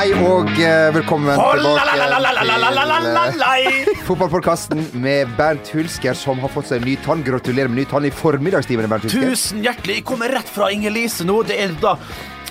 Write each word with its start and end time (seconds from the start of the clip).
Hei 0.00 0.14
og 0.16 0.48
eh, 0.56 0.86
velkommen 0.94 1.36
tilbake 1.36 3.34
til 3.36 3.98
fotballpodkasten 4.06 4.78
med 4.96 5.34
Bernt 5.36 5.68
Hulsker, 5.74 6.16
som 6.16 6.40
har 6.40 6.48
fått 6.54 6.70
seg 6.70 6.80
en 6.80 6.86
ny 6.88 6.94
tann. 7.04 7.20
Gratulerer 7.26 7.68
med 7.68 7.82
ny 7.82 7.84
tann 7.90 8.06
i 8.08 8.12
formiddagstimene, 8.14 8.88
Bernt 8.88 9.04
Hulsker. 9.04 9.28
Tusen 9.28 9.60
hjertelig. 9.60 9.98
Jeg 9.98 10.06
kommer 10.08 10.32
rett 10.32 10.48
fra 10.48 10.70
Inger-Lise 10.72 11.26
nå. 11.28 11.42
Det 11.44 11.58
er 11.66 11.76
da 11.84 11.98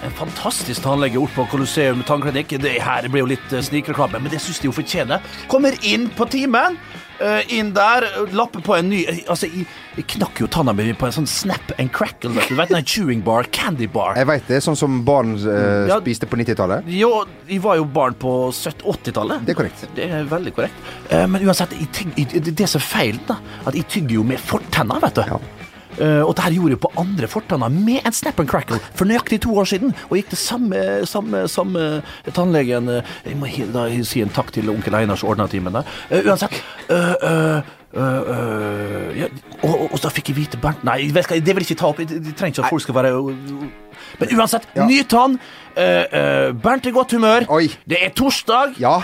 en 0.06 0.14
fantastisk 0.16 0.82
tannlege 0.86 1.22
på 1.36 1.46
Colosseum 1.52 2.04
tannklinikk. 2.08 2.56
Det 2.64 2.78
her 2.84 3.08
blir 3.12 3.26
jo 3.26 3.30
litt 3.34 3.52
uh, 3.54 3.60
snikreklame, 3.66 4.22
men 4.24 4.32
det 4.32 4.40
syns 4.44 4.62
de 4.64 4.70
jo 4.70 4.76
fortjener. 4.76 5.22
Kommer 5.52 5.76
inn 5.86 6.10
på 6.16 6.28
timen. 6.32 6.78
eh, 7.20 7.42
inn 7.58 7.74
der, 7.76 8.06
lapper 8.32 8.62
på 8.64 8.78
en 8.78 8.88
ny 8.94 9.02
Altså, 9.28 9.50
jeg, 9.52 9.66
jeg 9.98 10.06
knakk 10.14 10.40
jo 10.40 10.48
tanna 10.48 10.72
mi 10.72 10.86
på 10.96 11.04
en 11.10 11.12
sånn 11.18 11.28
snap 11.28 11.74
and 11.78 11.92
crackle. 11.92 12.32
Vet 12.32 12.48
du 12.48 12.56
vet 12.56 12.72
den 12.72 12.86
chewing 12.88 13.20
bar, 13.26 13.44
candy 13.52 13.90
bar. 13.92 14.16
Jeg 14.16 14.30
veit 14.30 14.48
det, 14.48 14.62
sånn 14.64 14.78
som 14.80 15.02
barn 15.04 15.34
eh, 15.36 15.90
Ja. 15.92 15.98
spiste 16.00 16.30
på 16.32 16.40
90-tallet. 16.40 16.88
Jo, 16.88 17.26
jeg 17.50 17.60
var 17.66 17.76
jo 17.82 17.84
barn 17.84 18.16
på 18.16 18.32
70-80-tallet. 18.56 19.44
Det 19.44 19.52
er 19.52 19.60
korrekt. 19.60 19.84
Det 19.98 20.08
er 20.08 20.24
veldig 20.32 20.54
korrekt. 20.56 20.80
Eh, 21.12 21.26
men 21.28 21.44
uansett, 21.44 21.76
jeg 21.76 21.92
tenk, 21.92 22.16
jeg, 22.24 22.40
det, 22.48 22.56
det 22.64 22.70
som 22.72 22.80
er 22.80 22.88
feil, 22.88 23.20
da, 23.28 23.36
at 23.68 23.76
jeg 23.76 23.90
tygger 23.98 24.22
jo 24.22 24.24
med 24.32 24.40
fortenna, 24.40 25.02
vet 25.04 25.20
du. 25.20 25.26
Ja. 25.28 25.42
Eh, 26.00 26.22
og 26.24 26.36
det 26.36 26.46
her 26.46 26.56
gjorde 26.56 26.76
jeg 26.76 26.82
på 26.84 26.92
andre 27.02 27.28
fortenna 27.32 27.70
med 27.74 28.06
en 28.08 28.16
snap 28.16 28.40
and 28.40 28.50
crackle 28.50 28.80
for 28.94 29.10
nøyaktig 29.10 29.42
to 29.44 29.56
år 29.60 29.68
siden. 29.70 29.94
Og 30.10 30.20
gikk 30.20 30.32
til 30.34 30.42
samme, 30.42 30.84
samme, 31.10 31.44
samme 31.52 31.88
tannlegen 32.36 32.90
eh, 32.94 33.18
Jeg 33.28 33.40
må 33.40 33.50
da 33.74 33.88
si 34.08 34.24
en 34.24 34.32
takk 34.34 34.54
til 34.56 34.70
onkel 34.72 34.96
Einar 34.96 35.20
som 35.20 35.32
ordna 35.34 35.48
timen 35.52 35.76
der. 35.76 35.92
Eh, 36.10 36.24
uansett. 36.26 36.56
Uh, 36.90 37.14
uh, 37.24 37.76
Uh, 37.90 38.22
uh, 38.30 39.18
ja, 39.18 39.26
og, 39.64 39.72
og, 39.72 39.86
og 39.96 39.98
så 39.98 40.12
fikk 40.14 40.28
jeg 40.30 40.36
vite 40.38 40.60
Bernt 40.62 40.84
Nei, 40.86 41.08
det 41.10 41.24
vil 41.26 41.64
jeg 41.64 41.72
ikke 41.72 41.78
ta 41.80 41.88
opp. 41.88 41.98
Jeg, 42.04 42.20
jeg 42.20 42.36
trenger 42.38 42.54
ikke 42.54 42.66
at 42.68 42.70
folk 42.70 42.84
skal 42.84 42.98
være 43.00 43.14
Men 43.18 44.34
uansett, 44.38 44.68
Ja. 44.78 44.86
ny 44.86 45.00
tann. 45.10 45.40
Uh, 45.74 46.54
Bernt 46.54 46.86
er 46.86 46.92
i 46.92 46.94
godt 46.94 47.16
humør. 47.18 47.48
Oi. 47.50 47.64
Det 47.90 47.98
er 48.06 48.14
torsdag. 48.14 48.78
Ja. 48.78 49.00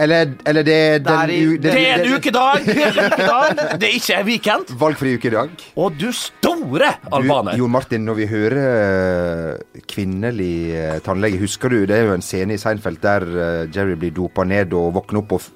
Eller, 0.00 0.30
eller 0.48 0.64
det 0.64 0.74
er 0.74 0.98
den 0.98 1.04
Det 1.04 1.16
er 1.20 1.32
i- 1.34 1.58
Det 1.60 1.72
er 1.76 2.00
en 2.00 2.14
ukedag! 2.16 2.64
Det 2.64 2.76
er 2.86 2.98
ukedag. 3.10 3.60
Det 3.80 3.88
er 3.88 3.94
ikke 3.98 4.16
en 4.20 4.26
weekend. 4.26 4.72
Valgfri 4.80 5.14
uke 5.18 5.28
i 5.28 5.34
dag. 5.34 5.50
Og 5.76 5.98
du 6.00 6.08
store 6.16 6.88
albaner. 7.12 7.58
Jon 7.60 7.70
Martin, 7.74 8.04
når 8.08 8.14
vi 8.22 8.26
hører 8.30 8.60
eh, 8.64 9.80
kvinnelig 9.92 10.52
eh, 10.74 10.98
tannlege, 11.04 11.40
husker 11.42 11.68
du 11.72 11.80
det 11.86 11.96
er 11.98 12.06
jo 12.08 12.14
en 12.16 12.24
scene 12.24 12.56
i 12.56 12.60
Seinfeld 12.60 13.00
der 13.04 13.26
eh, 13.28 13.66
Jerry 13.74 13.96
blir 14.00 14.14
dopa 14.16 14.44
ned 14.48 14.72
og 14.76 14.94
våkner 14.96 15.20
opp 15.24 15.36
og, 15.38 15.48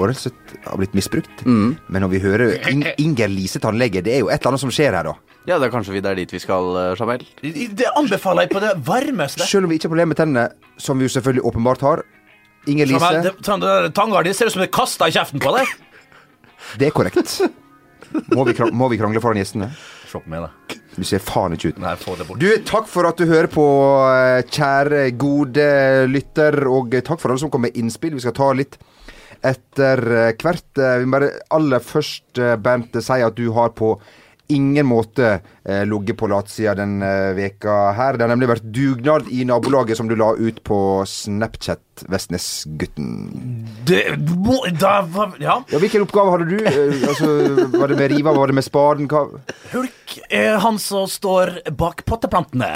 har 0.00 0.78
blitt 0.80 0.94
misbrukt? 0.96 1.42
Mm. 1.44 1.74
Men 1.92 2.00
når 2.06 2.08
vi 2.14 2.20
hører 2.24 2.54
In 2.70 2.86
Inger 3.02 3.28
Lise 3.28 3.60
tannlege, 3.60 4.00
det 4.06 4.14
er 4.14 4.22
jo 4.22 4.30
et 4.32 4.40
eller 4.40 4.54
annet 4.54 4.62
som 4.64 4.72
skjer 4.72 4.96
her, 4.96 5.10
da. 5.10 5.14
Ja, 5.48 5.58
det 5.58 5.66
er 5.68 5.72
kanskje 5.74 5.92
vi 5.92 6.00
det 6.04 6.10
er 6.10 6.18
dit 6.20 6.32
vi 6.32 6.40
skal, 6.40 6.70
Jamel. 6.96 7.22
Det 7.42 7.88
anbefaler 7.96 8.46
jeg 8.46 8.52
på 8.54 8.60
det 8.64 8.72
varmeste. 8.86 9.44
Selv 9.48 9.64
om 9.68 9.72
vi 9.72 9.76
ikke 9.80 9.88
har 9.88 9.92
problemer 9.94 10.12
med 10.14 10.20
tennene, 10.20 10.46
som 10.80 10.96
vi 11.00 11.04
jo 11.08 11.12
selvfølgelig 11.12 11.44
åpenbart 11.50 11.84
har. 11.84 12.02
Inger 12.68 12.90
Lise, 12.90 13.32
sånn, 13.46 13.62
det 13.62 13.70
der 13.70 13.88
Tanngard 13.96 14.28
det 14.28 14.34
ser 14.36 14.50
ut 14.50 14.54
som 14.56 14.60
det 14.60 14.68
er 14.68 14.74
kasta 14.76 15.08
i 15.08 15.14
kjeften 15.14 15.40
på 15.40 15.54
deg. 15.56 15.70
det 16.80 16.90
er 16.90 16.94
korrekt. 16.94 17.38
Må 18.34 18.44
vi, 18.44 18.54
krang 18.58 18.74
må 18.76 18.90
vi 18.90 18.98
krangle 19.00 19.22
foran 19.22 19.38
gjestene? 19.40 19.70
Se 20.10 20.18
på 20.18 20.30
meg, 20.32 20.42
da. 20.44 20.76
Du 20.96 21.04
ser 21.06 21.22
faen 21.22 21.54
ikke 21.54 21.70
ut. 21.72 21.80
Nei, 21.80 21.94
få 22.00 22.16
det 22.18 22.26
bort. 22.28 22.40
Du, 22.42 22.48
takk 22.66 22.88
for 22.90 23.06
at 23.08 23.20
du 23.20 23.28
hører 23.30 23.48
på, 23.52 23.64
eh, 24.10 24.40
kjære, 24.50 25.04
gode 25.20 25.66
lytter, 26.10 26.58
og 26.68 26.96
takk 27.06 27.22
for 27.22 27.30
alle 27.30 27.42
som 27.44 27.52
kom 27.52 27.62
med 27.64 27.78
innspill. 27.78 28.16
Vi 28.18 28.24
skal 28.26 28.34
ta 28.36 28.50
litt 28.58 28.76
etter 29.46 30.02
eh, 30.26 30.32
hvert. 30.42 30.66
Eh, 30.76 30.96
Vi 31.00 31.06
må 31.06 31.16
bare 31.20 31.30
aller 31.54 31.84
først, 31.86 32.42
Bernt, 32.60 32.98
si 32.98 33.20
at 33.22 33.38
du 33.38 33.46
har 33.56 33.70
på 33.78 33.94
ingen 34.52 34.86
måte 34.88 35.26
eh, 35.64 35.82
ligget 35.88 36.18
på 36.20 36.28
latsida 36.30 36.74
den 36.78 36.98
eh, 37.02 37.30
veka 37.36 37.76
her. 37.96 38.18
Det 38.18 38.26
har 38.26 38.32
nemlig 38.32 38.50
vært 38.50 38.68
dugnad 38.74 39.28
i 39.32 39.44
nabolaget 39.48 39.98
som 39.98 40.10
du 40.10 40.16
la 40.18 40.32
ut 40.38 40.62
på 40.66 40.78
Snapchat, 41.08 42.04
Vestnesgutten. 42.10 43.10
Det 43.88 44.04
må 44.36 44.60
Da 44.80 45.00
Ja. 45.40 45.60
Ja, 45.70 45.78
Hvilken 45.78 46.04
oppgave 46.06 46.34
hadde 46.34 46.48
du? 46.50 46.58
Eh, 46.64 47.04
altså, 47.08 47.28
var 47.78 47.92
det 47.92 48.00
med 48.00 48.10
riva, 48.14 48.34
var 48.36 48.50
det 48.50 48.58
med 48.60 48.66
spaden? 48.66 49.10
Hva? 49.10 49.26
Hulk 49.74 50.16
er 50.30 50.58
han 50.62 50.80
som 50.82 51.06
står 51.10 51.60
bak 51.78 52.04
potteplantene 52.08 52.72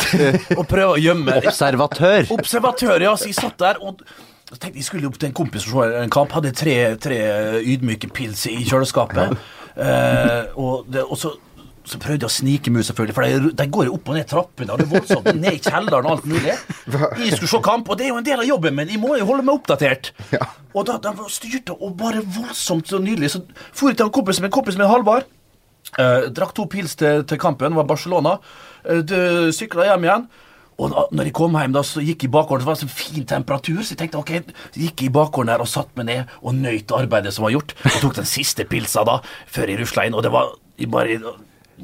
og 0.58 0.66
prøver 0.70 0.94
å 0.94 1.00
gjemme 1.00 1.40
Observatør. 1.44 2.30
Observatør, 2.34 3.02
ja. 3.04 3.16
Så 3.18 3.30
jeg 3.30 3.38
satt 3.40 3.58
der 3.60 3.82
og 3.84 4.00
så 4.44 4.58
tenkte 4.60 4.78
jeg 4.78 4.86
skulle 4.86 5.08
opp 5.08 5.16
til 5.18 5.30
en 5.30 5.36
kompis 5.36 5.64
og 5.70 5.80
se 5.80 6.02
en 6.04 6.12
kamp. 6.12 6.34
Hadde 6.36 6.52
tre, 6.54 6.74
tre 7.00 7.18
ydmyke 7.64 8.10
pils 8.14 8.44
i 8.50 8.58
kjøleskapet. 8.68 9.38
Eh, 9.74 10.52
og, 10.60 10.84
det, 10.92 11.02
og 11.02 11.18
så, 11.18 11.32
så 11.84 11.98
prøvde 12.00 12.24
jeg 12.24 12.30
å 12.30 12.32
snike 12.32 12.72
meg 12.72 12.80
ut, 12.80 12.88
selvfølgelig, 12.88 13.14
for 13.16 13.48
de, 13.60 13.66
går 13.76 13.88
jo 13.88 13.96
opp 13.98 14.08
og 14.08 14.16
ned 14.16 14.28
trappene. 14.30 14.72
Og 14.72 14.80
det 14.80 14.86
er 14.86 14.92
voldsomt 14.94 15.28
ned 15.36 15.58
i 15.58 15.60
kjelleren 15.60 16.08
og 16.08 16.14
alt 16.14 16.28
mulig. 16.30 16.54
Jeg 17.20 17.36
skulle 17.36 17.50
se 17.52 17.60
kamp, 17.64 17.90
og 17.92 17.98
det 18.00 18.06
er 18.06 18.12
jo 18.14 18.20
en 18.22 18.26
del 18.26 18.40
av 18.40 18.48
jobben 18.48 18.78
min. 18.78 18.92
Jeg 18.94 19.02
må 19.02 19.12
jo 19.20 19.26
holde 19.28 19.44
meg 19.44 19.58
oppdatert. 19.58 20.14
Ja. 20.32 20.48
Og 20.72 20.88
da 20.88 20.96
de 21.04 21.28
styrte 21.32 21.76
og 21.76 21.98
bare 22.00 22.24
voldsomt 22.24 22.88
så 22.88 23.02
nydelig. 23.02 23.34
Så 23.34 23.42
for 23.76 23.92
jeg 23.92 24.00
til 24.00 24.08
en 24.08 24.14
kompis 24.16 24.40
med, 24.40 24.52
kompis 24.54 24.80
med 24.80 24.88
Halvard. 24.88 25.28
Eh, 26.00 26.30
drakk 26.34 26.56
to 26.56 26.64
pils 26.72 26.96
til, 26.98 27.22
til 27.28 27.40
kampen, 27.40 27.76
var 27.76 27.86
Barcelona. 27.88 28.38
Uh, 28.84 29.52
Sykla 29.54 29.90
hjem 29.92 30.08
igjen. 30.08 30.26
Og 30.74 30.90
da 30.90 31.04
når 31.14 31.28
jeg 31.28 31.36
kom 31.36 31.54
hjem, 31.54 31.76
da, 31.76 31.84
så 31.86 32.02
gikk 32.02 32.24
jeg 32.24 32.32
i 32.32 32.34
bakgården. 32.34 32.64
Det 32.64 32.70
var 32.72 32.80
så 32.80 32.90
fin 32.90 33.28
temperatur, 33.28 33.84
så 33.84 33.92
jeg 33.92 34.00
tenkte 34.00 34.18
ok, 34.24 34.32
så 34.74 34.80
gikk 34.80 35.04
jeg 35.04 35.12
i 35.12 35.14
bakgården 35.14 35.52
der 35.52 35.62
og 35.62 35.70
satte 35.70 36.00
meg 36.00 36.08
ned 36.08 36.36
og 36.40 36.56
nøyt 36.58 36.96
arbeidet 36.96 37.36
som 37.36 37.46
var 37.46 37.54
gjort. 37.54 37.76
Og 37.92 38.00
tok 38.02 38.18
den 38.18 38.28
siste 38.28 38.66
pilsa 38.68 39.04
da, 39.06 39.20
før 39.52 39.70
jeg 39.70 39.84
rusla 39.84 40.08
inn. 40.08 40.16
Og 40.16 40.24
det 40.26 40.32
var 40.34 40.56
jeg 40.80 40.90
bare 40.90 41.20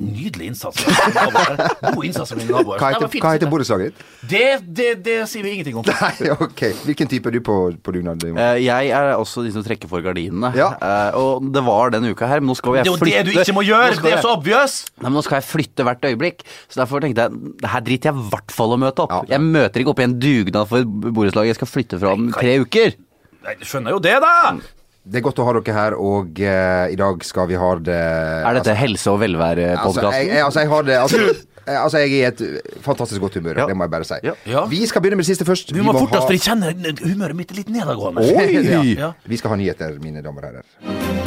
Nydelig 0.00 0.46
innsats. 0.50 0.80
naboer. 1.14 1.58
God 1.94 2.04
innsats 2.08 2.32
av 2.32 2.38
mine 2.40 2.54
naboer. 2.54 2.80
Hva 2.80 2.90
heter, 2.94 3.10
fint 3.12 3.24
hva 3.24 3.32
heter 3.36 3.50
borettslaget 3.52 3.90
ditt? 3.90 4.04
Det, 4.30 4.44
det, 4.78 4.86
det 5.04 5.16
sier 5.28 5.44
vi 5.44 5.52
ingenting 5.58 5.76
om. 5.80 5.84
Nei, 6.00 6.30
ok. 6.32 6.62
Hvilken 6.86 7.10
type 7.10 7.28
er 7.28 7.36
du 7.36 7.40
på, 7.44 7.56
på 7.84 7.94
dugnad? 7.96 8.24
Eh, 8.30 8.62
Jeg 8.64 8.90
er 8.96 9.12
også 9.18 9.44
de 9.44 9.52
som 9.54 9.64
trekker 9.66 9.90
for 9.92 10.00
gardinene. 10.04 10.52
Ja. 10.56 10.70
Uh, 10.80 11.20
Og 11.20 11.50
det 11.52 11.62
var 11.66 11.92
denne 11.94 12.14
uka 12.14 12.28
her, 12.30 12.40
men 12.40 12.52
nå 12.52 12.56
skal 12.58 12.78
Det 12.78 12.82
jeg 12.82 12.88
er 12.88 12.90
jo 12.94 13.10
det 13.10 13.22
du 13.28 13.32
ikke 13.44 13.56
må 13.60 13.66
gjøre! 13.68 14.00
Det 14.00 14.14
er 14.16 14.24
så 14.24 14.32
obvious! 14.38 14.78
Nei, 14.96 15.08
men 15.10 15.18
nå 15.20 15.24
skal 15.26 15.40
jeg 15.42 15.48
flytte 15.50 15.86
hvert 15.86 16.08
øyeblikk, 16.10 16.42
så 16.70 16.82
derfor 16.82 17.04
tenkte 17.04 17.28
jeg 17.28 17.54
det 17.60 17.70
her 17.74 17.84
driter 17.86 18.10
jeg 18.12 18.16
i 18.24 18.26
hvert 18.32 18.56
fall 18.56 18.74
å 18.74 18.80
møte 18.80 19.04
opp. 19.04 19.14
Ja. 19.20 19.36
Jeg 19.36 19.44
møter 19.52 19.84
ikke 19.84 19.92
opp 19.94 20.02
i 20.02 20.08
en 20.08 20.18
dugnad 20.22 20.68
for 20.72 20.84
borettslaget, 21.10 21.52
jeg 21.54 21.60
skal 21.60 21.70
flytte 21.76 22.00
fra 22.00 22.16
om 22.16 22.30
tre 22.34 22.56
uker. 22.64 22.96
Nei, 23.44 23.54
du 23.60 23.64
skjønner 23.68 23.96
jo 23.96 24.00
det, 24.04 24.16
da! 24.24 24.34
Det 25.00 25.16
er 25.16 25.24
godt 25.24 25.38
å 25.40 25.46
ha 25.48 25.52
dere 25.56 25.72
her, 25.74 25.94
og 25.96 26.40
eh, 26.44 26.90
i 26.92 26.96
dag 27.00 27.22
skal 27.24 27.48
vi 27.48 27.56
ha 27.56 27.70
det 27.80 27.94
Er 27.96 28.58
dette 28.58 28.74
helse- 28.76 29.08
og 29.08 29.16
altså, 29.16 29.24
jeg, 29.24 29.30
velvære-podkasten? 29.30 30.28
jeg, 30.28 30.42
altså, 30.44 30.60
jeg 30.60 30.68
har 30.68 30.82
det 30.84 30.98
altså, 31.00 31.20
altså, 31.84 32.02
jeg 32.02 32.10
er 32.10 32.18
i 32.18 32.26
et 32.28 32.82
fantastisk 32.84 33.24
godt 33.24 33.38
humør, 33.40 33.62
Ja. 33.62 33.66
det 33.70 33.76
må 33.76 33.88
jeg 33.88 33.94
bare 33.96 34.04
si. 34.04 34.20
Ja. 34.22 34.36
Ja. 34.44 34.66
Vi 34.68 34.84
skal 34.86 35.00
begynne 35.00 35.16
med 35.16 35.24
det 35.24 35.32
siste 35.32 35.48
først. 35.48 35.72
Vi 35.72 35.80
må 35.80 35.96
fortest, 35.96 36.28
for 36.28 36.36
jeg 36.36 36.44
kjenner 36.44 36.76
humøret 37.00 37.38
mitt 37.38 37.50
er 37.50 37.62
litt 37.62 37.72
nedadgående. 37.72 38.28
Oi! 38.28 38.60
Ja, 38.60 38.84
ja. 39.06 39.12
Vi 39.24 39.40
skal 39.40 39.54
ha 39.56 39.60
nyheter, 39.62 39.96
mine 40.04 40.20
damer 40.24 40.50
og 40.50 40.60
herrer. 40.60 41.19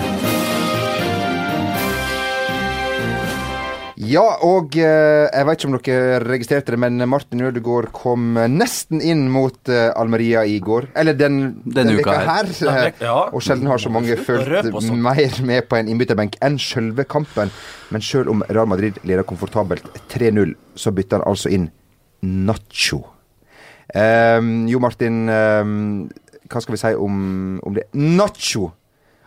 Ja, 4.04 4.24
og 4.44 4.74
eh, 4.80 5.28
jeg 5.30 5.46
vet 5.48 5.60
ikke 5.62 5.70
om 5.70 5.76
dere 5.78 6.20
registrerte 6.26 6.74
det, 6.74 6.80
men 6.82 6.98
Martin 7.10 7.44
Ødegaard 7.46 7.92
kom 7.96 8.34
nesten 8.52 9.02
inn 9.06 9.26
mot 9.32 9.70
eh, 9.72 9.92
Almeria 10.00 10.42
i 10.50 10.58
går. 10.64 10.90
Eller 11.00 11.16
den, 11.20 11.38
Denne 11.64 11.96
uka 12.00 12.16
her. 12.26 12.50
her. 12.50 12.82
vek- 12.90 13.04
ja. 13.06 13.16
Og 13.32 13.44
sjelden 13.46 13.70
har 13.70 13.78
så 13.82 13.92
mange 13.94 14.18
fulgt 14.18 14.90
mer 14.92 15.40
med 15.46 15.70
på 15.70 15.78
en 15.80 15.92
innbytterbenk 15.94 16.40
enn 16.44 16.58
sjølve 16.62 17.06
kampen. 17.10 17.54
Men 17.94 18.02
sjøl 18.04 18.32
om 18.34 18.44
Real 18.50 18.68
Madrid 18.68 18.98
leder 19.08 19.24
komfortabelt 19.30 19.86
3-0, 20.12 20.56
så 20.76 20.92
bytter 20.96 21.22
han 21.22 21.28
altså 21.30 21.54
inn 21.54 21.70
Nacho. 22.24 23.04
Um, 23.94 24.64
jo, 24.72 24.80
Martin, 24.82 25.28
ehm, 25.30 26.08
hva 26.50 26.62
skal 26.64 26.74
vi 26.74 26.80
si 26.82 26.94
om, 26.98 27.60
om 27.62 27.76
det? 27.76 27.90
Nacho! 27.94 28.72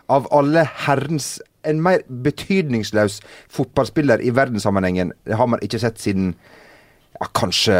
Av 0.09 0.27
alle 0.31 0.63
herrens 0.85 1.37
En 1.65 1.81
mer 1.83 2.03
betydningsløs 2.07 3.19
fotballspiller 3.49 4.21
i 4.23 4.29
verdenssammenhengen 4.35 5.13
Det 5.25 5.35
har 5.39 5.49
man 5.49 5.63
ikke 5.65 5.79
sett 5.81 5.99
siden 5.99 6.35
ja, 7.17 7.27
kanskje 7.33 7.77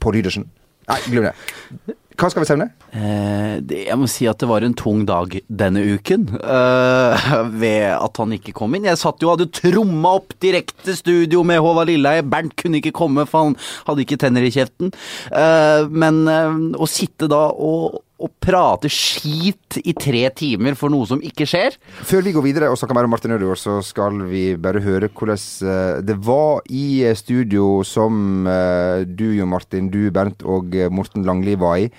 Pål 0.00 0.18
Rydersen. 0.18 0.50
Nei, 0.86 0.98
glem 1.10 1.30
det. 1.30 1.96
Hva 2.16 2.30
skal 2.32 2.46
vi 2.46 2.54
om? 2.54 2.62
Eh, 2.96 3.56
jeg 3.84 3.96
må 4.00 4.06
si 4.08 4.24
at 4.30 4.40
det 4.40 4.46
var 4.48 4.64
en 4.64 4.76
tung 4.78 5.02
dag 5.08 5.34
denne 5.52 5.82
uken, 5.84 6.22
eh, 6.40 7.26
ved 7.60 7.90
at 7.92 8.20
han 8.22 8.32
ikke 8.32 8.54
kom 8.56 8.76
inn. 8.76 8.88
Jeg 8.88 9.00
satt 9.02 9.20
jo 9.20 9.28
og 9.28 9.36
hadde 9.36 9.52
tromma 9.52 10.14
opp 10.16 10.32
direkte 10.40 10.94
studio 10.96 11.42
med 11.44 11.60
Håvard 11.60 11.90
Lilleheie. 11.90 12.24
Bernt 12.24 12.56
kunne 12.56 12.80
ikke 12.80 12.94
komme, 12.96 13.26
for 13.28 13.50
han 13.50 13.58
hadde 13.88 14.06
ikke 14.06 14.20
tenner 14.22 14.46
i 14.46 14.52
kjeften. 14.54 14.94
Eh, 15.28 15.84
men 15.92 16.22
eh, 16.32 16.56
å 16.80 16.88
sitte 16.88 17.28
da 17.28 17.50
og, 17.52 18.00
og 18.16 18.32
prate 18.40 18.88
skit 18.92 19.78
i 19.84 19.92
tre 19.96 20.22
timer 20.36 20.76
for 20.78 20.92
noe 20.92 21.08
som 21.08 21.20
ikke 21.24 21.46
skjer 21.48 21.76
Før 22.06 22.24
vi 22.24 22.32
går 22.36 22.44
videre 22.46 22.70
og 22.72 22.78
snakker 22.80 22.96
mer 22.96 23.08
om 23.08 23.12
Martin 23.12 23.34
Ødegaard, 23.36 23.60
så 23.60 23.78
skal 23.84 24.22
vi 24.30 24.44
bare 24.60 24.80
høre 24.84 25.10
hvordan 25.10 25.36
eh, 25.68 26.02
det 26.06 26.16
var 26.24 26.62
i 26.72 26.86
eh, 27.04 27.16
studio 27.18 27.82
som 27.84 28.46
eh, 28.48 29.04
du, 29.04 29.28
Jo 29.36 29.48
Martin, 29.50 29.90
du, 29.92 30.06
Bernt 30.14 30.44
og 30.46 30.72
Morten 30.92 31.26
Langli 31.26 31.58
var 31.60 31.82
i. 31.84 31.90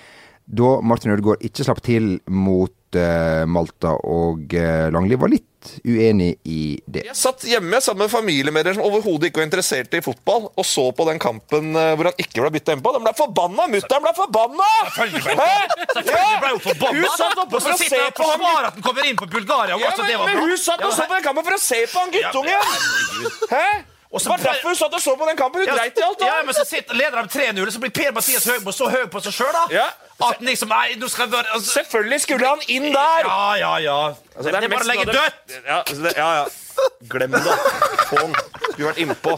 Da 0.48 0.78
Martin 0.80 1.12
Ødegaard 1.14 1.44
ikke 1.44 1.66
slapp 1.66 1.82
til 1.84 2.16
mot 2.26 2.72
eh, 2.96 3.44
Malta, 3.50 3.92
og 4.06 4.54
eh, 4.56 4.88
Langli 4.94 5.18
var 5.18 5.28
litt 5.32 5.44
uenig 5.84 6.36
i 6.48 6.78
det. 6.86 7.02
Jeg 7.08 7.18
satt 7.18 7.44
hjemme 7.48 7.80
sammen 7.82 8.04
med 8.06 8.12
familiemedlemmer 8.12 8.78
som 8.78 8.86
overhodet 8.86 9.28
ikke 9.28 9.42
var 9.42 9.48
interessert 9.48 9.96
i 9.98 10.02
fotball, 10.04 10.46
og 10.54 10.66
så 10.66 10.86
på 10.96 11.06
den 11.10 11.20
kampen 11.22 11.74
eh, 11.76 11.92
hvor 11.98 12.10
han 12.10 12.22
ikke 12.22 12.44
ble 12.44 12.52
bytta 12.56 12.78
innpå. 12.78 12.94
De 12.94 13.02
ble 13.04 13.14
forbanna! 13.18 13.66
Mutter'n 13.74 14.06
ble 14.06 14.14
forbanna! 14.16 14.70
Ble 14.94 16.54
hun 16.94 17.06
satt 17.18 17.42
oppe 17.42 17.58
for 17.58 17.74
å 17.74 17.78
se 17.82 18.00
på 18.16 18.30
han 18.32 18.64
at 18.70 18.78
den 18.78 18.86
kommer 18.86 19.10
inn 19.10 19.18
på 19.18 19.28
Bulgaria. 19.34 19.76
ja, 19.82 19.92
men, 19.98 20.24
men 20.24 20.42
hun 20.46 20.56
satt 20.56 20.82
og 20.84 20.94
så 20.94 21.06
på 21.06 21.18
den 21.18 21.26
kampen 21.26 21.46
for 21.46 21.58
å 21.58 21.62
se 21.62 21.84
på 21.90 22.02
han 22.06 22.14
guttungen! 22.14 22.60
Hæ? 23.52 23.97
Og 24.08 24.20
så 24.20 24.24
Det 24.24 24.30
var 24.30 24.38
ble- 24.38 24.52
derfor 24.54 24.68
hun 24.72 24.76
satt 24.78 24.94
og 24.96 25.00
så 25.04 25.12
på 25.20 25.26
den 25.28 25.36
kampen. 25.36 25.60
Hun 25.60 25.68
Ja, 25.68 25.74
dreit 25.76 25.98
i 25.98 26.02
alt. 26.06 26.22
Ja, 26.24 26.36
men 26.44 26.54
så 26.56 26.64
sitter 26.64 26.94
leder 26.96 27.18
av 27.20 27.26
3-0, 27.28 27.70
så 27.74 27.80
blir 27.82 27.90
Per-Mathias 27.92 28.46
Høgmo 28.48 28.72
så 28.72 28.88
høy 28.88 29.04
på 29.12 29.20
seg 29.20 29.32
sjøl, 29.36 29.52
da. 29.52 29.64
Ja. 29.74 29.88
At 30.30 30.40
liksom 30.40 30.68
Nei, 30.72 30.94
nå 30.96 31.08
skal 31.12 31.26
jeg 31.26 31.32
bare 31.34 31.52
altså, 31.54 31.74
Selvfølgelig 31.78 32.20
skulle 32.24 32.46
han 32.48 32.62
inn 32.68 32.88
der! 32.94 33.28
Ja, 33.28 33.54
ja, 33.60 33.74
ja. 33.84 33.98
Altså, 34.34 34.48
det, 34.50 34.54
er 34.64 34.72
bare 34.72 34.86
å 34.86 34.88
legge 34.88 35.04
dødt! 35.12 35.58
Ja, 35.66 35.76
altså, 35.82 36.02
det, 36.02 36.14
ja, 36.16 36.30
ja. 36.40 36.46
Glem 37.12 37.30
det. 37.36 37.58
Få 38.08 38.16
han. 38.24 38.34
Skulle 38.72 38.88
vært 38.88 39.02
innpå. 39.04 39.36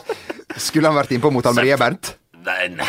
Skulle 0.56 0.86
han 0.92 0.96
vært 1.00 1.12
innpå 1.18 1.32
mot 1.34 1.46
Almerie 1.50 1.76
Bernt? 1.80 2.14
Nei, 2.46 2.68
nei. 2.78 2.86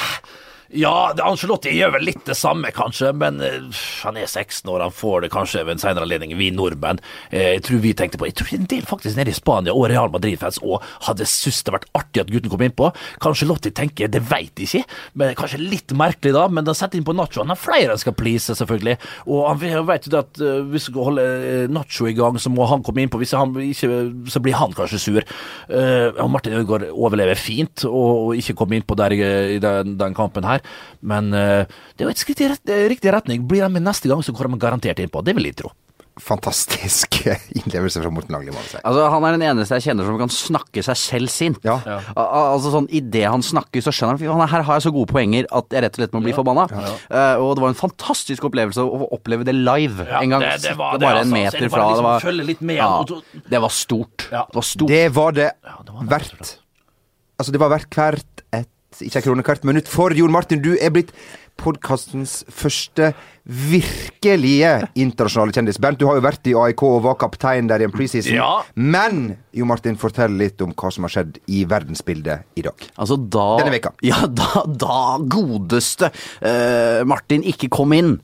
Ja, 0.71 1.11
Ancelotti 1.19 1.73
gjør 1.75 1.97
vel 1.97 2.05
litt 2.07 2.21
det 2.27 2.35
samme, 2.39 2.69
kanskje, 2.71 3.09
men 3.17 3.41
uh, 3.43 3.79
han 4.05 4.17
er 4.19 4.27
16 4.27 4.69
år, 4.71 4.85
han 4.85 4.93
får 4.95 5.25
det 5.25 5.29
kanskje 5.33 5.65
ved 5.65 5.75
en 5.75 5.81
senere 5.83 6.07
anledning. 6.07 6.37
Vi 6.39 6.51
nordmenn, 6.55 7.01
Uh, 7.31 7.55
jeg 7.57 7.61
tror 7.65 7.79
vi 7.83 7.91
tenkte 7.95 8.19
på 8.19 8.27
Jeg 8.27 8.35
tror 8.39 8.49
en 8.55 8.67
del 8.69 8.85
faktisk 8.87 9.17
nede 9.17 9.31
i 9.31 9.35
Spania 9.35 9.73
og 9.75 9.85
Real 9.91 10.09
Madrid-fans 10.11 10.59
òg 10.63 10.83
hadde 11.07 11.27
syntes 11.29 11.61
det 11.67 11.73
vært 11.75 11.87
artig 11.97 12.23
at 12.23 12.31
gutten 12.31 12.51
kom 12.51 12.63
innpå. 12.63 12.89
Kanskje 13.23 13.47
Lotti 13.49 13.71
tenker 13.75 14.09
det 14.11 14.21
veit 14.29 14.51
de 14.57 14.65
ikke, 14.67 14.83
men 15.19 15.35
kanskje 15.37 15.59
litt 15.61 15.93
merkelig 15.97 16.33
da, 16.35 16.45
men 16.51 16.67
da 16.67 16.75
setter 16.77 16.99
inn 16.99 17.07
på 17.07 17.15
Nacho. 17.15 17.41
Han 17.43 17.53
har 17.53 17.59
flere 17.59 17.93
han 17.93 18.01
skal 18.01 18.15
please, 18.17 18.55
selvfølgelig, 18.57 18.97
og 19.27 19.45
han 19.49 19.87
vet 19.89 20.07
jo 20.07 20.13
det 20.13 20.21
at 20.21 20.41
uh, 20.43 20.61
hvis 20.71 20.87
vi 20.87 20.93
skal 20.93 21.09
holde 21.09 21.27
Nacho 21.71 22.09
i 22.09 22.15
gang, 22.17 22.39
så 22.41 22.51
må 22.53 22.67
han 22.71 22.83
komme 22.85 23.05
innpå. 23.05 23.21
Hvis 23.21 23.35
han 23.37 23.55
ikke, 23.63 24.01
så 24.31 24.43
blir 24.43 24.59
han 24.59 24.75
kanskje 24.77 25.01
sur. 25.01 25.27
Og 25.71 26.31
Martin 26.31 26.55
Ødegaard 26.57 26.87
overlever 26.91 27.39
fint 27.39 27.85
og, 27.87 28.09
og 28.11 28.39
ikke 28.39 28.55
komme 28.59 28.79
innpå 28.79 28.97
der 28.99 29.15
i, 29.15 29.21
i 29.57 29.59
den, 29.63 29.95
den 29.99 30.17
kampen 30.17 30.47
her. 30.47 30.60
Men 31.01 31.31
uh, 31.33 31.65
det 31.95 32.03
er 32.05 32.09
jo 32.09 32.15
et 32.15 32.17
skritt 32.23 32.41
i 32.41 32.49
rett, 32.53 32.65
eh, 32.69 32.87
riktig 32.91 33.13
retning. 33.13 33.47
Blir 33.47 33.61
de 33.65 33.69
med 33.73 33.83
neste 33.87 34.07
gang, 34.11 34.21
så 34.23 34.33
kommer 34.35 34.57
de 34.57 34.65
garantert 34.65 34.99
innpå. 34.99 35.23
Det 35.23 35.35
vil 35.35 35.45
jeg 35.51 35.55
tro. 35.63 35.71
Fantastisk 36.21 37.15
innlevelse 37.57 38.01
fra 38.03 38.09
Morten 38.13 38.35
Langli. 38.35 38.51
Altså, 38.83 39.05
Han 39.13 39.23
er 39.25 39.37
den 39.37 39.45
eneste 39.47 39.77
jeg 39.79 39.85
kjenner 39.87 40.05
som 40.05 40.17
kan 40.19 40.29
snakke 40.33 40.83
seg 40.85 40.97
selv 40.99 41.31
sint. 41.31 41.61
Ja. 41.65 41.77
Al 42.19 42.51
altså 42.57 42.73
sånn, 42.73 42.89
Idet 42.93 43.23
han 43.31 43.41
snakker, 43.45 43.81
så 43.81 43.93
skjønner 43.95 44.19
han 44.29 44.43
at 44.43 44.51
her 44.51 44.65
har 44.67 44.77
jeg 44.77 44.85
så 44.89 44.91
gode 44.93 45.07
poenger 45.09 45.47
at 45.49 45.71
jeg 45.73 45.85
rett 45.85 45.95
og 45.97 46.01
slett 46.03 46.17
må 46.17 46.21
bli 46.25 46.35
forbanna. 46.35 46.67
Eh, 46.67 47.39
og 47.41 47.55
det 47.57 47.63
var 47.63 47.71
en 47.73 47.79
fantastisk 47.79 48.45
opplevelse 48.51 48.83
å 48.83 49.07
oppleve 49.15 49.47
det 49.47 49.55
live 49.55 50.03
Ja, 50.09 50.19
en 50.21 50.35
gang. 50.35 50.45
det- 50.45 50.61
det 50.67 50.75
var 50.77 50.99
det, 50.99 51.07
bare 51.07 51.23
en 51.23 51.31
altså. 51.31 51.31
Så 51.31 51.39
meter 51.39 51.59
det 51.59 51.71
var 51.71 51.77
fra. 51.79 51.87
liksom 51.87 52.03
Det 52.03 52.11
var, 52.11 52.25
følge 52.27 52.45
litt 52.51 52.61
med, 52.61 52.75
ja, 52.75 52.91
det 53.55 53.61
var 53.65 53.69
stort. 53.79 54.27
Ja. 54.31 54.43
Det 54.51 54.59
var 54.61 54.67
stort. 54.73 54.87
Det 54.91 55.05
var 55.15 55.31
det 55.31 55.49
det 55.63 55.95
var 55.95 56.03
det, 56.03 56.09
verdt. 56.11 56.57
Altså, 57.39 57.51
det 57.55 57.59
var 57.63 57.69
verdt 57.77 57.89
hvert 57.97 58.45
et 58.53 58.69
Ikke 59.05 59.21
krone 59.25 59.43
hvert 59.45 59.63
minutt. 59.67 59.87
For 59.91 60.13
Jon 60.15 60.31
Martin, 60.33 60.61
du 60.63 60.73
er 60.77 60.91
blitt 60.93 61.11
podkastens 61.61 62.39
første 62.49 63.11
virkelige 63.45 64.71
internasjonale 64.97 65.53
kjendis. 65.55 65.77
Bernt, 65.81 65.99
du 66.01 66.07
har 66.09 66.17
jo 66.17 66.23
vært 66.25 66.47
i 66.49 66.53
AIK 66.57 66.83
og 66.87 67.01
var 67.05 67.17
kaptein 67.21 67.67
der 67.69 67.83
i 67.83 67.87
en 67.87 67.93
preseason. 67.93 68.33
Ja. 68.37 68.61
Men 68.75 69.35
Jon 69.57 69.69
Martin, 69.69 69.97
fortell 69.99 70.33
litt 70.39 70.61
om 70.65 70.73
hva 70.77 70.91
som 70.93 71.05
har 71.07 71.13
skjedd 71.13 71.37
i 71.51 71.63
verdensbildet 71.69 72.47
i 72.57 72.65
dag. 72.65 72.87
Altså 72.95 73.19
da 73.21 73.45
Denne 73.61 73.75
veka. 73.75 73.93
Ja, 74.05 74.23
da, 74.27 74.63
da 74.69 75.01
godeste 75.21 76.09
uh, 76.15 77.03
Martin 77.09 77.45
ikke 77.51 77.69
kom 77.73 77.93
inn. 77.97 78.15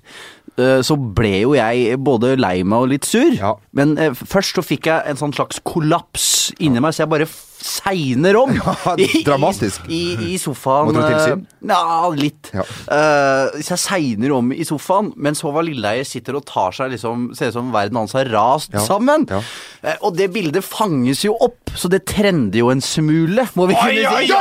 eh, 0.58 0.80
Så 0.86 0.98
ble 0.98 1.36
jo 1.44 1.54
jeg 1.58 2.00
både 2.02 2.36
lei 2.40 2.62
meg 2.66 2.86
og 2.88 2.92
litt 2.96 3.06
sur. 3.06 3.30
Ja. 3.38 3.54
Men 3.78 3.98
eh, 4.02 4.16
først 4.18 4.58
så 4.58 4.66
fikk 4.66 4.90
jeg 4.90 5.12
en 5.12 5.20
sånn 5.20 5.36
slags 5.38 5.62
kollaps 5.68 6.32
inni 6.58 6.82
meg, 6.82 6.96
så 6.96 7.04
jeg 7.06 7.14
bare 7.14 7.30
segner 7.62 8.38
om. 8.40 8.54
Ja, 8.58 8.96
I- 9.02 9.24
dramatisk. 9.26 9.86
I, 9.90 10.02
i, 10.16 10.30
i 10.34 10.38
sofaen. 10.42 10.90
Må 10.90 10.96
du 10.96 11.02
eh, 11.02 11.10
tilsyn? 11.14 11.46
Ja, 11.68 12.10
litt. 12.16 12.52
Ja. 12.56 12.64
Uh, 12.88 13.58
så 13.64 13.74
jeg 13.76 13.82
segner 13.84 14.34
om 14.38 14.52
i 14.56 14.64
sofaen, 14.68 15.12
mens 15.20 15.42
Håvard 15.46 15.68
Lilleheie 15.68 16.06
sitter 16.08 16.38
og 16.40 16.46
tar 16.48 16.76
seg 16.76 16.94
liksom 16.94 17.28
Ser 17.38 17.52
ut 17.52 17.56
som 17.58 17.72
verden 17.74 17.98
hans 18.00 18.14
har 18.16 18.30
rast 18.32 18.74
Ja. 18.76 18.84
sammen. 18.86 19.26
Ja. 19.32 19.42
Uh, 19.84 19.96
og 20.10 20.16
det 20.18 20.30
bildet 20.36 20.66
fanges 20.66 21.24
jo 21.26 21.36
opp, 21.44 21.74
så 21.78 21.90
det 21.92 22.04
trender 22.10 22.60
jo 22.62 22.70
en 22.74 22.82
smule, 22.84 23.48
må 23.58 23.68
vi 23.70 23.76
kunne 23.78 24.16
si. 24.22 24.32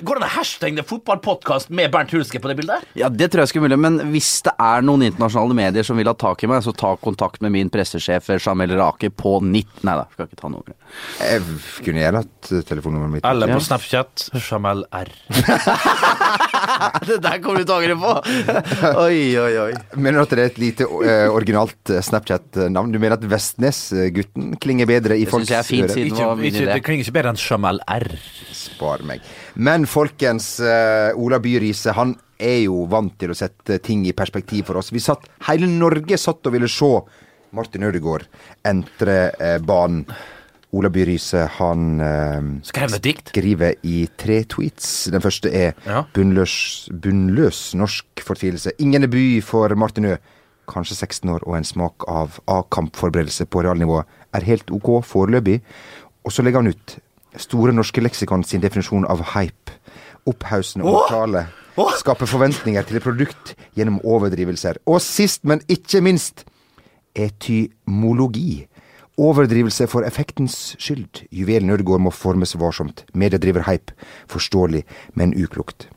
Går 0.00 0.16
det 0.16 0.22
an 0.22 0.26
å 0.26 0.32
hashtagge 0.36 0.84
fotballpodkast 0.86 1.70
med 1.74 1.90
Bernt 1.94 2.12
Hulske 2.14 2.40
på 2.42 2.50
det 2.50 2.56
bildet? 2.60 2.84
Ja, 2.98 3.08
det 3.12 3.30
tror 3.32 3.44
jeg 3.44 3.52
skal 3.52 3.64
mulig, 3.64 3.78
men 3.80 3.98
hvis 4.12 4.30
det 4.46 4.54
er 4.60 4.84
noen 4.86 5.04
internasjonale 5.08 5.56
medier 5.56 5.86
som 5.86 5.98
vil 6.00 6.08
ha 6.10 6.14
tak 6.18 6.44
i 6.44 6.50
meg, 6.50 6.62
så 6.64 6.74
ta 6.76 6.94
kontakt 7.00 7.42
med 7.44 7.54
min 7.54 7.70
pressesjef 7.72 8.30
Jamel 8.40 8.74
Rake 8.78 9.10
på 9.10 9.38
90 9.44 9.84
Nei 9.86 9.94
da, 9.96 10.04
skal 10.12 10.26
ikke 10.28 10.38
ta 10.40 10.50
noe. 10.52 10.74
Jeg 11.20 11.42
kunne 11.84 11.99
hatt 12.20 12.48
eh, 12.52 12.60
telefonnummeret 12.66 13.12
mitt. 13.18 13.24
Eller 13.28 13.48
Ja. 13.48 13.54
på 13.58 13.64
Snapchat. 13.64 14.28
Jamel 14.50 14.84
R. 14.92 15.10
det 17.06 17.18
der 17.24 17.38
kommer 17.42 17.60
du 17.60 17.66
til 17.68 17.74
å 17.74 17.78
angre 17.80 17.96
på! 18.00 18.12
oi, 19.06 19.20
oi, 19.40 19.52
oi. 19.66 19.72
Mener 19.96 20.18
du 20.20 20.22
at 20.24 20.32
det 20.34 20.38
er 20.44 20.50
et 20.52 20.60
lite 20.62 20.86
uh, 20.88 21.28
originalt 21.34 21.92
eh, 21.94 22.00
Snapchat-navn? 22.04 22.92
Du 22.94 22.98
mener 23.00 23.16
at 23.18 23.26
Vestnes-gutten 23.30 24.54
klinger 24.62 24.88
bedre 24.90 25.18
i 25.18 25.24
Det 25.26 25.32
folks 25.32 25.50
jeg 25.52 25.58
er 25.60 25.68
fint, 25.68 25.86
ører? 25.88 25.94
siden- 25.96 26.10
Ikke, 26.14 26.26
var 26.30 26.40
min 26.40 26.50
ikke, 26.50 26.64
idé. 26.64 26.72
det 26.74 26.84
klinger 26.86 27.04
ikke 27.06 27.16
bedre 27.18 27.34
enn 27.34 27.42
Jamel 27.44 27.80
R. 27.96 28.08
Spar 28.56 29.04
meg. 29.06 29.20
Men 29.56 29.86
folkens, 29.90 30.52
uh, 30.64 31.10
Ola 31.20 31.38
By 31.42 31.56
Riise, 31.62 31.94
han 31.96 32.16
er 32.40 32.62
jo 32.64 32.84
vant 32.88 33.18
til 33.20 33.34
å 33.34 33.36
sette 33.36 33.80
ting 33.84 34.06
i 34.08 34.14
perspektiv 34.16 34.70
for 34.70 34.80
oss. 34.80 34.88
Vi 34.94 35.02
satt, 35.04 35.26
Hele 35.50 35.68
Norge 35.68 36.16
satt 36.20 36.46
og 36.48 36.54
ville 36.56 36.70
se 36.72 36.88
Martin 37.52 37.82
Ødegaard 37.82 38.28
entre 38.64 39.16
eh, 39.42 39.58
banen. 39.58 40.04
Ola 40.72 40.88
By 40.88 41.02
Riise, 41.08 41.46
han 41.58 42.00
eh, 42.00 42.42
Skrev 42.62 42.92
et 42.94 43.02
dikt. 43.02 43.28
skriver 43.32 43.74
i 43.82 44.04
tre 44.16 44.42
tweets. 44.44 45.08
Den 45.10 45.20
første 45.20 45.50
er 45.52 45.72
Ja. 45.86 46.04
bunnløs, 46.14 46.88
bunnløs 47.02 47.74
norsk 47.74 48.22
fortvilelse. 48.22 48.70
Ingen 48.78 49.02
debut 49.02 49.42
for 49.44 49.74
Martin 49.74 50.04
Ø. 50.04 50.16
Kanskje 50.70 50.94
16 50.94 51.28
år 51.34 51.42
og 51.48 51.56
en 51.56 51.64
smak 51.64 52.04
av 52.08 52.38
A-kampforberedelse 52.46 53.46
på 53.50 53.64
realnivå 53.66 54.04
er 54.32 54.40
helt 54.46 54.70
ok 54.70 55.02
foreløpig. 55.04 55.60
Og 56.24 56.30
så 56.32 56.42
legger 56.46 56.62
han 56.62 56.68
ut 56.70 56.98
Store 57.36 57.72
norske 57.72 58.00
leksikon 58.02 58.42
sin 58.44 58.60
definisjon 58.60 59.04
av 59.06 59.20
hype. 59.34 59.70
Opphaussende 60.26 60.84
omtale. 60.86 61.46
Skape 61.98 62.26
forventninger 62.26 62.82
til 62.82 62.96
et 62.98 63.02
produkt 63.02 63.54
gjennom 63.78 64.00
overdrivelser. 64.04 64.76
Og 64.86 65.00
sist, 65.00 65.44
men 65.44 65.60
ikke 65.68 66.00
minst, 66.02 66.44
etymologi. 67.14 68.66
Overdrivelse 69.20 69.86
for 69.90 70.06
effektens 70.06 70.74
skyld. 70.80 71.24
Juvelen 71.34 71.70
Ødegaard 71.74 72.00
må 72.00 72.12
formes 72.14 72.54
varsomt. 72.56 73.04
Media 73.12 73.38
driver 73.38 73.66
hype. 73.68 73.92
Forståelig, 74.32 74.84
men 75.14 75.34
uklokt. 75.36 75.88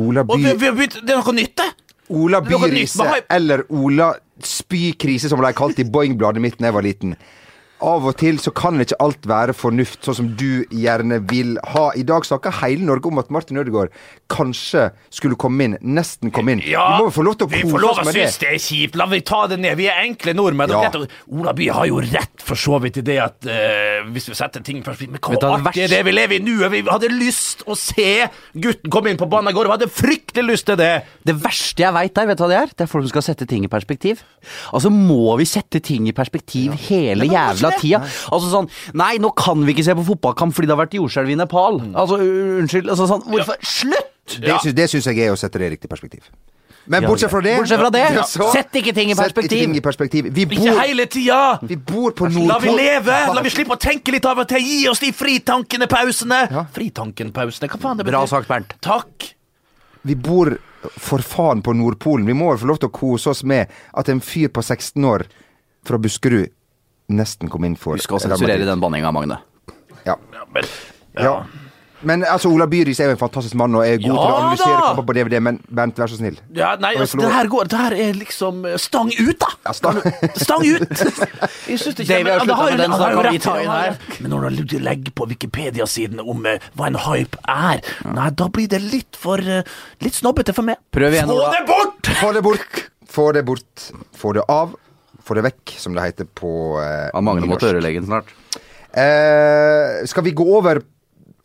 Ola 0.00 0.24
Og 0.28 0.40
vi, 0.40 0.70
vi 0.76 0.86
det 0.92 1.12
er 1.12 1.20
noe 1.20 1.36
nytt, 1.36 1.56
det! 1.60 1.72
Ola 2.16 2.40
Byrise, 2.44 3.02
eller 3.30 3.64
Ola 3.74 4.12
Spykrise, 4.44 5.28
som 5.30 5.40
ble 5.40 5.50
kalt 5.56 5.80
i 5.82 5.86
Boeing-bladet 5.88 6.42
mitt 6.42 6.58
da 6.60 6.68
jeg 6.68 6.76
var 6.76 6.86
liten. 6.86 7.16
Av 7.84 8.06
og 8.08 8.14
til 8.16 8.38
så 8.40 8.52
kan 8.56 8.80
ikke 8.80 8.96
alt 9.04 9.26
være 9.28 9.52
fornuft, 9.56 10.00
sånn 10.06 10.16
som 10.16 10.28
du 10.40 10.64
gjerne 10.72 11.18
vil 11.28 11.58
ha. 11.74 11.90
I 11.92 12.04
dag 12.08 12.24
snakker 12.24 12.54
hele 12.62 12.86
Norge 12.88 13.10
om 13.10 13.20
at 13.20 13.28
Martin 13.34 13.60
Ødegaard 13.60 13.92
kanskje 14.32 14.86
skulle 15.12 15.36
komme 15.36 15.66
inn. 15.66 15.74
Nesten 15.84 16.32
komme 16.32 16.56
inn. 16.56 16.62
vi 16.64 16.72
må 16.72 17.10
jo 17.10 17.12
få 17.18 17.26
lov 17.26 17.36
til 17.36 17.48
å 17.48 17.52
vi 17.52 17.60
får 17.66 17.76
kose 17.76 17.82
lov 17.84 17.92
oss 17.92 18.00
å 18.00 18.06
med 18.08 18.16
det. 18.16 18.24
synes 18.24 18.40
det 18.40 18.48
er 18.48 18.62
kjipt. 18.64 18.96
La 18.96 19.08
vi 19.10 19.20
ta 19.28 19.42
det 19.52 19.58
ned. 19.60 19.76
Vi 19.76 19.90
er 19.92 20.00
enkle 20.06 20.32
nordmenn. 20.38 20.72
Ja. 20.72 20.88
og 20.88 21.36
Ola 21.36 21.52
By 21.56 21.68
har 21.76 21.90
jo 21.90 22.00
rett 22.00 22.46
for 22.46 22.60
så 22.60 22.80
vidt 22.80 23.02
i 23.02 23.04
det 23.04 23.18
at 23.22 23.44
uh, 23.44 24.08
hvis 24.14 24.30
vi 24.30 24.38
setter 24.38 24.64
ting 24.64 24.80
først 24.86 25.04
Men 25.04 25.20
hvor 25.20 25.36
hva 25.36 25.60
det 25.60 25.70
artig 25.70 25.84
er 25.84 25.92
det 25.98 26.00
vi 26.08 26.16
lever 26.16 26.40
i 26.40 26.44
nå? 26.46 26.56
Vi 26.72 26.82
hadde 26.88 27.12
lyst 27.12 27.66
å 27.68 27.76
se 27.76 28.26
gutten 28.56 28.92
komme 28.92 29.12
inn 29.12 29.20
på 29.20 29.28
banen 29.28 29.52
i 29.52 29.56
går. 29.56 29.68
Vi 29.68 29.76
hadde 29.76 29.90
fryktelig 29.92 30.46
lyst 30.54 30.70
til 30.70 30.80
det. 30.80 30.94
Det 31.28 31.36
verste 31.44 31.84
jeg 31.84 31.92
veit 31.92 32.16
der, 32.16 32.30
vet 32.32 32.40
du 32.40 32.46
hva 32.46 32.50
det 32.54 32.60
er? 32.62 32.72
Det 32.72 32.86
er 32.86 32.90
folk 32.90 33.04
som 33.04 33.12
skal 33.12 33.28
sette 33.28 33.50
ting 33.50 33.68
i 33.68 33.72
perspektiv. 33.72 34.24
Altså, 34.72 34.88
må 34.92 35.36
vi 35.36 35.48
sette 35.48 35.82
ting 35.84 36.08
i 36.08 36.16
perspektiv 36.16 36.72
hele 36.88 37.28
jævla 37.28 37.65
tida? 37.80 38.00
Altså 38.32 38.50
sånn 38.52 38.68
Nei, 38.94 39.16
nå 39.22 39.30
kan 39.36 39.62
vi 39.66 39.74
ikke 39.74 39.84
se 39.84 39.94
på 39.94 40.04
fotballkamp 40.06 40.54
fordi 40.54 40.66
det 40.70 40.76
har 40.76 40.82
vært 40.86 40.98
jordskjelv 40.98 41.30
i 41.30 41.38
Nepal. 41.42 41.80
Altså, 41.94 42.18
unnskyld. 42.22 42.88
Altså 42.90 43.06
sånn 43.10 43.24
Hvorfor? 43.26 43.56
Slutt! 43.62 44.12
Det, 44.42 44.56
sy 44.62 44.72
det 44.74 44.88
syns 44.90 45.06
jeg 45.06 45.18
er 45.22 45.32
å 45.32 45.38
sette 45.38 45.58
det 45.58 45.66
i 45.68 45.74
riktig 45.76 45.88
perspektiv. 45.90 46.24
Men 46.86 47.02
bortsett 47.02 47.30
fra 47.30 47.40
det 47.42 47.56
Bortsett 47.58 47.80
fra 47.80 47.90
det, 47.90 48.24
så- 48.30 48.52
sett 48.52 48.72
ikke 48.78 48.94
ting 48.94 49.10
i 49.10 49.14
perspektiv. 49.14 49.58
ting 49.58 49.74
i 49.76 49.80
perspektiv. 49.80 50.28
Vi 50.32 50.42
Ikke 50.46 50.74
hele 50.80 51.06
tida! 51.06 51.58
vi 51.62 51.76
bor 51.76 52.12
på 52.12 52.28
La 52.46 52.58
vi 52.58 52.70
leve! 52.70 53.34
La 53.34 53.42
vi 53.42 53.50
slippe 53.50 53.74
å 53.74 53.78
tenke 53.78 54.12
litt 54.12 54.24
av 54.24 54.38
og 54.38 54.48
til. 54.48 54.58
Gi 54.62 54.88
oss 54.88 55.00
de 55.00 55.10
fritankene 55.12 55.88
pausene. 55.90 56.46
Fritanken-pausene, 56.72 57.68
hva 57.68 57.80
faen 57.80 57.96
det 57.98 58.06
betyr? 58.06 58.12
Bra 58.18 58.26
sagt, 58.26 58.48
Bernt. 58.48 58.74
Takk. 58.80 59.32
Vi 60.06 60.14
bor 60.14 60.58
for 60.96 61.18
faen 61.18 61.62
på 61.62 61.74
Nordpolen. 61.74 62.26
Vi 62.26 62.32
må 62.32 62.50
vel 62.52 62.58
få 62.62 62.66
lov 62.70 62.78
til 62.78 62.88
å 62.88 62.92
kose 62.94 63.30
oss 63.30 63.42
med 63.42 63.66
at 63.94 64.08
en 64.08 64.20
fyr 64.20 64.48
på 64.54 64.62
16 64.62 65.02
år 65.04 65.26
fra 65.86 65.98
Buskerud 65.98 66.50
nesten 67.08 67.50
kom 67.52 67.64
inn 67.68 67.76
for 67.78 67.98
Husk 67.98 68.16
å 68.16 68.22
sensurere 68.22 68.66
den 68.66 68.82
banninga, 68.82 69.12
Magne. 69.14 69.38
Ja. 70.06 70.16
Ja, 70.34 70.44
men, 70.54 70.68
ja. 71.18 71.36
Men 72.06 72.22
altså, 72.28 72.50
Ola 72.52 72.66
Byris 72.70 72.98
er 73.00 73.08
jo 73.08 73.14
en 73.14 73.18
fantastisk 73.20 73.56
mann 73.58 73.74
og 73.74 73.82
er 73.86 73.96
god 73.96 74.10
Ja 74.10 74.16
til 74.16 74.20
å 74.20 74.36
analysere 74.36 74.74
da! 74.74 74.88
kamper 74.90 75.06
på 75.08 75.14
DVD, 75.16 75.38
men 75.42 75.58
Bent, 75.78 75.96
vær 75.98 76.10
så 76.12 76.18
snill. 76.18 76.36
Ja, 76.54 76.74
nei, 76.82 76.92
altså, 77.00 77.18
det 77.22 77.30
her 77.32 77.48
går 77.50 77.70
Det 77.72 77.80
her 77.80 77.96
er 78.04 78.18
liksom 78.18 78.66
eh, 78.68 78.76
stang 78.82 79.10
ut, 79.16 79.38
da! 79.42 79.48
Ja, 79.66 79.74
stang- 79.74 80.02
stang 80.36 80.66
ut! 80.66 81.04
Jeg 81.70 81.80
synes 81.82 81.96
ikke 81.96 82.06
Davy 82.10 82.28
men, 82.28 82.54
har 82.60 82.76
den, 82.82 82.96
har 83.00 83.16
jo 83.16 83.24
rett, 83.26 83.48
her. 83.48 83.96
Men 84.20 84.34
når 84.36 84.60
du 84.60 84.76
legger 84.78 85.16
på 85.16 85.26
Wikipedia-siden 85.32 86.20
om 86.22 86.44
uh, 86.46 86.68
hva 86.78 86.90
en 86.92 87.00
hype 87.08 87.40
er, 87.50 87.82
nei, 88.06 88.28
da 88.38 88.50
blir 88.52 88.68
det 88.70 88.82
litt 88.84 89.18
for 89.18 89.40
uh, 89.42 89.64
Litt 90.04 90.20
snobbete 90.20 90.52
for 90.54 90.68
meg. 90.68 90.78
Prøv 90.94 91.16
igjen, 91.16 91.32
Få 91.32 91.40
Ola. 91.40 91.52
det 91.56 91.64
bort! 91.70 92.12
Få 92.20 92.32
det 92.36 92.44
bort! 92.44 92.82
Få 93.16 93.30
det 93.32 93.42
bort. 93.48 93.86
Få 94.14 94.36
det 94.36 94.44
av. 94.52 94.76
Få 95.26 95.34
det 95.34 95.42
vekk, 95.48 95.76
som 95.82 95.94
det 95.96 96.04
heter 96.06 96.28
på 96.38 96.50
eh, 96.78 97.08
Han 97.14 97.26
mangler 97.26 97.50
mot 97.50 97.62
ørelegen 97.66 98.06
snart. 98.06 98.28
Eh, 98.96 100.04
skal 100.06 100.24
vi 100.26 100.32
gå 100.36 100.46
over 100.56 100.80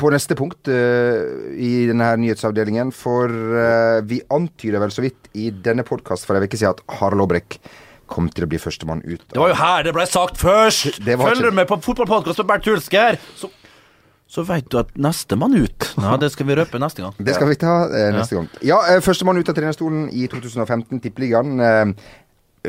på 0.01 0.09
neste 0.13 0.33
punkt 0.38 0.69
eh, 0.71 1.51
i 1.61 1.71
denne 1.89 2.07
her 2.11 2.19
nyhetsavdelingen? 2.21 2.93
For 2.95 3.29
eh, 3.29 4.01
vi 4.07 4.21
antyder 4.33 4.81
vel 4.83 4.93
så 4.93 5.03
vidt 5.05 5.31
i 5.38 5.50
denne 5.51 5.85
podkast 5.88 6.27
for 6.29 6.38
en 6.39 6.45
uke 6.47 6.57
siden 6.59 6.77
at 6.77 6.83
Harald 7.01 7.25
Aabrekk 7.25 7.57
kom 8.11 8.27
til 8.31 8.43
å 8.45 8.50
bli 8.51 8.59
førstemann 8.59 9.03
ut. 9.07 9.21
Det 9.31 9.39
var 9.39 9.53
jo 9.53 9.57
her 9.61 9.85
det 9.88 9.93
ble 9.95 10.05
sagt 10.09 10.39
først! 10.41 11.01
Det 11.05 11.17
var 11.19 11.31
Følger 11.31 11.47
ikke- 11.51 11.59
med 11.61 11.69
på 11.69 11.77
fotballpodkast 11.85 12.41
med 12.43 12.50
Bernt 12.50 12.65
Hulsker, 12.67 13.19
så, 13.39 13.47
så 14.27 14.43
veit 14.47 14.67
du 14.71 14.77
at 14.81 14.89
nestemann 15.00 15.55
ut 15.55 15.88
Ja, 15.95 16.17
det 16.19 16.31
skal 16.33 16.50
vi 16.50 16.57
røpe 16.59 16.79
neste 16.81 17.05
gang. 17.05 17.15
Det 17.19 17.38
skal 17.38 17.47
vi 17.53 17.59
ta 17.61 17.75
eh, 17.88 18.09
neste 18.15 18.35
gang. 18.39 18.50
Ja, 18.67 18.81
eh, 18.91 19.00
Førstemann 19.05 19.39
ut 19.39 19.47
av 19.53 19.55
trenerstolen 19.55 20.09
i 20.11 20.27
2015, 20.31 21.00
Tippeligaen. 21.07 21.55
Eh, 21.63 21.93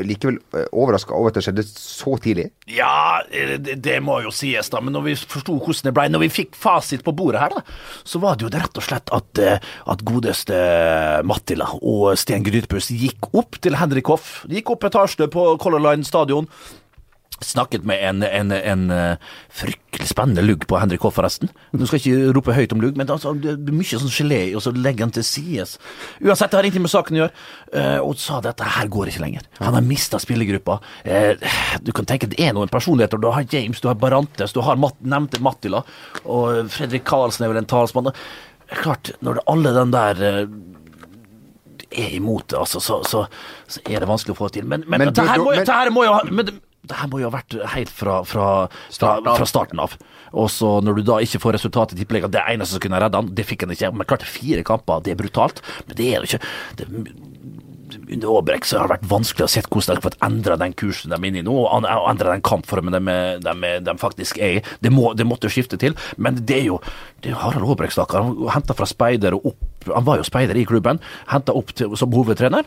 likevel 0.01 0.39
eh, 0.57 0.65
overraska 0.71 1.13
over 1.13 1.29
at 1.29 1.37
det 1.37 1.43
skjedde 1.45 1.65
så 1.67 2.15
tidlig. 2.21 2.47
Ja, 2.71 3.21
eh, 3.29 3.55
det, 3.61 3.77
det 3.85 3.99
må 4.05 4.19
jo 4.25 4.33
sies, 4.33 4.71
da. 4.73 4.81
Men 4.81 4.95
når 4.97 5.05
vi 5.07 5.15
forsto 5.19 5.57
hvordan 5.59 5.89
det 5.89 5.95
ble, 5.95 6.07
når 6.13 6.25
vi 6.25 6.31
fikk 6.41 6.57
fasit 6.59 7.05
på 7.05 7.13
bordet 7.15 7.43
her, 7.43 7.57
da, 7.57 7.63
så 8.07 8.21
var 8.23 8.37
det 8.37 8.47
jo 8.47 8.53
det 8.53 8.63
rett 8.63 8.81
og 8.81 8.87
slett 8.87 9.13
at, 9.15 9.43
eh, 9.43 9.73
at 9.93 10.05
godeste 10.07 10.61
Mattila 11.29 11.69
og 11.81 12.13
Sten 12.19 12.45
Grytbuss 12.45 12.91
gikk 12.93 13.33
opp 13.37 13.59
til 13.63 13.77
Henrik 13.79 14.09
Hoff. 14.11 14.41
Gikk 14.49 14.73
opp 14.73 14.87
etasje 14.89 15.29
på 15.31 15.51
Color 15.61 15.85
Line 15.89 16.07
stadion. 16.07 16.49
Snakket 17.43 17.83
med 17.85 17.99
en, 18.07 18.23
en, 18.23 18.51
en 18.55 18.83
eh, 18.93 19.31
fryktelig 19.53 20.07
spennende 20.09 20.43
lugg 20.45 20.63
på 20.69 20.77
Henrik 20.79 21.03
Hoff, 21.05 21.17
forresten. 21.19 21.51
Nå 21.75 21.85
skal 21.89 21.99
jeg 21.99 22.13
ikke 22.13 22.33
rope 22.37 22.55
høyt 22.55 22.73
om 22.75 22.81
lugg, 22.81 22.95
men 22.97 23.09
altså, 23.13 23.33
det 23.37 23.51
er 23.55 23.75
mye 23.75 23.99
sånn 23.99 24.13
gelé 24.13 24.39
i, 24.49 24.53
så 24.63 24.73
legger 24.73 25.05
han 25.07 25.13
til 25.15 25.25
sides. 25.27 25.75
Uansett, 26.23 26.49
det 26.53 26.57
har 26.59 26.67
ingenting 26.69 26.85
med 26.87 26.93
saken 26.93 27.17
å 27.17 27.21
gjøre. 27.23 27.35
eh, 27.73 27.99
og 28.01 28.15
sa 28.21 28.39
dette 28.45 28.63
her 28.77 28.89
går 28.93 29.11
ikke 29.11 29.23
lenger. 29.25 29.45
Han 29.59 29.77
har 29.77 29.85
mista 29.85 30.19
spillergruppa. 30.23 30.79
Eh, 31.03 31.45
du 31.83 31.91
kan 31.95 32.07
tenke 32.09 32.31
det 32.31 32.39
er 32.41 32.55
noen 32.57 32.71
personligheter. 32.73 33.21
Du 33.21 33.29
har 33.35 33.45
James, 33.51 33.81
du 33.83 33.89
har 33.91 33.99
Barantes, 33.99 34.53
du 34.55 34.61
har 34.65 34.79
Matt, 34.79 34.97
nevnte 35.03 35.41
Mattila, 35.43 35.83
og 36.25 36.71
Fredrik 36.73 37.05
Karlsen 37.09 37.45
er 37.45 37.53
vel 37.53 37.61
en 37.63 37.69
talsmann. 37.69 38.13
Klart, 38.73 39.11
når 39.21 39.37
det, 39.41 39.47
alle 39.51 39.73
den 39.75 39.91
der 39.93 40.23
er 41.93 42.13
imot 42.17 42.47
det, 42.49 42.57
altså, 42.57 42.79
så, 42.81 43.03
så, 43.05 43.25
så 43.69 43.81
er 43.85 44.01
det 44.01 44.07
vanskelig 44.09 44.33
å 44.33 44.37
få 44.39 44.47
til. 44.55 44.65
Men, 44.65 44.81
men, 44.87 45.03
Men 45.03 45.11
dette 45.11 45.25
her 45.29 45.41
må, 45.43 45.51
det 45.53 45.69
her 45.69 45.91
må 45.93 46.05
jo 46.07 46.15
ha 46.15 46.23
det- 46.83 46.97
her 46.99 47.07
må 47.07 47.19
jo 47.21 47.29
ha 47.29 47.37
vært 47.37 47.55
helt 47.75 47.89
fra, 47.89 48.21
fra, 48.27 48.67
fra, 48.91 49.13
fra 49.23 49.45
starten 49.47 49.79
av. 49.79 49.97
Og 50.33 50.49
så 50.49 50.81
når 50.83 50.95
du 50.99 51.03
da 51.07 51.19
ikke 51.23 51.39
får 51.39 51.53
resultat 51.57 51.93
i 51.93 51.99
tippeligaen, 52.01 52.31
det 52.33 52.43
eneste 52.49 52.75
som 52.75 52.83
kunne 52.83 52.99
redde 52.99 53.15
han, 53.19 53.29
det 53.35 53.45
fikk 53.47 53.63
han 53.67 53.71
ikke. 53.75 53.91
Men 53.93 54.07
klart, 54.09 54.25
fire 54.27 54.63
kamper, 54.67 55.03
det 55.05 55.13
er 55.13 55.21
brutalt. 55.21 55.61
Men 55.87 55.95
det 55.99 56.09
er 56.11 56.19
jo 56.19 56.27
ikke 56.33 56.43
det, 56.81 56.87
Under 58.09 58.27
Aabrekk 58.33 58.65
så 58.65 58.79
har 58.79 58.87
det 58.87 58.95
vært 58.95 59.09
vanskelig 59.11 59.45
å 59.45 59.49
se 59.53 59.61
hvordan 59.61 59.93
de 59.93 59.99
har 59.99 60.05
fått 60.07 60.15
endra 60.25 60.55
den 60.57 60.73
kursen 60.73 61.11
de 61.13 61.17
er 61.19 61.27
inne 61.29 61.41
i 61.43 61.45
nå, 61.45 61.53
og 61.53 61.85
endra 61.85 62.31
den 62.33 62.41
kampformen 62.41 62.95
de, 62.95 63.17
de, 63.45 63.69
de 63.85 63.93
faktisk 64.01 64.39
er 64.41 64.55
i. 64.57 64.63
Det, 64.81 64.89
må, 64.91 65.11
det 65.13 65.27
måtte 65.29 65.51
skifte 65.53 65.77
til, 65.77 65.93
men 66.17 66.39
det 66.41 66.57
er 66.57 66.65
jo 66.71 66.79
det 67.21 67.31
er 67.31 67.37
Harald 67.43 67.67
Aabrekk, 67.69 67.93
stakkar. 67.93 68.25
Han 68.25 68.49
henta 68.55 68.73
fra 68.73 68.87
speider 68.89 69.37
og 69.37 69.45
opp 69.53 69.69
Han 69.93 70.05
var 70.07 70.17
jo 70.17 70.23
speider 70.25 70.57
i 70.57 70.65
klubben. 70.65 70.99
Henta 71.29 71.53
opp 71.53 71.69
til, 71.75 71.93
som 71.99 72.11
hovedtrener. 72.15 72.65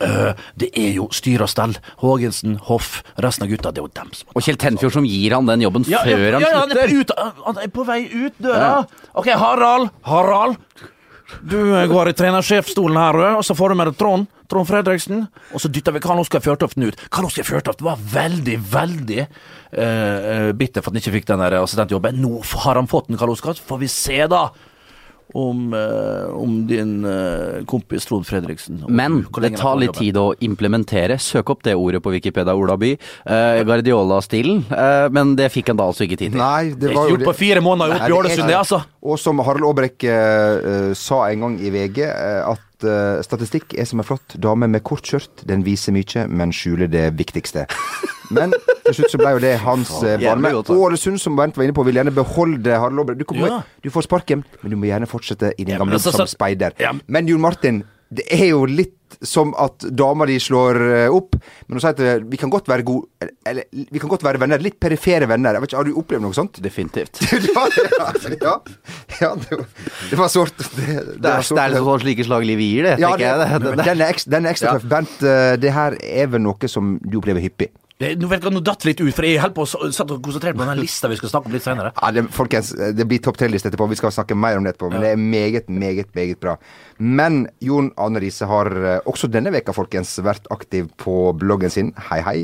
Eh, 0.00 0.44
det 0.60 0.68
er 0.76 0.92
jo 0.98 1.08
styr 1.14 1.44
og 1.44 1.50
stell. 1.52 1.76
Hågensen, 2.02 2.58
Hoff, 2.68 3.00
resten 3.22 3.46
av 3.46 3.52
gutta. 3.52 3.72
Det 3.72 3.82
er 3.82 3.86
jo 3.86 3.94
dem 4.00 4.12
som 4.16 4.34
Og 4.34 4.44
Kjell 4.44 4.60
Tenfjord 4.60 4.98
som 4.98 5.08
gir 5.08 5.36
han 5.36 5.48
den 5.48 5.64
jobben 5.64 5.86
ja, 5.88 6.02
før 6.04 6.26
ja, 6.26 6.36
han 6.36 6.44
ja, 6.44 6.52
han, 6.58 6.76
er 6.76 6.92
slutter. 6.92 7.16
på 7.16 7.26
ut, 7.32 7.42
han 7.48 7.64
er 7.64 7.74
på 7.74 7.88
vei 7.88 8.00
ut 8.12 8.40
døra. 8.42 8.70
OK, 9.14 9.34
Harald. 9.38 9.92
Harald. 10.08 10.58
Du 11.44 11.58
eh, 11.76 11.86
går 11.88 12.10
i 12.10 12.16
trenersjefstolen 12.16 12.98
her, 12.98 13.18
og 13.36 13.44
så 13.44 13.56
får 13.56 13.72
du 13.72 13.80
med 13.80 13.90
deg 13.90 13.98
Trond. 14.00 14.28
Trond 14.48 14.68
Fredriksen. 14.68 15.26
Og 15.52 15.60
så 15.60 15.68
dytter 15.72 15.92
vi 15.92 16.00
Karl 16.00 16.22
Oskar 16.22 16.40
Fjørtoften 16.44 16.86
ut. 16.88 17.02
Karl 17.12 17.28
Oskar 17.28 17.44
Fjørtoft 17.44 17.84
var 17.84 18.00
veldig, 18.00 18.56
veldig 18.72 19.20
eh, 19.20 19.28
eh, 19.82 20.48
bitter 20.56 20.80
for 20.80 20.88
at 20.88 20.96
han 20.96 21.02
ikke 21.02 21.16
fikk 21.18 21.28
den 21.28 21.44
assistentjobben. 21.60 22.16
Nå 22.22 22.40
har 22.64 22.80
han 22.80 22.88
fått 22.88 23.10
den, 23.10 23.20
Karl 23.20 23.34
Oskar. 23.34 23.58
Så 23.58 23.68
får 23.68 23.82
vi 23.84 23.90
se, 23.92 24.22
da. 24.30 24.46
Om, 25.34 25.74
eh, 25.76 26.30
om 26.32 26.66
din 26.66 27.04
eh, 27.04 27.64
kompis 27.68 28.06
Trond 28.08 28.24
Fredriksen. 28.26 28.80
Men 28.88 29.26
det 29.42 29.50
tar 29.60 29.76
litt 29.76 29.92
tid 29.98 30.16
å 30.16 30.30
implementere. 30.40 31.18
Søk 31.20 31.50
opp 31.52 31.62
det 31.66 31.74
ordet 31.76 32.00
på 32.02 32.14
Wikipedia, 32.14 32.54
Ola 32.56 32.78
By. 32.80 32.94
Eh, 33.26 33.58
Guardiola-stilen. 33.68 34.62
Eh, 34.72 35.08
men 35.12 35.34
det 35.36 35.50
fikk 35.52 35.68
han 35.68 35.76
da 35.80 35.88
altså 35.90 36.06
ikke 36.06 36.16
tid 36.22 36.32
til. 36.32 36.40
Nei, 36.40 36.72
Det 36.72 36.94
var 36.94 37.10
jo 37.10 37.16
gjort 37.18 37.28
på 37.28 37.36
fire 37.42 37.60
måneder 37.60 37.98
oppe 37.98 38.08
i 38.08 38.16
Ålesund, 38.16 38.48
det, 38.48 38.56
altså. 38.56 38.80
Og 39.04 39.20
som 39.20 39.44
Harald 39.44 39.68
Aabrekk 39.68 40.08
eh, 40.08 40.70
eh, 40.72 40.88
sa 40.96 41.26
en 41.28 41.44
gang 41.44 41.60
i 41.60 41.74
VG, 41.76 42.00
eh, 42.08 42.40
at 42.54 42.88
eh, 42.88 43.20
statistikk 43.26 43.76
er 43.78 43.84
som 43.90 44.00
en 44.00 44.08
flott 44.08 44.38
dame 44.40 44.68
med 44.70 44.82
kort 44.86 45.04
skjørt. 45.04 45.44
Den 45.48 45.60
viser 45.66 45.92
mye, 45.92 46.24
men 46.28 46.56
skjuler 46.56 46.88
det 46.88 47.10
viktigste. 47.20 47.68
Men 48.32 48.52
til 48.88 48.98
slutt 48.98 49.14
så 49.14 49.20
ble 49.22 49.34
jo 49.36 49.42
det 49.44 49.54
hans 49.64 49.92
eh, 50.02 50.16
bane. 50.22 50.52
Ålesund, 50.78 51.20
som 51.22 51.36
Bernt 51.38 51.56
var 51.58 51.68
inne 51.68 51.76
på, 51.76 51.84
vil 51.88 52.00
gjerne 52.00 52.14
beholde 52.16 52.78
Harald 52.80 53.04
Aabre. 53.04 53.18
Du, 53.20 53.24
Ja. 53.38 53.62
du 53.84 53.90
får 53.94 54.08
sparken, 54.08 54.44
men 54.62 54.74
du 54.74 54.76
må 54.80 54.88
gjerne 54.90 55.06
fortsette 55.10 55.52
i 55.56 55.64
din 55.64 55.76
Ja, 55.76 55.82
gamle 55.84 55.98
altså, 56.00 56.10
jobb 56.14 56.24
som 56.24 56.34
speider. 56.34 56.74
Ja. 56.82 56.92
Men 57.06 57.28
Jon 57.30 57.40
Martin, 57.44 57.84
det 58.08 58.24
er 58.32 58.48
jo 58.54 58.64
litt 58.64 58.94
som 59.24 59.50
at 59.58 59.84
dama 59.96 60.26
di 60.28 60.36
slår 60.40 60.76
eh, 60.84 61.08
opp. 61.12 61.34
Men 61.66 61.76
hun 61.78 61.80
sier 61.80 61.94
at 61.96 62.00
eh, 62.04 62.18
vi 62.28 62.36
kan 62.40 62.50
godt 62.52 62.68
være 62.68 62.84
gode 62.86 63.28
Eller 63.48 63.64
vi 63.72 63.98
kan 64.00 64.08
godt 64.12 64.22
være 64.22 64.38
venner. 64.40 64.60
Litt 64.62 64.76
perifere 64.80 65.26
venner. 65.28 65.56
Jeg 65.56 65.64
vet 65.64 65.70
ikke, 65.72 65.78
Har 65.80 65.88
du 65.88 65.96
opplevd 65.96 66.22
noe 66.26 66.36
sånt? 66.36 66.60
Definitivt. 66.64 67.20
ja, 67.32 67.64
ja, 68.44 68.54
ja, 69.20 69.30
det, 69.34 69.56
var, 69.56 69.64
det 70.12 70.18
var 70.20 70.28
sårt. 70.32 70.56
Det, 70.60 70.68
det, 70.84 71.16
Det 71.24 71.32
er, 71.32 71.42
sårt. 71.42 71.56
det 71.56 71.64
er 71.64 71.72
liksom 71.74 71.88
sånn 71.88 72.04
slike 72.04 72.28
slag 72.28 72.46
livet 72.48 72.68
gir, 72.68 72.88
det. 72.90 72.94
ja, 73.00 73.12
jeg. 73.20 73.40
Det, 73.40 73.60
men 73.72 73.84
den 73.84 74.04
er 74.04 74.12
ekstra, 74.12 74.30
den 74.36 74.46
er 74.48 74.54
ekstra 74.56 74.74
Ja. 74.76 74.78
tøff. 74.84 75.22
Eh, 75.24 75.56
det 75.64 75.72
her 75.74 75.98
er 76.04 76.26
vel 76.36 76.44
noe 76.44 76.68
som 76.70 76.98
du 77.02 77.18
opplever 77.18 77.40
hyppig? 77.44 77.72
Det, 77.98 78.12
nå 78.22 78.28
vet 78.30 78.44
jeg, 78.46 78.54
nå 78.54 78.60
datt 78.62 78.84
litt 78.86 79.00
ut, 79.02 79.10
for 79.10 79.26
jeg 79.26 79.40
holdt 79.42 79.56
på 79.56 79.64
å 79.66 79.88
satt 79.90 80.12
og 80.14 80.20
konsentrerte 80.22 80.54
meg 80.54 80.68
om 80.68 80.76
den 80.76 80.84
lista 80.84 81.08
vi 81.10 81.16
skal 81.18 81.32
snakke 81.32 81.50
om 81.50 81.54
litt 81.56 81.64
senere. 81.64 81.90
Ja, 81.96 82.10
det, 82.14 82.22
folkens, 82.30 82.68
det 82.94 83.06
blir 83.10 83.18
topp 83.24 83.40
tre-liste 83.40 83.72
etterpå. 83.72 83.88
Vi 83.90 83.98
skal 83.98 84.12
snakke 84.14 84.36
mer 84.38 84.60
om 84.60 84.62
det 84.68 84.76
etterpå. 84.76 84.92
Men 84.92 85.02
det 85.02 85.10
er 85.16 85.18
meget, 85.18 85.66
meget, 85.66 86.12
meget 86.14 86.38
bra. 86.38 86.54
Men 87.02 87.40
Jon 87.58 87.88
Arne 87.98 88.22
Riise 88.22 88.46
har 88.46 88.70
eh, 88.78 89.00
også 89.10 89.26
denne 89.34 89.50
veka, 89.50 89.74
folkens, 89.74 90.12
vært 90.22 90.46
aktiv 90.54 90.86
på 91.02 91.16
bloggen 91.42 91.74
sin, 91.74 91.90
Hei 92.12 92.20
Hei, 92.22 92.36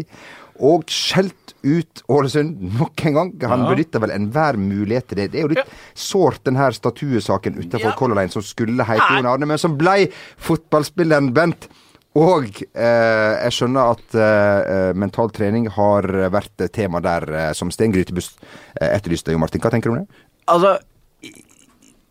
og 0.59 0.91
skjelt 0.91 1.55
ut 1.63 2.03
Ålesund 2.11 2.59
nok 2.81 3.07
en 3.07 3.17
gang. 3.21 3.33
Han 3.55 3.63
Ja. 3.69 3.71
benytter 3.71 4.03
vel 4.03 4.17
enhver 4.17 4.59
mulighet 4.59 5.07
til 5.13 5.23
det. 5.23 5.31
Det 5.33 5.39
er 5.39 5.47
jo 5.47 5.55
litt 5.55 5.71
sårt, 5.95 6.43
den 6.51 6.59
her 6.59 6.75
statuesaken 6.75 7.63
utenfor 7.63 7.93
Ja. 7.93 7.97
Color 7.99 8.19
Line 8.19 8.35
som 8.35 8.43
skulle 8.43 8.83
hete. 8.91 9.07
Jon 9.21 9.31
Arne, 9.31 9.47
men 9.47 9.63
som 9.63 9.79
blei 9.79 10.11
fotballspilleren 10.37 11.31
Bent. 11.35 11.71
Og 12.15 12.47
eh, 12.63 13.33
jeg 13.43 13.55
skjønner 13.57 13.95
at 13.97 14.15
eh, 14.15 14.91
mental 14.95 15.33
trening 15.35 15.67
har 15.75 16.07
vært 16.31 16.69
tema 16.75 17.01
der, 17.03 17.27
eh, 17.33 17.51
som 17.59 17.73
Sten 17.75 17.95
Grytebust 17.95 18.39
eh, 18.79 18.93
etterlyste. 18.93 19.35
Jo 19.35 19.41
Martin, 19.43 19.63
hva 19.65 19.73
tenker 19.75 19.91
du 19.91 19.97
om 19.97 20.05
det? 20.05 20.23
altså 20.45 20.77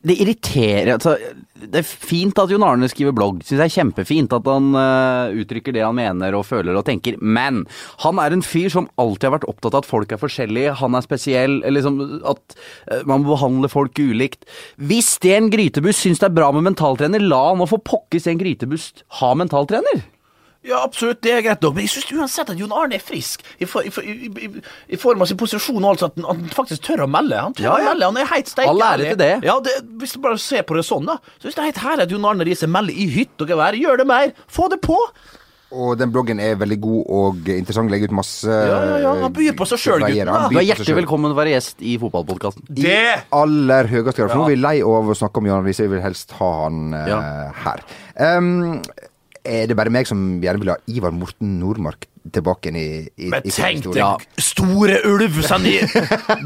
det 0.04 0.16
irriterer 0.20 0.94
altså, 0.96 1.16
Det 1.54 1.84
er 1.84 1.86
fint 1.86 2.40
at 2.42 2.50
Jon 2.50 2.64
Arne 2.66 2.88
skriver 2.90 3.14
blogg. 3.14 3.44
Syns 3.46 3.60
jeg 3.62 3.70
er 3.70 3.76
kjempefint 3.76 4.34
at 4.34 4.48
han 4.50 4.72
uh, 4.74 5.34
uttrykker 5.38 5.76
det 5.76 5.84
han 5.86 5.98
mener 5.98 6.34
og 6.34 6.48
føler 6.50 6.74
og 6.74 6.86
tenker. 6.88 7.20
Men 7.22 7.62
han 8.02 8.22
er 8.22 8.34
en 8.34 8.42
fyr 8.46 8.74
som 8.74 8.90
alltid 9.02 9.28
har 9.30 9.36
vært 9.36 9.48
opptatt 9.52 9.78
av 9.78 9.84
at 9.84 9.90
folk 9.90 10.16
er 10.16 10.22
forskjellige. 10.22 10.74
Han 10.82 10.98
er 10.98 11.06
spesiell. 11.06 11.60
Liksom, 11.70 12.02
at 12.30 12.58
uh, 12.58 13.04
man 13.06 13.22
må 13.22 13.36
behandle 13.36 13.70
folk 13.70 14.02
ulikt. 14.02 14.50
Hvis 14.82 15.14
Sten 15.20 15.52
Grytebust 15.54 16.02
syns 16.02 16.24
det 16.24 16.32
er 16.32 16.40
bra 16.42 16.50
med 16.56 16.66
mentaltrener, 16.72 17.22
la 17.22 17.44
han 17.52 17.62
nå 17.62 17.70
for 17.70 17.86
pokker 17.86 18.24
Sten 18.24 18.42
Grytebust 18.42 19.06
ha 19.22 19.36
mentaltrener. 19.38 20.02
Ja, 20.64 20.78
absolutt, 20.86 21.20
det 21.26 21.32
er 21.36 21.42
greit 21.44 21.62
nok, 21.66 21.74
men 21.76 21.84
jeg 21.84 21.92
syns 21.92 22.12
uansett 22.16 22.50
at 22.54 22.60
Jon 22.62 22.72
Arne 22.72 22.96
er 22.96 23.04
frisk. 23.04 23.42
I, 23.60 23.66
for, 23.68 23.84
i, 23.84 23.92
i, 24.14 24.30
i, 24.48 24.50
I 24.96 25.00
form 25.02 25.22
av 25.26 25.28
sin 25.28 25.38
posisjon, 25.42 25.84
og 25.84 25.98
at 25.98 26.06
han, 26.06 26.24
at 26.24 26.30
han 26.40 26.46
faktisk 26.56 26.86
tør 26.88 27.04
å 27.04 27.10
melde. 27.12 27.36
Han 27.50 27.54
tør 27.58 27.68
Ja, 27.68 27.74
ja. 27.82 27.84
å 27.84 27.90
melde, 27.92 28.08
han 28.14 28.22
er 28.24 28.32
helt 28.32 28.48
steik 28.54 28.72
All 28.72 28.80
ære 28.80 28.94
ærlig. 28.94 29.10
til 29.12 29.20
det. 29.26 29.32
Ja, 29.50 29.58
det, 29.66 29.76
Hvis 30.00 30.16
du 30.16 30.22
bare 30.24 30.40
ser 30.40 30.64
på 30.64 30.78
det 30.80 30.86
sånn, 30.88 31.06
da, 31.12 31.18
så 31.36 31.50
synes 31.50 31.60
det 31.60 31.64
er 31.66 31.72
helt 31.74 31.84
herlig 31.84 32.08
at 32.08 32.16
Jon 32.16 32.26
Arne 32.32 32.48
Riise 32.48 32.70
melder 32.72 32.96
i 32.96 33.10
hytt 33.12 33.44
og 33.44 33.52
gevær. 33.52 33.76
Gjør 33.76 34.04
det 34.04 34.08
mer! 34.08 34.32
Få 34.48 34.70
det 34.72 34.80
på! 34.88 34.98
Og 35.74 35.96
den 35.98 36.12
bloggen 36.14 36.38
er 36.40 36.54
veldig 36.62 36.76
god 36.84 37.08
og 37.18 37.48
interessant. 37.50 37.90
Legger 37.90 38.12
ut 38.12 38.18
masse 38.20 38.46
Ja, 38.46 38.76
ja, 38.86 38.98
ja, 39.02 39.14
han 39.24 39.34
byr 39.34 39.56
på 39.58 39.66
seg 39.66 39.80
selv, 39.82 40.04
gutten, 40.06 40.30
da. 40.30 40.44
Du 40.54 40.60
er 40.62 40.68
hjertelig 40.68 40.96
velkommen 41.00 41.32
til 41.32 41.34
å 41.34 41.40
være 41.40 41.56
gjest 41.56 41.82
i 41.82 41.96
fotballpodkasten. 41.98 42.68
I 42.78 42.94
aller 43.34 43.90
høyeste 43.90 44.20
grad. 44.22 44.30
For 44.36 44.38
nå 44.38 44.46
er 44.46 44.54
vi 44.54 44.60
lei 44.62 44.76
av 44.86 45.10
å 45.10 45.16
snakke 45.18 45.42
om 45.42 45.50
Jan 45.50 45.66
Riise. 45.66 45.88
Vi 45.90 45.96
vil 45.96 46.04
helst 46.06 46.36
ha 46.38 46.52
han 46.68 46.94
Ja. 47.10 47.18
her. 47.66 47.82
Um, 48.38 48.84
er 49.44 49.68
det 49.68 49.78
bare 49.78 49.92
meg 49.94 50.08
som 50.10 50.20
gjerne 50.44 50.62
vil 50.64 50.74
ha 50.74 50.80
Ivar 50.92 51.16
Morten 51.16 51.58
Nordmark 51.60 52.08
tilbake 52.32 52.70
i, 52.72 53.10
i, 53.18 53.28
Men 53.32 53.44
tenk 53.52 53.84
deg, 53.90 53.98
deg 54.00 54.44
Store 54.44 54.96
Ulv! 55.10 55.40
Sånn 55.44 55.66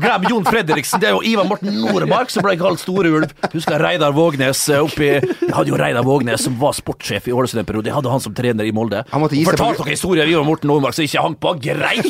glem 0.02 0.26
Jon 0.30 0.46
Fredriksen. 0.48 1.02
Det 1.04 1.10
er 1.12 1.16
jo 1.18 1.22
Ivar 1.26 1.46
Morten 1.50 1.76
Nordmark 1.78 2.32
som 2.34 2.46
ble 2.46 2.56
kalt 2.60 2.82
Store 2.82 3.12
Ulv. 3.20 3.34
Husker 3.54 3.80
Reidar 3.84 4.16
Vågnes 4.18 4.64
eh, 4.74 4.82
oppi 4.84 5.10
Jeg 5.14 5.54
hadde 5.54 5.70
jo 5.72 5.78
Reidar 5.80 6.06
Vågnes 6.08 6.44
som 6.48 6.58
var 6.60 6.74
sportssjef 6.78 7.28
i 7.30 7.36
Ålesund 7.36 7.62
en 7.62 7.68
periode. 7.70 7.92
Jeg 7.92 7.98
hadde 8.00 8.14
han 8.16 8.24
som 8.24 8.34
trener 8.38 8.66
i 8.68 8.74
Molde. 8.76 9.04
Han 9.12 9.22
måtte 9.24 9.38
gi 9.38 9.44
seg 9.46 9.54
Fortalte 9.54 9.84
dere 9.86 9.94
historier 9.96 10.26
om 10.28 10.34
Ivar 10.34 10.48
Morten 10.50 10.72
Nordmark 10.72 10.98
som 10.98 11.06
ikke 11.06 11.24
hang 11.28 11.38
på 11.46 11.54
greit. 11.62 12.10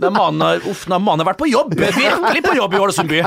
Den 0.00 0.14
mannen 0.16 0.40
har- 0.46 0.64
uff, 0.70 0.86
den 0.88 1.02
mannen 1.04 1.24
har 1.24 1.30
vært 1.32 1.42
på 1.42 1.50
jobb. 1.50 1.74
Virkelig 1.76 2.44
på 2.46 2.56
jobb 2.56 2.74
i 2.78 2.80
Ålesund 2.80 3.12
by. 3.12 3.22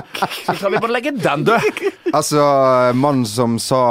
Så 0.48 0.55
kan 0.60 0.72
vi 0.74 0.81
bare 0.81 0.95
legge 0.98 1.13
den 1.19 1.45
død. 1.48 1.83
Altså, 2.13 2.41
mannen 2.98 3.25
som 3.29 3.55
sa 3.62 3.83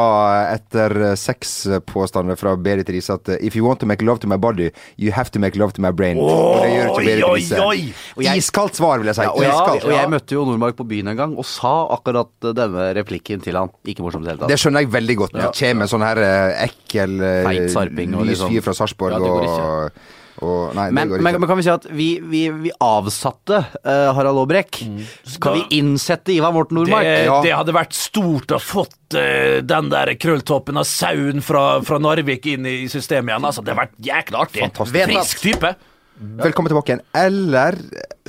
etter 0.53 1.15
sexpåstander 1.19 2.37
fra 2.39 2.57
Berit 2.57 2.91
Riise 2.93 3.17
at 3.19 3.29
If 3.41 3.57
you 3.57 3.65
want 3.67 3.81
to 3.81 3.87
make 3.87 4.03
love 4.05 4.21
to 4.21 4.29
my 4.31 4.37
body, 4.37 4.71
you 4.97 5.13
have 5.13 5.31
to 5.33 5.39
make 5.43 5.52
love 5.61 5.73
to 5.77 5.83
my 5.85 5.91
brain. 5.93 6.19
og 6.19 6.63
det 6.63 6.71
gjør 6.73 6.91
ikke 6.93 7.05
Berit 7.07 7.25
Riise. 7.33 8.37
Iskaldt 8.37 8.79
svar, 8.79 9.03
vil 9.03 9.11
jeg 9.11 9.19
si. 9.19 9.27
Ja, 9.27 9.33
og, 9.35 9.43
jeg, 9.43 9.83
og 9.85 9.93
jeg 9.95 10.13
møtte 10.13 10.37
jo 10.37 10.45
Nordmark 10.49 10.79
på 10.79 10.87
byen 10.89 11.13
en 11.13 11.19
gang 11.19 11.37
og 11.39 11.47
sa 11.49 11.75
akkurat 11.95 12.31
denne 12.53 12.89
replikken 12.99 13.43
til 13.45 13.59
han. 13.59 13.71
Ikke 13.89 14.05
morsomt 14.07 14.27
i 14.27 14.31
det 14.31 14.37
hele 14.39 14.51
Det 14.53 14.59
skjønner 14.63 14.85
jeg 14.87 14.93
veldig 14.95 15.17
godt. 15.25 15.37
Når 15.37 15.47
det 15.49 15.53
kommer 15.61 15.89
en 15.89 15.93
sånn 15.93 16.07
her 16.07 16.23
eh, 16.25 16.65
ekkel 16.69 17.21
eh, 17.21 17.39
Feit 17.49 17.71
sarping 17.77 18.19
og 18.19 18.27
liksom- 18.31 18.53
fyr 18.53 18.67
fra 18.67 18.77
Sarpsborg 18.83 19.17
Ja, 19.17 19.23
og, 19.23 20.03
og 20.43 20.75
Nei, 20.77 20.89
det 20.91 20.95
Men, 20.99 21.09
går 21.13 21.23
men, 21.23 21.31
ikke. 21.35 21.41
men 21.45 21.49
kan 21.53 21.59
vi 21.61 21.65
si 21.67 21.71
at 21.73 21.87
vi, 21.91 22.07
vi, 22.33 22.41
vi 22.67 22.73
avsatte 22.83 23.61
uh, 23.87 24.11
Harald 24.17 24.41
Aabrekk? 24.43 24.81
Skal 25.37 25.61
vi 25.61 25.79
innsette 25.79 26.35
Ivar 26.35 26.53
Morten 26.57 26.77
Nordmark? 26.81 27.07
Det, 27.07 27.25
Ja. 27.29 27.39
det 27.47 27.55
hadde 27.55 27.77
vært 27.77 27.95
stort 27.97 28.53
å 28.53 28.59
fått 28.63 29.17
eh, 29.19 29.61
den 29.63 29.89
der 29.93 30.13
krølltoppen 30.19 30.77
av 30.81 30.85
sauen 30.89 31.41
fra, 31.45 31.81
fra 31.87 31.99
Narvik 32.03 32.47
inn 32.53 32.67
i 32.67 32.77
systemet 32.93 33.33
igjen. 33.35 33.49
Altså, 33.49 33.63
det 33.65 33.75
har 33.77 33.85
vært 33.87 33.97
jækla 34.03 34.45
artig. 34.47 34.67
Fantastisk. 34.67 35.09
Frisk 35.13 35.43
type. 35.47 35.75
Velkommen 36.43 36.71
tilbake 36.71 36.93
igjen. 36.93 37.01
Eller 37.19 37.79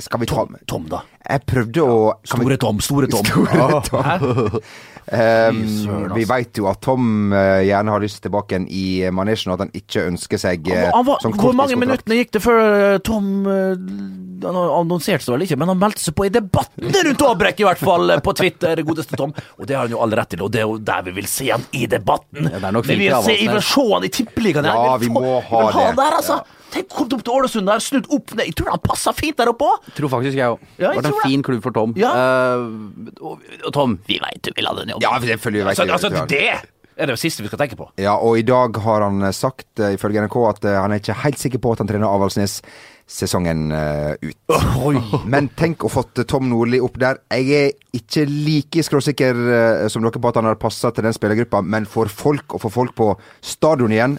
skal 0.02 0.22
vi 0.22 0.26
ta 0.26 0.40
Tom, 0.40 0.56
Tom 0.66 0.86
da. 0.90 1.02
Jeg 1.24 1.44
prøvde 1.46 1.84
å 1.84 1.98
kan 2.26 2.40
vi- 2.40 2.46
Store 2.46 2.56
Tom, 2.64 2.80
store 2.82 3.10
Tom. 3.12 3.24
Store 3.30 3.82
Tom. 3.90 4.60
Um, 5.04 5.58
vi 6.14 6.24
veit 6.24 6.56
jo 6.56 6.64
at 6.70 6.80
Tom 6.84 7.32
eh, 7.36 7.66
gjerne 7.68 7.92
har 7.92 8.00
lyst 8.00 8.22
tilbake 8.24 8.54
igjen 8.54 8.64
i 8.72 8.84
manesjen, 9.12 9.52
og 9.52 9.58
at 9.58 9.66
han 9.66 9.74
ikke 9.76 10.06
ønsker 10.08 10.40
seg 10.40 10.70
eh, 10.72 10.86
Han 10.94 11.04
var, 11.04 11.20
sånn 11.20 11.36
hvor 11.36 11.52
mange 11.56 11.76
minutter 11.76 12.16
gikk 12.16 12.32
det 12.32 12.40
før 12.40 12.62
eh, 12.62 12.96
Tom 13.04 13.44
eh, 13.44 13.74
Han 14.46 14.56
annonserte 14.62 15.26
seg 15.26 15.36
vel 15.36 15.44
ikke, 15.44 15.60
men 15.60 15.74
han 15.74 15.82
meldte 15.82 16.06
seg 16.06 16.16
på 16.16 16.24
i 16.24 16.32
debatten 16.32 16.88
rundt 16.88 17.26
Aabrekk, 17.28 17.60
i 17.60 17.68
hvert 17.68 17.84
fall, 17.84 18.16
eh, 18.16 18.24
på 18.24 18.36
Twitter, 18.40 18.80
godeste 18.86 19.20
Tom. 19.20 19.36
Og 19.60 19.68
det 19.68 19.76
har 19.76 19.84
han 19.84 19.92
jo 19.92 20.00
all 20.04 20.16
rett 20.16 20.32
til, 20.32 20.46
og 20.46 20.52
det 20.56 20.64
er 20.64 20.68
jo 20.70 20.80
der 20.80 21.04
vi 21.04 21.16
vil 21.20 21.28
se 21.28 21.50
han 21.52 21.68
i 21.76 21.84
debatten. 21.90 22.48
Ja, 22.48 22.56
det 22.56 22.70
er 22.70 22.76
nok 22.80 22.88
vi 22.88 23.00
vil 23.04 23.16
se, 23.20 23.38
vi 23.44 23.52
vil 23.52 23.64
se 23.74 23.88
han 23.92 24.08
i 24.08 24.14
tippeligaen. 24.20 24.72
Ja, 24.72 24.98
vi 25.00 25.12
må 25.12 25.24
ha 25.36 25.64
vil 25.68 25.74
ha 25.76 25.88
det. 25.90 25.96
der, 26.00 26.20
altså. 26.22 26.42
Tenk, 26.74 26.90
kom 26.90 27.06
opp 27.14 27.22
til 27.22 27.34
Ålesund 27.36 27.68
der, 27.70 27.82
snudd 27.82 28.08
opp 28.12 28.32
ned. 28.34 28.48
Jeg 28.48 28.56
tror 28.58 28.72
han 28.72 28.82
passa 28.82 29.12
fint 29.14 29.38
der 29.38 29.50
oppe 29.52 29.66
òg. 29.68 29.90
Tror 29.94 30.10
faktisk 30.10 30.38
jeg 30.38 30.56
òg. 30.56 30.62
Ja, 30.80 30.90
det 30.90 31.04
var 31.04 31.10
en 31.12 31.20
fin 31.22 31.44
klubb 31.46 31.62
for 31.62 31.76
Tom. 31.76 31.94
Ja. 31.98 32.10
Uh, 32.10 33.12
og, 33.20 33.44
og 33.60 33.70
Tom, 33.76 33.98
vi 34.08 34.18
veit 34.22 34.42
du 34.42 34.50
vil 34.56 34.66
ha 34.66 34.74
den 34.80 34.93
Ja, 35.02 35.18
det 35.18 35.28
vet 35.34 35.52
vi 35.52 35.60
Altså, 35.62 35.86
altså, 35.90 36.10
vi- 36.10 36.26
det 36.28 36.46
er 36.96 37.06
det 37.10 37.18
siste 37.18 37.42
vi 37.42 37.48
skal 37.50 37.58
tenke 37.58 37.76
på. 37.76 37.88
Ja, 37.98 38.14
og 38.22 38.38
i 38.38 38.42
dag 38.46 38.76
har 38.84 39.02
han 39.02 39.22
eh, 39.22 39.32
sagt, 39.34 39.66
eh, 39.80 39.96
ifølge 39.96 40.20
NRK, 40.22 40.36
at 40.48 40.64
eh, 40.64 40.80
han 40.80 40.92
er 40.94 41.00
ikke 41.02 41.16
helt 41.24 41.38
sikker 41.42 41.58
på 41.58 41.72
at 41.72 41.78
han 41.82 41.88
trener 41.90 42.06
Avaldsnes 42.06 42.60
sesongen 43.10 43.72
eh, 43.74 44.14
ut. 44.22 44.54
Men 45.26 45.48
tenk 45.58 45.82
å 45.84 45.90
fått 45.92 46.22
Tom 46.30 46.46
Nordli 46.48 46.78
opp 46.80 46.94
der. 47.02 47.18
Jeg 47.34 47.50
er 47.58 47.72
ikke 47.98 48.24
like 48.30 48.84
skråsikker 48.86 49.34
eh, 49.56 49.88
som 49.92 50.02
dere 50.06 50.20
på 50.22 50.30
at 50.30 50.38
han 50.40 50.46
har 50.48 50.54
passa 50.62 50.92
til 50.94 51.04
den 51.04 51.12
spillergruppa, 51.16 51.60
men 51.66 51.84
for 51.90 52.06
folk 52.08 52.54
å 52.56 52.62
få 52.62 52.70
folk 52.72 52.94
på 52.96 53.10
stadion 53.44 53.92
igjen 53.92 54.16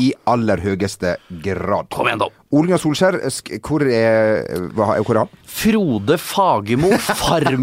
i 0.00 0.12
aller 0.28 0.60
høyeste 0.60 1.16
grad. 1.44 1.88
Kom 1.94 2.08
igjen, 2.10 2.20
da. 2.20 2.28
Ole 2.52 2.70
Gunnar 2.70 2.80
Solskjær, 2.80 3.16
hvor 3.64 3.82
er, 3.84 4.44
hva, 4.76 4.94
hvor 5.04 5.16
er 5.16 5.20
han? 5.24 5.32
Frode 5.58 6.16
Fagermo, 6.20 6.90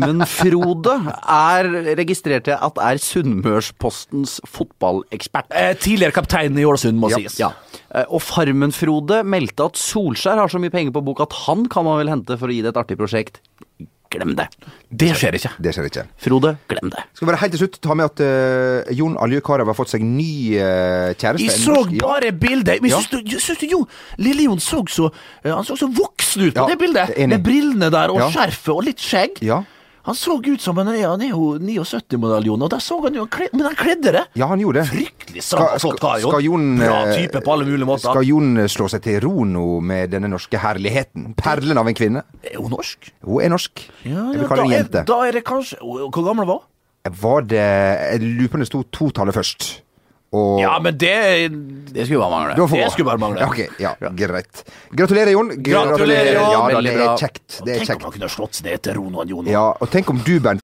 Farmen-Frode, 0.06 0.96
er 1.26 1.70
registrert 1.98 2.46
til 2.50 2.58
at 2.58 2.82
er 2.82 3.00
Sunnmørspostens 3.02 4.38
fotballekspert. 4.50 5.50
Eh, 5.56 5.74
tidligere 5.82 6.16
kaptein 6.16 6.58
i 6.60 6.66
Ålesund, 6.68 7.00
må 7.02 7.10
Ja, 7.14 7.18
sies. 7.22 7.40
Ja. 7.42 7.52
Eh, 7.94 8.06
Og 8.10 8.22
Farmen-Frode 8.22 9.24
meldte 9.26 9.66
at 9.72 9.80
Solskjær 9.80 10.38
har 10.44 10.52
så 10.52 10.62
mye 10.62 10.74
penger 10.74 10.94
på 10.96 11.04
bok 11.06 11.22
at 11.26 11.34
han 11.46 11.66
kan 11.72 11.86
man 11.88 12.00
vel 12.02 12.10
hente 12.14 12.38
for 12.38 12.48
å 12.50 12.54
gi 12.54 12.62
det 12.62 12.74
et 12.76 12.82
artig 12.82 12.98
prosjekt. 13.00 13.42
Glem 14.16 14.34
det. 14.38 14.48
Det 14.96 15.10
skjer 15.20 15.36
ikke. 15.40 15.52
Det 15.60 15.74
skjer 15.76 15.88
ikke. 15.90 16.04
Frode, 16.24 16.54
glem 16.72 16.92
det. 16.94 17.04
Skal 17.14 17.26
vi 17.26 17.30
bare 17.32 17.42
helt 17.42 17.56
til 17.58 17.62
slutt 17.66 17.80
ta 17.84 17.98
med 18.00 18.06
at 18.12 18.24
uh, 18.24 18.94
Jon 18.96 19.18
Aljøkarev 19.20 19.68
har 19.72 19.78
fått 19.78 19.92
seg 19.92 20.06
ny 20.08 20.56
uh, 20.56 21.12
kjæreste. 21.20 21.44
Jeg 21.50 21.60
så 21.66 21.82
bare 22.00 22.32
bildet. 22.32 22.82
Men 22.82 22.92
Ja. 22.96 23.02
syns 23.04 23.60
du 23.60 23.68
jo 23.68 23.82
Lille 24.22 24.48
Jon 24.48 24.60
så 24.64 24.84
så 24.88 25.10
uh, 25.12 25.52
Han 25.52 25.66
så 25.68 25.76
så 25.80 25.90
voksen 25.92 26.48
ut 26.48 26.54
på 26.56 26.64
Ja, 26.64 26.68
det 26.72 26.80
bildet. 26.80 27.16
enig. 27.18 27.30
Med 27.36 27.44
brillene 27.44 27.92
der 27.92 28.10
og 28.14 28.20
Ja. 28.24 28.30
skjerfet 28.32 28.74
og 28.76 28.84
litt 28.88 29.00
skjegg. 29.04 29.42
Ja. 29.44 29.64
Han 30.06 30.16
så 30.16 30.36
ut 30.46 30.62
som 30.62 30.78
er 30.78 31.00
jo 31.32 31.56
79-modell, 31.58 32.46
Jon, 32.52 32.62
og 32.62 32.70
der 32.70 32.82
så 32.84 33.00
han 33.02 33.16
jo 33.18 33.24
Men 33.54 33.64
han 33.66 33.78
kledde 33.80 34.12
det. 34.14 34.24
ja, 34.38 34.46
han 34.52 34.62
gjorde 34.62 34.84
det. 34.84 34.90
Fryktelig 34.92 35.44
stram 35.44 35.66
og 35.66 35.82
flott 35.82 36.02
kar, 36.04 36.20
skal 36.22 36.46
Jon 36.46 36.68
Bra 36.78 37.00
eh, 37.08 37.16
type 37.24 37.42
på 37.42 37.54
alle 37.56 37.66
mulige 37.66 37.88
måter. 37.90 38.12
Skal 38.12 38.28
Jon 38.28 38.52
eh, 38.62 38.70
slå 38.70 38.90
seg 38.94 39.02
til 39.06 39.18
ro 39.26 39.48
nå 39.50 39.66
med 39.82 40.14
denne 40.14 40.30
norske 40.30 40.62
herligheten? 40.62 41.32
Perlen 41.40 41.82
av 41.82 41.90
en 41.90 41.98
kvinne. 41.98 42.22
Er 42.46 42.60
hun 42.62 42.70
norsk? 42.76 43.10
Hun 43.26 43.42
er 43.42 43.54
norsk. 43.56 43.82
Ja, 44.04 44.12
jeg 44.12 44.20
ja, 44.20 44.28
vil 44.44 44.48
kalle 44.52 44.62
da, 44.62 44.68
henne 44.70 44.78
jente. 44.84 45.06
da 45.10 45.20
er 45.26 45.40
det 45.40 45.44
kanskje 45.48 45.82
Hvor 45.82 46.22
gammel 46.22 46.46
var 46.50 46.62
hun? 46.62 46.70
Var 47.22 47.50
det 47.50 47.66
Jeg 47.66 48.22
lurer 48.26 48.50
på 48.50 48.58
om 48.58 48.64
det 48.64 48.70
sto 48.70 48.84
totallet 48.94 49.36
først. 49.38 49.68
Og 50.36 50.60
Ja, 50.60 50.74
men 50.84 50.98
det 51.00 51.14
Det 51.96 52.06
skulle 52.10 52.20
bare 52.26 52.34
mangle. 52.36 52.56
Du 52.58 52.62
har 52.66 52.68
fått- 52.74 52.84
det 52.84 52.92
skulle 52.92 53.10
bare 53.12 53.22
mangle. 53.24 53.40
Ja, 53.40 53.48
ok, 53.48 53.80
ja, 53.80 53.94
greit. 54.20 54.64
Gratulerer, 54.92 55.32
Jon. 55.32 55.50
Gratulerer, 55.64 56.34
Jon. 56.34 56.52
Ja, 56.52 56.68
da, 56.68 56.76
Veldig 56.76 56.92
det 56.92 57.08
er 57.08 57.18
kjekt. 57.24 57.62
Det 57.64 57.76
er 57.76 57.80
Tenk 57.80 57.90
om 57.90 57.96
kjekt. 57.96 58.04
han 58.04 58.12
kunne 58.18 58.30
slått 58.36 58.54
seg 58.60 58.66
ned 58.72 58.82
til 58.84 58.94
Ron 59.00 59.16
og 59.16 59.30
Jon. 59.32 59.46
Ja, 59.48 59.66
og 59.80 59.90
tenk 59.94 60.10
om 60.10 60.20
du, 60.26 60.40
Bernt, 60.40 60.62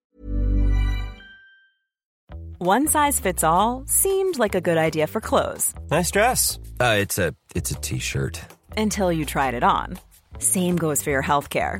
One 2.60 2.88
size 2.88 3.20
fits 3.20 3.44
all 3.44 3.84
seemed 3.88 4.38
like 4.38 4.54
a 4.54 4.62
good 4.62 4.78
idea 4.78 5.08
for 5.08 5.20
clothes 5.20 5.74
Nice 5.90 6.12
dress. 6.12 6.60
Uh, 6.80 6.96
it's 7.02 7.18
a 7.18 7.34
it's 7.56 7.72
a 7.72 7.76
t-shirt. 7.82 8.40
until 8.78 9.12
you 9.12 9.26
tried 9.26 9.54
it 9.56 9.64
on. 9.64 9.98
Same 10.38 10.76
goes 10.78 11.02
for 11.02 11.10
your 11.10 11.24
healthcare. 11.24 11.80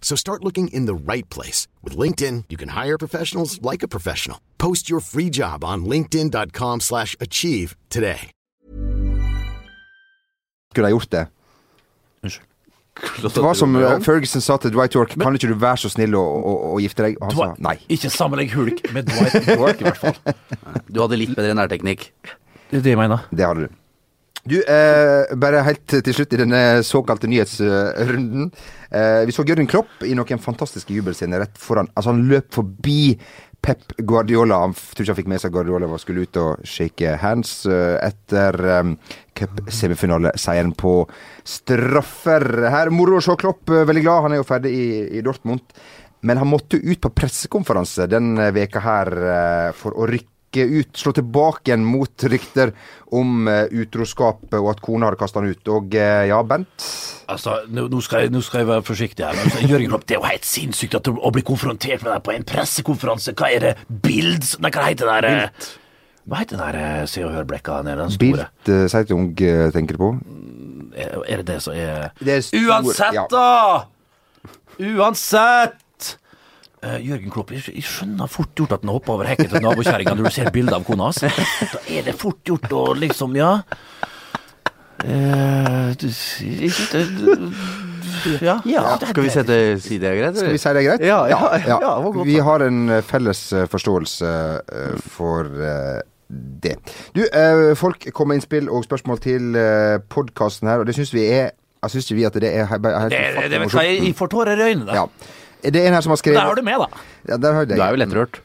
So 0.00 0.16
start 0.16 0.42
looking 0.44 0.68
in 0.68 0.86
the 0.86 0.94
right 1.12 1.28
place. 1.28 1.68
With 1.84 1.98
LinkedIn, 1.98 2.44
you 2.48 2.56
can 2.56 2.70
hire 2.70 2.96
professionals 2.98 3.60
like 3.60 3.82
a 3.84 3.88
professional. 3.88 4.38
Post 4.56 4.88
your 4.90 5.00
free 5.00 5.28
job 5.30 5.62
on 5.64 5.84
linkedin.com 5.84 6.80
slash 6.80 7.14
achieve 7.20 7.76
today. 7.90 8.30
Skulle 10.72 10.86
ha 10.86 10.90
gjort 10.90 11.10
det. 11.10 11.26
Unnskyld. 12.22 12.44
Det 13.22 13.42
var 13.42 13.54
som 13.54 13.76
eh, 13.76 14.00
Ferguson 14.00 14.40
sa 14.40 14.56
til 14.56 14.72
Dwight 14.74 14.94
York, 14.94 15.12
kan 15.20 15.34
ikke 15.34 15.48
du 15.48 15.54
være 15.54 15.78
så 15.84 15.90
snill 15.92 16.16
å, 16.18 16.22
å, 16.22 16.54
å 16.74 16.78
gifte 16.82 17.04
deg? 17.06 17.18
Og 17.20 17.30
han 17.30 17.36
sa 17.36 17.62
nei. 17.62 17.76
Ikke 17.94 18.10
sammenlegg 18.10 18.54
Hulk 18.56 18.82
med 18.94 19.06
Dwight 19.06 19.46
York, 19.54 19.82
i 19.82 19.86
hvert 19.86 20.00
fall. 20.02 20.18
Du 20.92 20.98
hadde 21.04 21.18
litt 21.20 21.34
bedre 21.36 21.54
nærteknikk. 21.54 22.08
Det 22.70 22.80
er 22.80 22.84
det 22.84 22.94
jeg 22.94 22.98
mener. 22.98 23.22
Det 23.30 23.46
hadde 23.46 23.68
du. 23.68 23.76
Du, 24.48 24.56
eh, 24.62 25.36
bare 25.36 25.60
helt 25.66 25.84
til 25.90 26.14
slutt 26.14 26.32
i 26.32 26.38
denne 26.40 26.60
såkalte 26.86 27.28
nyhetsrunden. 27.28 28.46
Eh, 28.88 29.24
vi 29.28 29.34
så 29.34 29.44
Jørgen 29.44 29.68
Klopp 29.68 30.06
i 30.06 30.14
noen 30.16 30.40
fantastiske 30.40 30.94
jubelscener 30.94 31.42
rett 31.42 31.58
foran 31.60 31.90
Altså, 31.92 32.14
han 32.14 32.22
løp 32.30 32.54
forbi 32.56 33.18
Pep 33.60 33.92
Guardiola. 33.98 34.62
Han 34.62 34.72
tror 34.72 35.04
ikke 35.04 35.12
han 35.12 35.18
fikk 35.18 35.30
med 35.34 35.42
seg 35.42 35.52
Guardiola 35.52 35.90
var 35.90 36.00
skulle 36.00 36.24
ut 36.24 36.40
og 36.40 36.64
shake 36.64 37.16
hands 37.20 37.66
eh, 37.66 37.98
etter 38.06 38.56
um, 38.78 38.94
cupsemifinaleseieren 39.36 40.72
på 40.78 40.94
straffer. 41.44 42.46
Her, 42.72 42.94
Moro 42.94 43.18
å 43.18 43.24
se 43.24 43.36
Klopp, 43.40 43.66
eh, 43.68 43.84
veldig 43.90 44.06
glad. 44.06 44.28
Han 44.28 44.38
er 44.38 44.40
jo 44.40 44.48
ferdig 44.48 44.72
i, 44.72 44.88
i 45.18 45.24
Dortmund. 45.26 45.76
Men 46.24 46.40
han 46.40 46.50
måtte 46.50 46.80
ut 46.80 47.02
på 47.02 47.12
pressekonferanse 47.14 48.08
denne 48.10 48.48
veka 48.54 48.80
her 48.82 49.12
for 49.78 49.94
å 49.94 50.08
rykke 50.08 50.37
ut, 50.56 50.88
slå 50.96 51.12
tilbake 51.12 51.68
igjen 51.68 51.84
mot 51.84 52.24
rykter 52.32 52.72
om 53.12 53.46
utroskapet 53.48 53.88
utroskap 53.88 54.54
og 54.58 54.70
at 54.72 54.80
kona 54.84 55.06
hadde 55.08 55.18
kasta 55.20 55.40
han 55.42 55.50
ut. 55.52 55.68
Og 55.74 55.94
eh, 55.94 56.26
ja, 56.30 56.38
Bent? 56.42 56.86
Altså, 57.28 57.58
nå, 57.68 57.88
nå, 57.92 58.00
skal 58.00 58.24
jeg, 58.24 58.32
nå 58.32 58.40
skal 58.44 58.62
jeg 58.62 58.68
være 58.70 58.82
forsiktig 58.88 59.24
her. 59.26 59.36
Altså, 59.44 59.60
Jørgen 59.68 59.90
Klopp, 59.92 60.06
det 60.08 60.16
er 60.16 60.20
jo 60.22 60.28
helt 60.30 60.48
sinnssykt 60.48 60.94
at 60.96 61.04
du, 61.04 61.12
å 61.20 61.30
bli 61.34 61.42
konfrontert 61.44 62.02
med 62.06 62.12
deg 62.14 62.22
på 62.24 62.32
en 62.32 62.46
pressekonferanse. 62.48 63.34
Hva 63.36 63.50
er 63.52 63.66
det? 63.66 63.74
Bild? 63.88 64.48
Nei, 64.64 64.70
hva 64.72 64.86
heter 64.88 65.10
det 65.10 65.18
der? 65.18 65.28
eh, 65.48 65.68
Hva 66.28 66.40
heter 66.42 66.56
den 66.58 66.64
der 66.66 66.78
eh, 66.84 67.04
Se 67.08 67.22
og 67.24 67.32
Hør-blekka 67.36 67.82
nede? 67.86 68.02
Den 68.08 68.16
store? 68.16 68.48
Bilt 68.64 68.90
Zeitung 68.92 69.30
eh, 69.40 69.68
tenker 69.76 69.96
du 69.96 70.02
på? 70.06 70.10
Er, 70.98 71.18
er 71.28 71.42
det 71.42 71.46
det 71.52 71.60
som 71.62 71.76
er 71.76 72.08
Det 72.18 72.34
er 72.38 72.40
stor- 72.48 72.64
Uansett, 72.72 73.14
ja. 73.16 73.26
da! 73.30 73.84
Uansett! 74.78 75.78
Eh, 76.78 76.98
Jørgen 77.02 77.30
Klopp, 77.34 77.50
jeg, 77.50 77.82
skjønner 77.82 78.28
fort 78.30 78.52
gjort 78.54 78.76
at 78.76 78.84
han 78.84 78.92
hopper 78.94 79.16
over 79.16 79.26
hekken 79.26 79.48
til 79.50 79.64
nabokjerringa 79.64 80.12
når 80.14 80.28
du 80.28 80.34
ser 80.36 80.50
bilde 80.54 80.76
av 80.76 80.84
kona 80.86 81.08
hans. 81.08 81.18
Da 81.24 81.80
er 81.90 82.04
det 82.06 82.14
fort 82.14 82.38
gjort 82.46 82.70
å 82.70 82.82
liksom, 82.94 83.34
ja 83.38 83.56
uh, 85.04 85.88
du, 85.98 86.06
jeg, 86.06 86.70
jeg, 86.70 87.48
ja. 88.42 88.54
Skal 89.02 89.22
vi 89.26 89.32
sette 89.32 89.56
si 89.82 89.98
det 89.98 90.10
er 90.12 90.16
greit? 90.20 90.38
Skal 90.38 90.54
vi 90.54 90.60
si 90.62 90.70
det 90.74 90.82
er 90.82 90.86
greit? 90.86 91.04
Ja, 91.06 91.18
ja, 91.30 91.40
ja, 91.66 91.78
det 91.78 92.12
godt, 92.14 92.26
vi 92.26 92.38
har 92.42 92.64
en 92.66 92.80
eh, 92.96 93.02
felles 93.06 93.42
eh, 93.54 93.66
forståelse 93.70 94.30
eh, 94.62 94.94
for 95.18 95.50
uh, 95.58 95.98
det. 96.62 96.76
Du, 97.14 97.22
eh, 97.26 97.74
folk 97.78 98.08
kommer 98.12 98.34
med 98.34 98.42
innspill 98.42 98.70
og 98.70 98.86
spørsmål 98.86 99.22
til 99.24 99.54
uh, 99.58 99.98
podkasten 100.10 100.70
her, 100.70 100.82
og 100.82 100.86
det 100.90 100.96
syns 100.98 101.14
vi 101.14 101.26
er 101.30 101.50
Jeg 101.78 101.92
syns 101.92 102.08
ikke 102.08 102.18
vi 102.18 102.24
at 102.26 102.34
det 102.42 102.48
er 102.50 102.66
he- 102.66 102.78
he- 102.82 102.94
helt 103.04 103.12
Det, 103.14 103.50
det, 103.50 103.60
det 103.62 103.82
jeg, 103.86 104.00
jeg 104.02 104.14
får 104.18 104.30
tårer 104.34 104.58
i 104.58 104.70
øynene. 104.72 104.94
Ja. 104.98 105.04
Det 105.62 105.80
er 105.80 105.88
en 105.88 105.96
her 105.96 106.04
som 106.04 106.14
har 106.14 106.20
skrevet 106.20 106.38
Der 106.38 106.50
har 106.50 106.58
du 106.58 106.66
med, 106.66 106.84
da. 106.84 107.08
Ja, 107.28 107.40
der 107.40 107.56
har 107.56 107.66
jeg 107.66 107.74
Du 107.76 107.82
er 107.82 107.96
jo 107.96 108.02
lettrørt. 108.04 108.40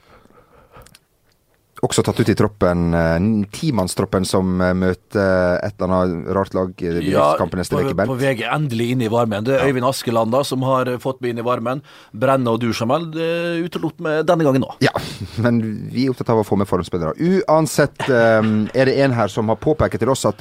Også 1.84 2.00
tatt 2.00 2.16
ut 2.16 2.30
i 2.32 2.36
troppen, 2.40 2.94
eh, 2.96 3.26
timannstroppen 3.52 4.24
som 4.24 4.62
eh, 4.64 4.72
møter 4.72 5.58
et 5.66 5.74
eller 5.76 5.92
annet 5.98 6.30
rart 6.38 6.54
lag 6.56 6.80
i 6.80 7.12
kampen 7.12 7.60
neste 7.60 7.76
uke. 7.76 7.92
Ja, 7.92 8.06
på 8.08 8.16
VG 8.22 8.46
endelig 8.48 8.88
inn 8.94 9.04
i 9.04 9.10
varmen. 9.12 9.44
Det 9.44 9.58
er 9.58 9.68
Øyvind 9.68 9.90
Askeland 9.90 10.32
da, 10.32 10.46
som 10.48 10.64
har 10.64 10.94
fått 11.04 11.20
meg 11.20 11.34
inn 11.34 11.44
i 11.44 11.46
varmen. 11.46 11.84
Brenne 12.16 12.56
og 12.56 12.62
du, 12.64 12.70
Jamal, 12.72 13.10
utelot 13.12 14.00
meg 14.06 14.24
denne 14.30 14.48
gangen 14.48 14.64
òg. 14.64 14.80
Ja, 14.86 14.96
men 15.44 15.60
vi 15.92 16.08
er 16.08 16.16
opptatt 16.16 16.32
av 16.32 16.40
å 16.40 16.48
få 16.48 16.56
med 16.62 16.72
forhåndsspillere. 16.72 17.18
Uansett 17.20 18.08
eh, 18.08 18.40
er 18.72 18.88
det 18.88 18.96
en 19.04 19.20
her 19.20 19.34
som 19.34 19.52
har 19.52 19.60
påpekt 19.60 20.00
til 20.00 20.14
oss 20.14 20.24
at 20.30 20.40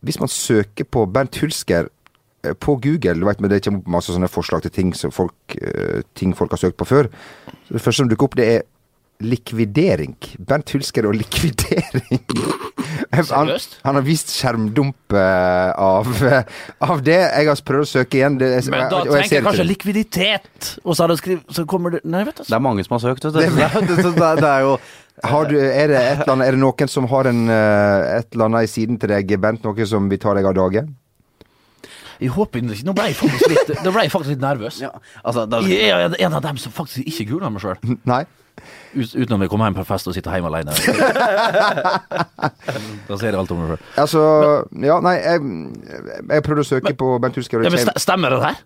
hvis 0.00 0.20
man 0.22 0.30
søker 0.30 0.86
på 0.88 1.04
Bernt 1.10 1.36
Hulsker 1.42 1.90
på 2.54 2.78
Google, 2.84 3.26
vet, 3.26 3.40
men 3.40 3.52
det 3.52 3.62
kommer 3.64 3.82
opp 3.82 3.92
masse 3.98 4.14
sånne 4.14 4.30
forslag 4.32 4.64
til 4.64 4.74
ting, 4.74 4.94
som 4.96 5.12
folk, 5.14 5.36
eh, 5.60 6.02
ting 6.18 6.34
folk 6.36 6.54
har 6.54 6.62
søkt 6.62 6.78
på 6.80 6.88
før. 6.88 7.10
Så 7.68 7.76
det 7.76 7.84
første 7.84 8.02
som 8.02 8.10
dukker 8.10 8.30
opp, 8.30 8.38
det 8.38 8.48
er 8.56 8.66
likvidering. 9.18 10.14
Bernt 10.38 10.70
Hulsker 10.70 11.08
og 11.08 11.16
likvidering. 11.18 12.22
Han, 13.08 13.48
han 13.82 13.96
har 13.96 14.04
vist 14.04 14.30
skjermdump 14.36 15.14
eh, 15.16 15.70
av, 15.80 16.08
av 16.90 17.00
det. 17.02 17.16
Jeg 17.16 17.48
har 17.48 17.62
prøvd 17.66 17.86
å 17.86 17.88
søke 17.88 18.18
igjen. 18.20 18.36
Det, 18.40 18.50
Men 18.68 18.84
da 18.92 19.00
og 19.00 19.08
jeg 19.08 19.24
tenker 19.24 19.36
jeg 19.38 19.46
kanskje 19.46 19.64
det. 19.64 19.68
likviditet, 19.70 20.70
og 20.84 20.92
så, 20.92 21.06
har 21.06 21.14
du 21.14 21.40
så 21.54 21.64
kommer 21.68 21.96
det 21.96 22.02
Nei, 22.04 22.22
vet 22.28 22.42
du. 22.42 22.44
Det 22.46 22.56
er 22.58 22.62
mange 22.62 22.84
som 22.84 22.98
har 22.98 23.04
søkt, 23.06 23.24
vet 23.24 23.34
du. 23.34 23.40
Det, 23.40 23.72
det, 23.88 24.14
det 24.42 24.50
er 24.50 24.66
jo 24.66 24.76
Har 25.24 25.48
du, 25.50 25.56
er, 25.56 25.90
det 25.90 25.98
et 25.98 26.20
eller 26.20 26.34
annet, 26.34 26.50
er 26.50 26.58
det 26.58 26.62
noen 26.62 26.92
som 26.92 27.08
har 27.10 27.30
en, 27.32 27.42
eh, 27.54 28.06
et 28.20 28.36
eller 28.36 28.50
annet 28.50 28.68
i 28.68 28.72
siden 28.76 29.00
til 29.00 29.14
deg, 29.14 29.34
Bent? 29.40 29.64
Noe 29.66 29.88
som 29.88 30.10
vil 30.12 30.20
ta 30.22 30.36
deg 30.36 30.50
av 30.52 30.58
dage? 30.58 30.84
Jeg 32.18 32.32
håper 32.34 32.62
ikke 32.62 32.86
Nå 32.86 32.92
ble 32.96 33.04
jeg 33.10 33.16
faktisk 33.18 33.52
litt, 33.52 33.68
da 33.84 33.90
ble 33.94 34.02
jeg 34.06 34.12
faktisk 34.14 34.32
litt 34.34 34.42
nervøs. 34.42 34.76
ja, 34.82 34.90
altså, 35.22 35.40
da, 35.50 35.56
Jeg 35.68 35.92
er 35.92 35.98
en 36.26 36.36
av 36.38 36.42
dem 36.44 36.56
som 36.60 36.70
faktisk 36.74 37.00
ikke 37.06 37.24
googler 37.32 37.50
meg 37.54 37.60
sjøl. 37.64 37.78
Nei? 38.12 38.22
Ut, 38.58 39.12
utenom 39.14 39.44
jeg 39.44 39.50
kommer 39.52 39.64
hjem 39.68 39.76
på 39.78 39.84
fest 39.86 40.08
og 40.10 40.14
sitter 40.16 40.34
hjemme 40.34 40.50
alene. 40.50 40.72
da 43.08 43.14
sier 43.20 43.30
jeg 43.30 43.38
alt 43.38 43.52
om 43.54 43.58
meg 43.62 43.68
sjøl. 43.70 43.82
Altså 44.02 44.20
Ja, 44.82 44.96
nei, 45.04 45.16
jeg, 45.22 45.36
jeg 46.32 46.40
prøvde 46.46 46.62
å 46.64 46.70
søke 46.72 46.92
på 46.98 47.06
Bent 47.22 47.36
Husker. 47.38 47.56
Ja, 47.62 47.70
men 47.74 47.80
stemmer 48.02 48.28
det 48.34 48.40
der? 48.48 48.56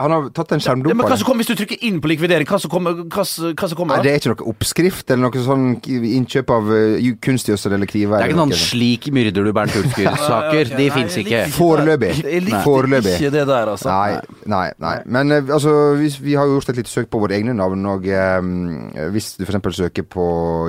Han 0.00 0.14
har 0.14 0.28
tatt 0.36 0.54
en 0.56 0.62
Ja, 0.64 0.74
men 0.76 1.04
hva 1.04 1.18
som 1.18 1.28
kommer 1.28 1.44
hvis 1.44 1.52
du 1.52 1.58
trykker 1.60 1.82
inn 1.86 2.00
på 2.02 2.10
likvidering? 2.12 2.48
Hva 2.48 2.60
som 2.62 2.72
kommer? 2.72 3.02
Hva, 3.04 3.24
hva 3.24 3.70
som 3.70 3.78
kommer 3.78 3.98
Nei, 3.98 4.06
det 4.06 4.12
er 4.12 4.22
ikke 4.22 4.32
noe 4.32 4.48
oppskrift 4.54 5.12
eller 5.12 5.28
noe 5.28 5.44
sånn 5.44 5.66
innkjøp 5.90 6.52
av 6.56 6.70
uh, 6.72 7.10
kunstgjødsel 7.24 7.76
eller 7.76 7.90
krive. 7.90 8.16
det 8.16 8.28
er 8.28 8.34
ikke 8.34 8.40
noen 8.40 8.54
noe 8.54 8.60
slik 8.60 9.10
myrder 9.14 9.46
du 9.46 9.52
Bernt 9.56 9.76
Hulsker-saker. 9.76 10.72
De 10.80 10.88
fins 10.94 11.18
ikke. 11.20 11.44
Foreløpig. 11.54 12.12
Jeg 12.24 12.46
likte 12.46 12.62
Foreløpig. 12.64 13.16
ikke 13.18 13.34
det 13.34 13.46
der, 13.50 13.72
altså. 13.74 13.90
Nei, 13.90 14.40
nei, 14.50 14.66
nei. 14.82 14.96
Men 15.10 15.36
uh, 15.36 15.54
altså, 15.58 15.76
vi, 16.00 16.12
vi 16.24 16.38
har 16.38 16.48
jo 16.48 16.58
gjort 16.58 16.72
et 16.72 16.80
lite 16.82 16.92
søk 16.92 17.10
på 17.12 17.20
våre 17.22 17.36
egne 17.36 17.54
navn, 17.56 17.86
og 17.90 18.06
eh, 18.08 19.08
hvis 19.12 19.34
du 19.38 19.44
f.eks. 19.44 19.76
søker 19.76 20.06
på 20.08 20.24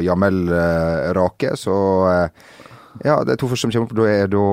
Jamel 0.05 0.43
uh, 0.49 1.11
Rake, 1.17 1.55
så 1.59 1.77
eh, 2.11 2.27
Ja, 3.05 3.21
det 3.23 3.39
to 3.39 3.47
første 3.47 3.65
som 3.65 3.71
kommer 3.71 3.87
opp, 3.87 3.97
da 3.97 4.07
er 4.11 4.27
da 4.29 4.45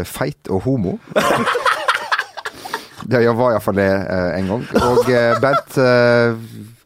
eh, 0.00 0.04
feit 0.08 0.48
og 0.50 0.64
homo. 0.64 0.96
det 3.08 3.22
jeg 3.24 3.36
var 3.38 3.54
iallfall 3.56 3.78
det 3.80 3.88
eh, 3.88 4.28
en 4.38 4.52
gang. 4.52 4.68
Og 4.84 5.08
eh, 5.12 5.32
Bent, 5.44 5.78
eh, 5.80 6.36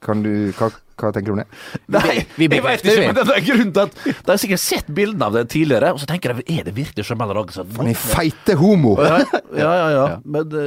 kan 0.02 0.22
du 0.24 0.30
hva, 0.58 0.68
hva 1.02 1.10
tenker 1.14 1.32
du 1.32 1.34
om 1.34 1.40
det? 1.40 1.46
Nei, 1.94 2.14
vi 2.36 2.46
jeg 2.46 2.62
vet 2.62 2.84
ikke, 2.86 3.06
men 3.08 3.16
det 3.18 3.24
er 3.34 3.44
grunnen 3.46 3.72
til 3.74 3.82
at 3.88 3.96
De 4.04 4.30
har 4.30 4.38
sikkert 4.42 4.62
sett 4.62 4.90
bildene 4.94 5.26
av 5.26 5.34
det 5.34 5.42
tidligere, 5.50 5.90
og 5.94 5.98
så 6.02 6.06
tenker 6.10 6.34
jeg 6.36 6.60
er 6.60 6.68
det 6.68 6.74
virkelig 6.76 7.06
Jamal 7.08 7.32
Ragsa? 7.38 7.64
Han 7.78 7.90
er 7.90 7.98
feite 7.98 8.54
homo! 8.60 8.94
Ja, 9.02 9.18
ja, 9.56 9.72
ja, 9.80 9.88
ja. 9.96 10.04
Men 10.22 10.46
det, 10.52 10.66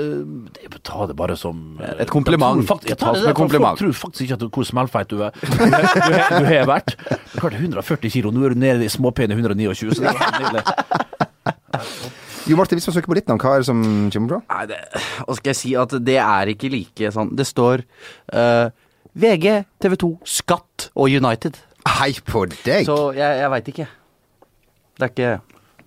ta 0.87 1.07
det 1.07 1.15
bare 1.19 1.37
som 1.39 1.79
Et 1.95 2.11
kompliment. 2.11 2.59
jeg 2.59 2.67
tror 2.67 2.73
faktisk- 2.75 2.91
jeg 2.91 2.99
tar 3.05 3.21
det 3.21 3.35
kompliment. 3.39 3.79
Folk 3.79 3.95
tror 3.95 3.97
faktisk 4.09 4.27
ikke 4.27 4.39
at 4.39 4.43
du, 4.43 4.49
hvor 4.59 4.67
smellfeit 4.67 5.13
du 5.13 5.23
er. 5.23 5.39
Du, 5.39 5.55
du, 5.55 6.19
du 6.43 6.51
har 6.51 6.67
vært. 6.73 6.95
Du 7.31 7.39
klarte 7.39 7.61
140 7.63 8.11
kilo, 8.17 8.35
nå 8.35 8.43
er 8.49 8.55
du 8.55 8.59
nede 8.65 8.83
i 8.87 8.91
småpene 8.91 9.39
129, 9.39 9.95
så 9.95 10.03
det 10.03 10.11
er 10.11 10.23
helt 10.25 10.39
nydelig. 10.43 10.63
Jo 12.45 12.55
Martin, 12.59 12.77
hvis 12.77 12.85
man 12.87 12.93
søker 12.93 13.09
på 13.09 13.15
ditt 13.17 13.29
navn, 13.29 13.39
hva 13.41 13.55
er 13.55 13.63
det 13.63 13.67
som 13.71 13.79
kommer 14.13 14.35
fra? 14.35 14.39
Nei, 14.53 14.65
det, 14.69 14.77
hva 15.25 15.35
skal 15.37 15.49
jeg 15.49 15.57
si 15.57 15.71
at 15.81 15.95
det 16.05 16.17
er 16.21 16.51
ikke 16.53 16.69
like 16.69 17.09
sånn 17.15 17.31
Det 17.37 17.45
står 17.49 17.81
uh, 18.37 18.67
VG, 19.17 19.47
TV 19.81 19.95
2, 20.03 20.09
Skatt 20.27 20.89
og 20.93 21.09
United. 21.15 21.57
Hei 21.89 22.11
på 22.27 22.43
deg! 22.51 22.83
Så 22.85 22.97
jeg, 23.17 23.39
jeg 23.41 23.51
veit 23.53 23.69
ikke. 23.73 23.87
Det 24.95 25.07
er 25.07 25.13
ikke 25.13 25.31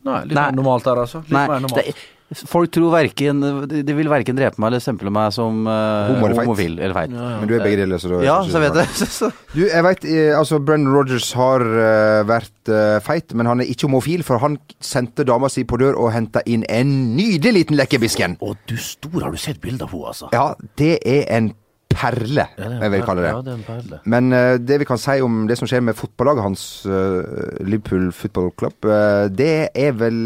Nei, 0.09 0.21
litt 0.25 0.35
Nei. 0.35 0.45
mer 0.49 0.57
normalt 0.57 0.87
der, 0.89 1.03
altså. 1.05 1.21
Litt 1.27 1.35
Nei, 1.37 1.45
mer 1.51 1.63
normalt. 1.63 1.91
det, 1.93 1.95
folk 2.29 2.73
tror 2.75 2.91
verken 2.93 3.41
De 3.71 3.95
vil 3.97 4.11
verken 4.11 4.37
drepe 4.37 4.61
meg 4.61 4.71
eller 4.71 4.83
stemple 4.85 5.13
meg 5.15 5.33
som 5.33 5.63
uh, 5.65 6.11
Homo 6.11 6.27
eller 6.27 6.37
feit. 6.37 6.45
homofil 6.45 6.75
eller 6.77 6.97
feit. 6.97 7.13
Men 7.15 7.49
du 7.49 7.55
er 7.57 7.65
begge 7.65 7.81
deler, 7.81 8.03
så 8.03 8.11
da 8.13 8.21
Ja, 8.27 8.37
så 8.45 8.59
jeg 8.59 8.67
vet 8.67 8.77
det 8.77 8.87
jeg. 8.89 9.31
Du, 9.55 9.63
jeg 9.65 9.85
vet, 9.87 10.05
eh, 10.13 10.33
altså 10.37 10.59
Brennan 10.61 10.93
Rogers 10.93 11.31
har 11.39 11.65
uh, 11.65 12.27
vært 12.29 12.73
uh, 12.73 12.99
feit, 13.05 13.33
men 13.33 13.49
han 13.49 13.63
er 13.65 13.71
ikke 13.73 13.89
homofil, 13.89 14.25
for 14.27 14.43
han 14.43 14.59
sendte 14.85 15.25
dama 15.29 15.49
si 15.53 15.65
på 15.69 15.79
dør 15.81 15.97
og 15.99 16.13
henta 16.15 16.45
inn 16.47 16.67
en 16.69 16.93
nydelig 17.17 17.63
liten 17.63 17.81
lekkerbisken. 17.81 18.37
Å, 18.45 18.53
du 18.69 18.77
stor, 18.77 19.23
har 19.25 19.33
du 19.33 19.41
sett 19.41 19.63
bilde 19.65 19.89
av 19.89 19.95
henne, 19.95 20.13
altså? 20.13 20.31
Ja, 20.37 20.53
det 20.81 20.99
er 21.09 21.25
en 21.39 21.53
perle, 21.89 22.45
jeg 22.59 22.91
vil 22.93 23.05
kalle 23.07 23.25
det. 23.25 23.31
Ja, 23.33 23.41
det 23.43 23.53
er 23.53 23.57
en 23.57 23.67
perle. 23.67 23.99
Men 24.13 24.33
uh, 24.35 24.55
det 24.61 24.79
vi 24.83 24.87
kan 24.89 25.01
si 25.01 25.17
om 25.25 25.47
det 25.49 25.57
som 25.59 25.69
skjer 25.71 25.83
med 25.85 25.97
fotballaget 25.99 26.45
hans, 26.45 26.65
uh, 26.87 27.23
Liverpool 27.65 28.11
Football 28.15 28.51
Club, 28.61 28.77
uh, 28.87 29.27
det 29.33 29.71
er 29.73 29.97
vel 29.99 30.19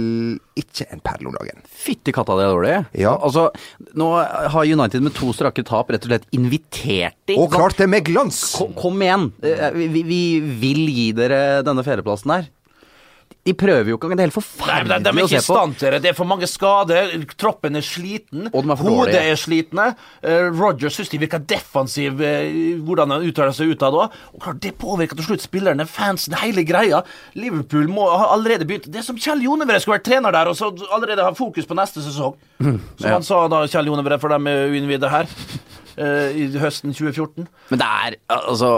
ikke 0.58 0.88
en 0.92 1.02
perle 1.04 1.30
om 1.30 1.36
dagen. 1.38 1.62
Fytti 1.64 2.14
katta, 2.14 2.36
det 2.38 2.46
er 2.46 2.52
dårlig. 2.52 2.74
Ja. 2.98 3.14
Altså, 3.16 3.48
nå 3.98 4.10
har 4.22 4.72
United 4.74 5.06
med 5.06 5.16
to 5.16 5.30
strake 5.36 5.64
tap 5.68 5.92
rett 5.94 6.04
og 6.08 6.12
slett 6.12 6.26
invitert 6.36 7.16
de. 7.30 7.38
Og 7.40 7.54
klart 7.54 7.78
det 7.80 7.88
med 7.90 8.04
glans! 8.10 8.42
Kom, 8.58 8.74
kom 8.76 9.00
igjen. 9.04 9.30
Vi, 9.40 10.02
vi 10.04 10.24
vil 10.62 10.82
gi 10.92 11.06
dere 11.16 11.62
denne 11.66 11.86
fjerdeplassen 11.86 12.36
her. 12.36 12.50
De 13.42 13.54
prøver 13.58 13.88
jo 13.90 13.96
ikke 13.96 14.06
engang. 14.06 14.20
Det 14.20 14.24
er 14.24 14.30
helt 14.30 14.66
Nei, 14.68 14.76
men 14.86 15.02
de, 15.02 15.10
de 15.10 15.10
er 15.10 15.16
forferdelig 15.16 15.24
ikke 15.26 15.38
i 15.40 15.46
stand 15.46 15.72
til 15.80 15.94
det. 15.94 15.98
Det 16.04 16.10
er 16.12 16.14
for 16.14 16.30
mange 16.30 16.46
skader. 16.46 17.14
Troppen 17.42 17.78
er 17.78 17.82
sliten. 17.82 18.44
Og 18.52 18.62
de 18.62 18.70
er 18.70 18.78
for 18.78 18.90
Hodet 18.92 19.18
er 19.18 19.40
slitne. 19.40 19.86
Uh, 20.22 20.46
Roger 20.54 20.94
syns 20.94 21.10
de 21.10 21.18
virker 21.18 21.42
defensiv, 21.50 22.22
uh, 22.22 22.84
hvordan 22.86 23.16
han 23.16 23.26
uttaler 23.26 23.56
seg 23.56 23.74
ut 23.74 23.82
av 23.82 23.96
det. 23.96 24.06
Og 24.36 24.46
klart, 24.46 24.62
Det 24.62 24.74
påvirker 24.78 25.18
til 25.18 25.26
slutt 25.32 25.42
spillerne, 25.42 25.88
fansen, 25.90 26.38
hele 26.38 26.62
greia. 26.68 27.02
Liverpool 27.34 27.90
må 27.90 28.06
ha 28.12 28.30
allerede 28.36 28.68
begynt 28.68 28.86
Det 28.86 29.02
er 29.02 29.08
som 29.08 29.18
Kjell 29.18 29.42
Jonevre 29.42 29.82
skulle 29.82 29.98
vært 29.98 30.06
trener 30.06 30.38
der, 30.38 30.52
og 30.52 30.58
så 30.58 30.70
allerede 30.94 31.26
ha 31.26 31.34
fokus 31.34 31.66
på 31.66 31.78
neste 31.78 32.04
sesong. 32.04 32.38
Som 32.62 32.78
ja. 33.02 33.16
han 33.16 33.26
sa 33.26 33.42
da, 33.50 33.64
Kjell 33.66 33.90
Jonevre, 33.90 34.22
for 34.22 34.30
dem 34.30 34.46
uinnvidde 34.46 35.10
her. 35.10 35.26
Eh, 35.96 36.36
I 36.36 36.46
høsten 36.62 36.92
2014. 36.94 37.46
Men 37.72 37.80
det 37.82 37.86
er 37.88 38.16
altså 38.32 38.70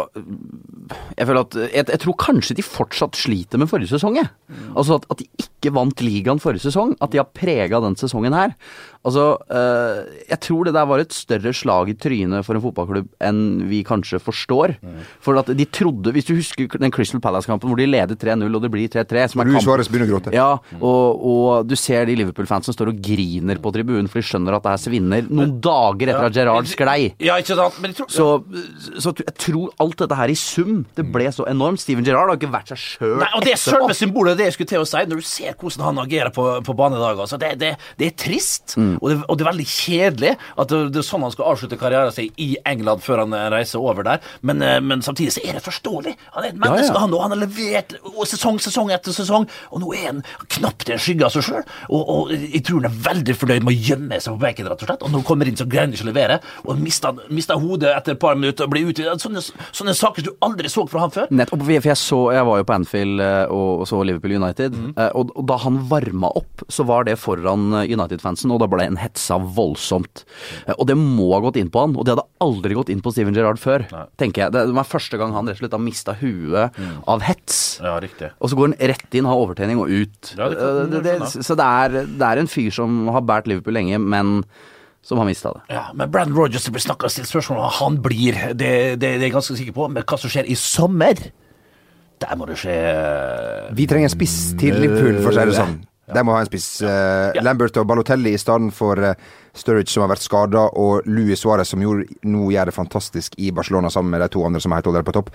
Jeg 1.18 1.27
føler 1.29 1.40
at 1.44 1.57
jeg, 1.64 1.87
jeg 1.94 2.00
tror 2.05 2.16
kanskje 2.20 2.57
de 2.59 2.64
fortsatt 2.66 3.16
sliter 3.18 3.61
med 3.61 3.70
forrige 3.70 3.92
sesong, 3.94 4.16
jeg. 4.20 4.31
Altså 4.77 4.98
at, 5.00 5.07
at 5.14 5.22
de 5.22 5.29
ikke 5.46 5.72
vant 5.74 6.03
ligaen 6.05 6.40
forrige 6.42 6.66
sesong. 6.66 6.94
At 7.03 7.12
de 7.14 7.20
har 7.22 7.29
prega 7.35 7.81
den 7.85 7.96
sesongen 8.00 8.35
her. 8.37 8.55
Altså, 9.05 9.24
eh, 9.53 10.20
jeg 10.31 10.40
tror 10.46 10.64
det 10.68 10.74
der 10.77 10.87
var 10.88 11.03
et 11.03 11.12
større 11.12 11.53
slag 11.57 11.90
i 11.92 11.96
trynet 12.00 12.44
for 12.46 12.57
en 12.57 12.62
fotballklubb 12.64 13.09
enn 13.24 13.40
vi 13.68 13.83
kanskje 13.85 14.20
forstår. 14.22 14.77
For 15.24 15.37
at 15.40 15.50
de 15.57 15.66
trodde 15.68 16.12
Hvis 16.14 16.27
du 16.29 16.35
husker 16.37 16.68
den 16.81 16.92
Crystal 16.94 17.20
Palace-kampen 17.20 17.68
hvor 17.70 17.79
de 17.81 17.87
leder 17.88 18.16
3-0 18.16 18.44
og 18.48 18.62
det 18.64 18.70
blir 18.72 18.88
3-3 18.92 19.27
som 19.33 19.42
er 19.44 19.50
kamp- 19.53 19.64
Suárez 19.64 19.88
begynner 19.92 20.09
å 20.09 20.14
gråte. 20.14 20.33
Ja, 20.35 20.48
og, 20.81 21.24
og 21.24 21.68
du 21.68 21.74
ser 21.79 22.07
de 22.09 22.16
Liverpool-fansene 22.20 22.74
står 22.77 22.92
og 22.92 23.00
griner 23.05 23.61
på 23.64 23.72
tribunen, 23.74 24.09
for 24.11 24.20
de 24.20 24.29
skjønner 24.29 24.57
at 24.59 24.64
det 24.66 24.72
her 24.74 24.83
svinner 24.85 25.29
noen 25.31 25.57
dager 25.64 26.12
etter 26.12 26.29
at 26.29 26.37
Gerrard 26.37 26.68
sklei. 26.70 27.04
Ja, 27.23 27.37
ikke 27.40 27.57
sant? 27.59 27.79
Men 27.83 27.93
jeg 27.93 27.99
tror 28.01 28.11
Så, 28.14 28.27
så 29.03 29.12
jeg 29.19 29.35
tror 29.40 29.73
alt 29.83 29.99
dette 30.03 30.19
her 30.19 30.33
i 30.33 30.37
sum, 30.38 30.85
det 30.97 31.07
ble 31.12 31.29
så 31.35 31.47
enormt. 31.51 31.81
Steven 31.83 32.05
Gerrard 32.07 32.33
har 32.33 32.38
ikke 32.40 32.53
vært 32.53 32.73
seg 32.75 32.81
sjøl 32.83 33.17
Nei, 33.23 33.31
og 33.37 33.45
Det 33.47 33.53
er 33.55 33.61
selve 33.61 33.95
symbolet 33.97 34.38
det 34.38 34.49
jeg 34.49 34.57
skulle 34.59 34.73
til 34.75 34.85
å 34.85 34.88
si, 34.88 35.03
når 35.11 35.21
du 35.23 35.27
ser 35.29 35.55
hvordan 35.61 35.85
han 35.88 36.03
agerer 36.05 36.33
på, 36.35 36.45
på 36.67 36.77
banen 36.79 36.99
i 36.99 37.03
dag. 37.05 37.21
Altså, 37.25 37.38
det, 37.40 37.55
det, 37.62 37.75
det 38.01 38.11
er 38.12 38.17
trist, 38.25 38.75
Mm. 38.75 38.97
og, 39.01 39.09
det, 39.11 39.17
og 39.29 39.37
det 39.38 39.45
er 39.45 39.49
veldig 39.53 39.67
kjedelig 39.71 40.31
at 40.59 40.71
det, 40.71 40.79
det 40.95 40.99
er 40.99 41.05
sånn 41.07 41.23
han 41.23 41.33
skal 41.35 41.51
avslutte 41.53 41.77
karrieren 41.79 42.12
sin 42.14 42.31
i 42.43 42.57
England 42.67 43.03
før 43.05 43.21
han 43.23 43.35
eh, 43.37 43.45
reiser 43.53 43.83
over 43.83 44.03
der. 44.07 44.23
Men, 44.43 44.62
eh, 44.64 44.81
men 44.83 45.03
samtidig 45.05 45.35
så 45.37 45.43
er 45.47 45.59
det 45.59 45.62
forståelig. 45.64 46.14
Han 46.35 46.45
er 46.47 46.49
et 46.53 46.59
menneske, 46.59 46.88
ja. 46.90 47.01
han, 47.03 47.14
og 47.14 47.23
han 47.23 47.35
har 47.35 47.40
levert 47.45 47.95
og 48.11 48.25
sesong 48.31 48.59
sesong 48.62 48.90
etter 48.95 49.14
sesong, 49.14 49.47
og 49.71 49.83
nå 49.83 49.93
er 49.95 50.07
han 50.09 50.23
knapt 50.57 50.90
en 50.95 50.99
skygge 51.03 51.27
av 51.29 51.35
seg 51.35 51.43
sjøl. 51.49 51.62
Og, 51.90 52.03
og 52.17 52.33
jeg 52.35 52.62
tror 52.67 52.83
han 52.83 52.90
er 52.90 52.99
veldig 53.09 53.37
fornøyd 53.40 53.67
med 53.69 53.73
å 53.75 53.87
gjemme 53.90 54.19
seg 54.25 54.35
på 54.37 54.43
benken, 54.47 54.69
rett 54.73 54.83
og 54.85 54.88
slett. 54.90 55.03
Og 55.07 55.12
når 55.12 55.23
han 55.23 55.29
kommer 55.31 55.51
inn, 55.51 55.59
så 55.61 55.67
greier 55.69 55.87
han 55.87 55.95
ikke 55.95 56.07
å 56.07 56.11
levere, 56.11 56.40
og 56.64 56.71
mister, 56.81 56.93
mister 57.30 57.59
hodet 57.61 57.90
etter 57.96 58.12
et 58.14 58.20
par 58.22 58.37
minutter 58.38 58.64
og 58.66 58.70
ble 58.74 58.85
utvidet. 58.90 59.16
Sånne, 59.22 59.42
sånne 59.74 59.94
saker 59.96 60.22
du 60.26 60.30
aldri 60.44 60.68
så 60.72 60.85
fra 60.90 61.00
han 61.04 61.11
før. 61.14 61.26
Nettopp, 61.35 61.64
for 61.64 61.88
jeg, 61.90 61.96
så, 62.00 62.18
jeg 62.37 62.46
var 62.48 62.61
jo 62.61 62.66
på 62.68 62.74
Anfield 62.76 63.20
eh, 63.24 63.52
og, 63.54 63.85
så 63.90 64.00
Liverpool 64.07 64.37
United, 64.38 64.74
eh, 64.96 65.11
og, 65.16 65.33
og 65.35 65.46
da 65.50 65.57
han 65.64 65.80
varma 65.90 66.30
opp, 66.38 66.64
så 66.72 66.87
var 66.88 67.04
det 67.09 67.18
foran 67.20 67.66
eh, 67.83 67.90
United-fansen, 67.94 68.52
og 68.54 68.61
da 68.62 68.68
ble 68.70 68.87
en 68.88 69.00
hetsa 69.00 69.38
voldsomt. 69.38 70.24
Og 70.78 70.87
det 70.88 70.96
må 71.00 71.30
ha 71.35 71.40
gått 71.44 71.59
inn 71.61 71.70
på 71.74 71.83
han, 71.85 71.96
og 71.98 72.07
det 72.07 72.14
hadde 72.16 72.26
aldri 72.44 72.76
gått 72.78 72.90
inn 72.92 73.02
på 73.04 73.12
Steven 73.14 73.35
Gerrard 73.37 73.61
før, 73.62 73.87
tenker 74.20 74.46
jeg. 74.46 74.54
Det 74.57 74.64
var 74.76 74.88
første 74.88 75.18
gang 75.20 75.33
han 75.37 75.48
rett 75.50 75.59
og 75.59 75.64
slett 75.64 75.78
har 75.78 75.85
mista 75.85 76.14
huet 76.20 76.72
Mm. 76.74 77.02
av 77.11 77.22
hets. 77.22 77.78
Ja, 77.83 77.96
riktig. 78.02 78.28
Og 78.42 78.50
så 78.50 78.57
går 78.59 78.70
han 78.72 78.88
rett 78.90 79.14
inn, 79.18 79.26
har 79.28 79.38
overtenning 79.40 79.78
og 79.83 79.90
ut. 79.90 80.30
Ja, 80.37 80.48
det 80.50 80.57
kan- 80.59 80.90
det, 80.90 81.02
det, 81.07 81.44
så 81.44 81.54
det 81.59 81.64
er, 81.66 82.07
det 82.07 82.26
er 82.28 82.40
en 82.40 82.48
fyr 82.50 82.70
som 82.74 83.09
har 83.14 83.22
båret 83.22 83.46
Liverpool 83.50 83.74
lenge, 83.76 83.98
men 84.00 84.44
som 85.05 85.21
har 85.21 85.29
mista 85.29 85.53
det. 85.53 85.62
Ja, 85.75 85.87
men 85.95 86.11
Brandon 86.11 86.37
Rogers 86.38 86.69
blir 86.73 86.83
snakka 86.83 87.11
stilt 87.12 87.29
spørsmål 87.29 87.61
om 87.61 87.73
han 87.79 87.97
blir. 88.03 88.38
Det, 88.55 88.57
det, 88.57 88.99
det 89.01 89.11
er 89.19 89.27
jeg 89.29 89.35
ganske 89.37 89.57
sikker 89.59 89.77
på. 89.77 89.88
Men 89.93 90.07
hva 90.09 90.19
som 90.21 90.33
skjer 90.33 90.49
i 90.49 90.57
sommer, 90.59 91.21
der 92.25 92.38
må 92.40 92.47
det 92.49 92.57
skje 92.62 92.77
Vi 93.77 93.88
trenger 93.90 94.09
en 94.09 94.14
spiss 94.14 94.38
til 94.61 94.79
Liverpool, 94.81 95.21
for 95.21 95.35
å 95.35 95.37
si 95.37 95.51
det 95.51 95.59
sånn. 95.59 95.77
De 96.05 96.25
må 96.25 96.35
ha 96.37 96.43
en 96.43 96.49
spiss. 96.49 96.69
Eh, 96.85 97.40
Lambert 97.45 97.77
og 97.81 97.87
Balotelli 97.88 98.35
i 98.37 98.40
stedet 98.40 98.73
for 98.77 99.01
uh, 99.01 99.14
Sturridge, 99.57 99.93
som 99.93 100.05
har 100.05 100.12
vært 100.12 100.25
skada, 100.25 100.67
og 100.77 101.07
Luis 101.09 101.40
Suárez, 101.40 101.73
som 101.73 101.85
gjorde, 101.85 102.09
nå 102.29 102.51
gjør 102.53 102.69
det 102.69 102.77
fantastisk 102.77 103.38
i 103.40 103.51
Barcelona 103.57 103.93
sammen 103.93 104.12
med 104.12 104.25
de 104.25 104.29
to 104.35 104.45
andre 104.45 104.61
som 104.61 104.73
er 104.73 104.83
helt 104.83 104.90
allerede 104.93 105.09
på 105.09 105.17
topp. 105.17 105.33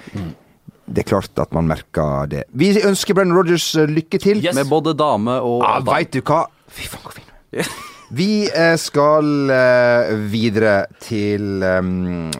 Det 0.90 1.04
er 1.04 1.10
klart 1.10 1.42
at 1.42 1.54
man 1.54 1.70
merker 1.70 2.30
det. 2.30 2.44
Vi 2.58 2.72
ønsker 2.82 3.18
Brennan 3.18 3.38
Rogers 3.38 3.72
eh, 3.78 3.90
lykke 3.90 4.22
til. 4.22 4.42
Yes. 4.46 4.58
Med 4.58 4.70
både 4.70 4.96
dame 4.98 5.38
og 5.46 5.62
Ja, 5.66 5.78
Veit 5.86 6.14
du 6.14 6.22
hva? 6.26 6.48
Fy 6.70 6.90
faen, 6.90 7.06
hvor 7.06 7.18
fin 7.18 7.30
du 7.30 7.62
er. 7.62 7.74
Vi 8.10 8.50
eh, 8.50 8.76
skal 8.82 9.52
eh, 9.54 10.13
videre 10.32 10.88
til 11.04 11.62
um, 11.62 12.32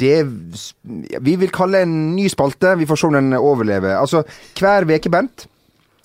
det 0.00 0.18
vi 1.24 1.36
vil 1.40 1.52
kalle 1.54 1.84
en 1.84 1.94
ny 2.16 2.26
spalte. 2.32 2.74
Vi 2.80 2.88
får 2.88 3.00
se 3.00 3.08
om 3.08 3.16
den 3.16 3.36
overlever. 3.38 3.96
Altså, 3.96 4.24
hver 4.58 4.84
uke, 4.90 5.12
Bent, 5.12 5.46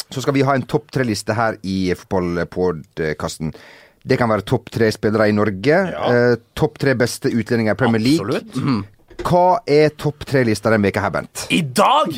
så 0.10 0.24
skal 0.24 0.38
vi 0.38 0.46
ha 0.48 0.56
en 0.56 0.68
topp 0.70 0.88
tre-liste 0.96 1.36
her 1.36 1.60
i 1.64 1.92
fotballpodkasten. 1.98 3.52
Det 4.10 4.18
kan 4.18 4.32
være 4.32 4.48
topp 4.48 4.72
tre 4.74 4.88
spillere 4.96 5.28
i 5.30 5.36
Norge. 5.36 5.82
Ja. 5.92 6.36
topp 6.56 6.80
tre 6.80 6.96
beste 6.98 7.30
utlendinger 7.30 7.76
i 7.76 7.80
Premier 7.80 8.02
League. 8.02 8.40
Absolutt. 8.40 8.96
Hva 9.20 9.60
er 9.70 9.92
topp 10.00 10.24
tre-lista 10.30 10.72
denne 10.72 10.88
veka 10.88 11.02
her, 11.04 11.12
Bent? 11.14 11.44
I 11.54 11.60
dag 11.76 12.16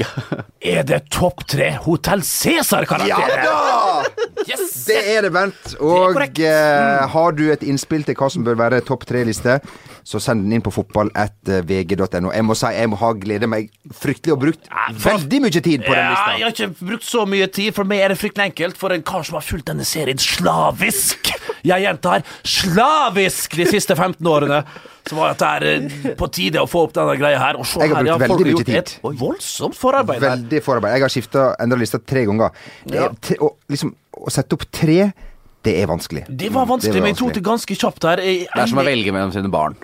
er 0.62 0.84
det 0.88 1.00
topp 1.12 1.44
tre 1.50 1.72
Hotell 1.84 2.22
Cæsar-karakterer. 2.24 3.44
da! 3.44 4.28
Yes! 4.48 4.86
Det 4.88 5.00
er 5.16 5.26
det, 5.26 5.32
Bent. 5.36 5.58
Det 5.74 5.80
Og 5.82 6.12
er 6.12 6.14
korrekt. 6.16 6.40
eh, 6.46 7.08
har 7.16 7.32
du 7.38 7.44
et 7.52 7.64
innspill 7.68 8.06
til 8.08 8.16
hva 8.20 8.30
som 8.32 8.46
bør 8.46 8.56
være 8.62 8.82
topp 8.88 9.06
tre-liste, 9.10 9.58
så 10.04 10.20
send 10.20 10.44
den 10.46 10.54
inn 10.58 10.62
på 10.66 10.72
fotball.vg.no. 10.74 12.32
Jeg 12.34 12.44
må 12.48 12.56
si 12.58 12.72
jeg 12.74 12.90
må 12.90 12.98
ha 13.02 13.12
glede 13.14 13.48
meg 13.50 13.70
fryktelig 13.94 14.34
og 14.36 14.40
brukt 14.42 14.70
veldig 15.04 15.42
mye 15.46 15.62
tid 15.62 15.84
på 15.86 15.94
den 15.94 16.02
Ja, 16.02 16.10
lista. 16.12 16.32
jeg 16.38 16.44
har 16.48 16.56
ikke 16.56 16.88
brukt 16.90 17.06
så 17.08 17.26
mye 17.30 17.48
tid, 17.54 17.74
for 17.76 17.84
meg 17.86 18.00
er 18.06 18.14
det 18.16 18.18
fryktelig 18.22 18.50
enkelt. 18.52 18.78
For 18.82 18.92
en 18.96 19.04
kar 19.04 19.24
som 19.28 19.38
har 19.38 19.46
fulgt 19.46 19.66
denne 19.72 19.86
serien 19.86 20.18
slavisk 20.22 21.32
Jeg 21.64 21.84
gjentar 21.86 22.24
slavisk 22.48 23.56
de 23.60 23.66
siste 23.70 23.96
15 23.96 24.26
årene. 24.28 24.64
Så 25.06 25.16
var 25.18 25.34
det 25.34 25.48
er 25.48 25.64
eh, 25.66 26.16
på 26.18 26.28
tide 26.34 26.62
å 26.62 26.68
få 26.70 26.84
opp 26.88 26.94
denne 26.94 27.16
greia 27.18 27.38
her. 27.42 27.58
Og 27.62 27.66
se 27.66 27.80
Jeg 27.82 27.90
har 27.90 28.02
her, 28.02 28.06
brukt 28.06 28.22
ja, 28.22 28.28
veldig 28.28 28.54
mye 28.54 28.66
tid. 28.66 28.76
et 28.78 29.20
voldsomt 29.22 29.78
forarbeid 29.78 30.22
her. 30.22 30.30
Veldig 30.38 30.62
forarbeid. 30.66 30.94
Jeg 30.98 31.02
har 31.06 31.14
skifta 31.14 31.46
endra 31.62 31.78
lista 31.82 32.00
tre 32.00 32.26
ganger. 32.30 32.50
Det 32.86 32.98
er, 32.98 33.02
Ja. 33.02 33.10
tre, 33.22 33.38
og 33.42 33.58
liksom, 33.70 33.94
å 34.18 34.30
sette 34.34 34.54
opp 34.58 34.66
tre, 34.72 35.12
det 35.64 35.74
er 35.82 35.88
vanskelig. 35.90 36.26
Det 36.30 36.50
var 36.54 36.66
vanskelig, 36.66 36.94
Det 36.94 37.02
var 37.02 37.08
men 37.08 37.14
jeg 37.16 37.20
tok 37.22 37.34
det 37.34 37.44
ganske 37.46 37.76
kjapt 37.78 38.04
her. 38.10 38.18
Jeg- 38.26 38.48
Det 38.54 38.62
er 38.62 38.68
som 38.68 38.78
å 38.80 38.86
velge 38.86 39.12
mellom 39.14 39.32
sine 39.34 39.50
barn. 39.50 39.76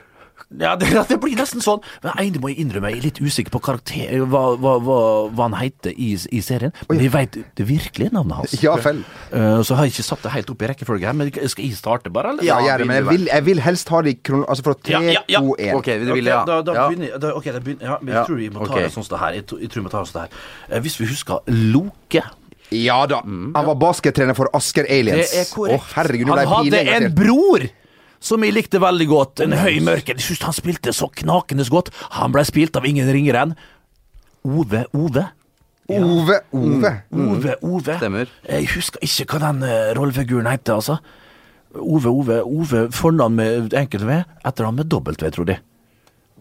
Ja, 0.47 0.77
det, 0.79 0.88
det 1.10 1.17
blir 1.19 1.36
nesten 1.36 1.60
sånn. 1.60 1.81
Men 1.99 2.13
egentlig 2.13 2.39
må 2.39 2.49
jeg 2.53 2.62
innrømme, 2.63 2.91
jeg 2.93 3.01
er 3.01 3.05
litt 3.10 3.17
usikker 3.19 3.51
på 3.51 3.60
karakter, 3.65 4.13
hva, 4.31 4.43
hva, 4.55 4.77
hva, 4.79 4.99
hva 5.27 5.47
han 5.49 5.57
heter 5.60 5.91
i, 5.91 6.13
i 6.15 6.39
serien. 6.45 6.71
Men 6.88 7.01
jeg 7.03 7.12
veit 7.12 7.36
det 7.60 7.65
virkelige 7.67 8.13
navnet 8.15 8.39
hans. 8.39 8.55
Ja 8.63 8.77
vel. 8.79 9.01
Uh, 9.33 9.60
så 9.67 9.75
har 9.75 9.88
jeg 9.88 9.97
ikke 9.97 10.05
satt 10.07 10.23
det 10.23 10.31
helt 10.38 10.53
opp 10.53 10.63
i 10.63 10.69
rekkefølge 10.71 11.10
her, 11.10 11.17
men 11.19 11.33
skal 11.36 11.67
jeg 11.67 11.75
starte 11.75 12.13
bare, 12.15 12.31
eller? 12.36 12.47
Ja, 12.47 12.62
gjør 12.63 12.83
det, 12.83 12.88
men 12.88 12.99
jeg 13.01 13.07
vil, 13.10 13.27
jeg 13.33 13.47
vil 13.49 13.63
helst 13.65 13.91
ha 13.91 14.01
det 14.07 14.15
i. 14.15 14.19
Altså 14.39 14.67
fra 14.69 14.77
3, 14.79 14.95
Ja, 14.95 15.01
ja, 15.17 15.23
ja. 15.36 15.43
to, 15.43 15.57
én. 15.60 15.73
Ok, 15.81 15.89
det 15.91 16.13
vil 16.13 16.31
jeg. 16.31 16.47
da, 16.47 16.60
da 16.63 16.75
begynner 16.88 17.12
jeg 17.12 17.23
da, 17.25 17.33
okay, 17.36 17.55
da 17.57 17.63
begynner, 17.65 17.89
ja, 17.91 17.97
men 17.99 18.13
jeg 18.13 18.21
Ja, 18.21 18.27
tror 18.29 18.39
vi 18.39 18.49
må 18.53 18.63
ta 18.63 18.71
okay. 18.71 18.88
det 18.88 18.93
sånn 18.95 19.07
som 19.07 19.17
det 19.17 19.23
her. 19.25 19.39
Jeg, 19.41 19.49
jeg 19.67 19.73
tror 19.73 19.83
vi 19.83 19.88
må 19.89 19.91
ta 19.97 20.03
det 20.05 20.12
sånn 20.13 20.23
her. 20.23 20.38
Uh, 20.71 20.77
hvis 20.86 20.95
vi 21.01 21.10
husker 21.12 21.57
Loke 21.75 22.23
Ja 22.71 23.01
da. 23.10 23.19
Han 23.27 23.67
var 23.73 23.75
baskettrener 23.83 24.38
for 24.38 24.47
Asker 24.55 24.88
Aliens. 24.88 25.27
Det 25.36 25.43
er 25.43 25.51
korrekt. 25.51 25.83
Oh, 25.83 25.91
herregud, 25.97 26.31
han 26.31 26.55
hadde 26.55 26.86
en 26.95 27.12
bror 27.15 27.67
som 28.19 28.43
jeg 28.43 28.56
likte 28.56 28.82
veldig 28.82 29.08
godt. 29.10 29.43
En 29.45 29.56
høy 29.58 29.80
mørke. 29.86 30.15
Jeg 30.15 30.25
synes 30.25 30.45
han 30.47 30.56
spilte 30.58 30.93
så 30.95 31.10
knakende 31.21 31.65
godt. 31.71 31.91
Han 32.17 32.34
ble 32.36 32.45
spilt 32.47 32.77
av 32.80 32.88
ingen 32.88 33.10
ringere 33.13 33.47
enn 33.47 33.58
Ove 34.47 34.86
Ove. 34.95 35.25
Ove. 35.88 36.39
Ove. 36.51 36.91
Ove 37.12 37.56
Ove. 37.63 37.95
Stemmer. 37.99 38.32
Jeg 38.47 38.67
husker 38.73 39.03
ikke 39.03 39.38
hva 39.38 39.51
den 39.51 39.63
uh, 39.63 39.93
rollefiguren 39.97 40.49
heter, 40.49 40.80
altså. 40.80 40.97
Ove 41.77 42.12
Ove. 42.12 42.41
Ove 42.43 42.88
Fornavn 42.95 43.36
med 43.38 43.75
enkelt 43.77 44.08
V, 44.08 44.21
etternavn 44.47 44.82
med 44.82 44.91
dobbelt 44.91 45.23
V, 45.23 45.32
tror 45.36 45.49
de. 45.49 45.58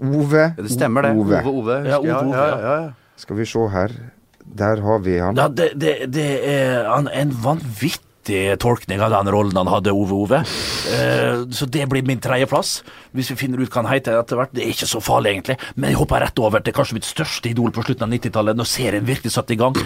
Ove. 0.03 0.49
Det 0.59 0.71
stemmer, 0.71 1.09
det. 1.09 1.15
Ove. 1.19 1.43
Ove, 1.43 1.55
Ove. 1.63 1.79
Ja, 1.89 2.01
Ove, 2.01 2.17
Ove, 2.23 2.37
ja, 2.37 2.47
ja. 2.47 2.59
ja, 2.63 2.79
ja. 2.87 2.95
Skal 3.17 3.39
vi 3.39 3.47
se 3.49 3.69
her. 3.73 3.95
Der 4.47 4.83
har 4.83 4.99
vi 5.03 5.19
han. 5.19 5.39
Ja, 5.39 5.49
det, 5.49 5.73
det, 5.81 5.95
det 6.15 6.27
er 6.47 6.87
en 6.95 7.33
vanvittig 7.43 8.06
vanvittig 8.27 8.59
tolkning 8.61 9.01
av 9.01 9.11
den 9.11 9.33
rollen 9.33 9.57
han 9.57 9.69
hadde, 9.69 9.93
Ove 9.93 10.15
Ove. 10.15 10.41
Uh, 10.43 11.47
så 11.51 11.67
det 11.67 11.87
blir 11.89 12.03
min 12.07 12.21
tredjeplass. 12.21 12.83
Hvis 13.13 13.31
vi 13.31 13.37
finner 13.37 13.61
ut 13.61 13.71
hva 13.71 13.83
han 13.83 13.93
heter 13.93 14.19
etter 14.19 14.37
hvert. 14.37 14.53
Det 14.53 14.63
er 14.65 14.73
ikke 14.73 14.87
så 14.89 15.01
farlig, 15.01 15.33
egentlig. 15.33 15.57
Men 15.77 15.91
jeg 15.91 15.99
hopper 16.01 16.21
rett 16.21 16.39
over 16.39 16.61
til 16.61 16.75
kanskje 16.77 16.99
mitt 16.99 17.07
største 17.07 17.49
idol 17.51 17.73
på 17.73 17.85
slutten 17.87 18.07
av 18.07 18.13
90-tallet, 18.13 18.57
når 18.59 18.69
serien 18.69 19.07
virkelig 19.07 19.33
satte 19.33 19.55
i 19.55 19.59
gang. 19.61 19.77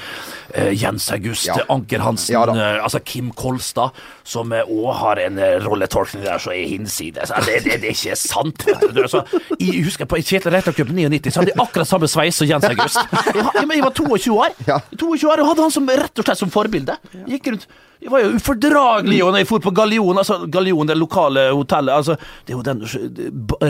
Uh, 0.57 0.73
Jens 0.73 1.11
August, 1.13 1.47
Ja. 1.51 1.59
Anker 1.71 2.01
Hansen, 2.01 2.35
Ja 2.35 2.45
eh, 2.51 2.83
altså 2.83 3.01
Kim 3.05 3.31
Kolstad, 3.37 3.95
som 4.25 4.53
òg 4.53 4.91
har 5.01 5.21
en 5.23 5.39
rolletolkning 5.65 6.25
der 6.25 6.39
som 6.43 6.53
er 6.53 6.67
hinsides. 6.69 7.31
Altså, 7.31 7.51
det, 7.51 7.65
det, 7.65 7.81
det 7.83 7.91
er 7.91 7.97
ikke 7.97 8.17
sant. 8.19 8.67
Altså, 8.91 9.23
jeg 9.59 9.85
husker 9.85 10.09
på 10.11 10.21
Kjetil 10.21 10.53
Rekdal 10.55 10.77
Cup 10.77 10.91
99, 10.93 11.31
så 11.31 11.43
hadde 11.43 11.55
jeg 11.55 11.63
akkurat 11.63 11.91
samme 11.91 12.11
sveis 12.11 12.39
som 12.39 12.49
Jens 12.49 12.67
August. 12.69 12.99
Jeg, 13.31 13.45
jeg, 13.55 13.67
jeg 13.77 13.85
var 13.85 13.93
22 13.95 14.35
år. 14.37 14.55
Ja. 14.67 14.77
22 14.99 15.29
år, 15.31 15.41
og 15.43 15.49
hadde 15.51 15.65
han 15.65 15.73
som 15.75 15.89
rett 16.01 16.21
og 16.21 16.27
slett 16.27 16.41
som 16.41 16.51
forbilde. 16.53 16.97
Gikk 17.31 17.51
rundt 17.53 17.67
jeg 18.01 18.13
var 18.13 18.23
jo 18.25 18.35
ufordragelig 18.39 19.19
når 19.21 19.43
jeg 19.43 19.49
for 19.51 19.65
på 19.65 19.73
Gallion, 19.77 20.19
altså 20.23 20.39
Gallion, 20.49 20.89
det 20.89 20.97
lokale 20.97 21.51
hotellet. 21.53 21.93
altså 21.95 22.17
Det 22.47 22.55
er 22.55 22.57
jo 22.57 22.63
den 22.65 22.85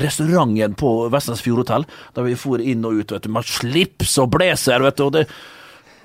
restauranten 0.04 0.76
på 0.78 0.92
Vestlandsfjord 1.10 1.64
hotell, 1.64 1.86
der 2.14 2.28
vi 2.28 2.36
for 2.38 2.62
inn 2.62 2.86
og 2.86 3.00
ut, 3.00 3.16
vet 3.16 3.26
du, 3.26 3.32
med 3.34 3.48
slips 3.48 4.18
og 4.22 4.30
blazer, 4.36 4.86
vet 4.86 5.00
du. 5.00 5.08
og 5.08 5.16
det 5.18 5.26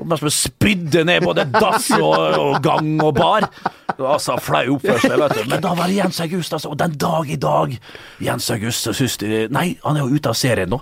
man 0.03 0.17
som 0.19 0.29
spydde 0.29 1.05
ned 1.07 1.23
både 1.23 1.45
dass 1.53 1.87
og, 1.95 2.15
og 2.35 2.57
gang 2.63 2.97
og 3.03 3.13
bar. 3.15 3.47
Det 3.95 4.03
altså 4.03 4.35
flau 4.43 4.75
oppførsel, 4.75 5.15
vet 5.21 5.37
du. 5.37 5.43
Men 5.47 5.61
da 5.63 5.71
var 5.77 5.87
det 5.87 5.99
Jens 6.01 6.19
August, 6.25 6.55
altså. 6.57 6.73
Og 6.73 6.79
den 6.79 6.97
dag 6.99 7.29
i 7.31 7.37
dag 7.39 7.77
Jens 8.25 8.49
August, 8.51 8.89
syns 8.97 9.15
de 9.21 9.45
Nei, 9.55 9.69
han 9.85 9.95
er 9.95 10.03
jo 10.03 10.17
ute 10.19 10.33
av 10.33 10.35
serien 10.35 10.73
nå. 10.73 10.81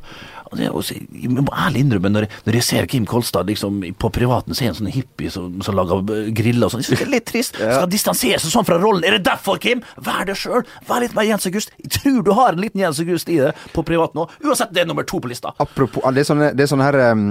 Også, 0.74 0.96
jeg 0.98 1.30
må 1.34 1.44
ærlig 1.54 1.84
innrømme, 1.86 2.10
når 2.14 2.26
jeg, 2.28 2.32
når 2.46 2.58
jeg 2.60 2.64
ser 2.68 2.86
Kim 2.92 3.06
Kolstad 3.10 3.48
liksom, 3.50 3.82
på 4.00 4.10
privaten, 4.14 4.54
se 4.58 4.68
en 4.70 4.78
sånn 4.78 4.92
hippie 4.94 5.32
som, 5.34 5.62
som 5.66 5.76
lager 5.78 6.04
griller 6.36 6.68
og 6.68 6.74
sånn. 6.74 6.84
Jeg 6.84 6.92
synes 6.92 7.04
det 7.04 7.08
er 7.08 7.14
litt 7.16 7.28
trist. 7.30 7.58
Skal 7.60 7.90
distansere 7.92 8.40
seg 8.44 8.54
sånn 8.54 8.68
fra 8.68 8.78
rollen. 8.82 9.04
Er 9.08 9.18
det 9.18 9.24
derfor, 9.28 9.58
Kim? 9.64 9.82
Vær 10.04 10.26
deg 10.30 10.38
sjøl. 10.40 10.64
Vær 10.90 11.04
litt 11.06 11.16
mer 11.18 11.28
Jens 11.28 11.48
August. 11.50 11.74
Jeg 11.84 11.92
tror 12.00 12.22
du 12.28 12.32
har 12.38 12.54
en 12.56 12.62
liten 12.64 12.82
Jens 12.84 13.00
August 13.04 13.30
i 13.34 13.40
det 13.42 13.54
på 13.74 13.84
privaten 13.88 14.24
òg. 14.24 14.34
Uansett, 14.44 14.72
det 14.76 14.84
er 14.84 14.90
nummer 14.90 15.06
to 15.10 15.20
på 15.24 15.32
lista. 15.32 15.54
Apropos, 15.64 16.06
det 16.14 16.24
er 16.24 16.30
sånne, 16.30 16.52
det 16.58 16.66
er 16.68 16.72
sånne 16.72 16.88
her 16.90 17.00
um, 17.14 17.26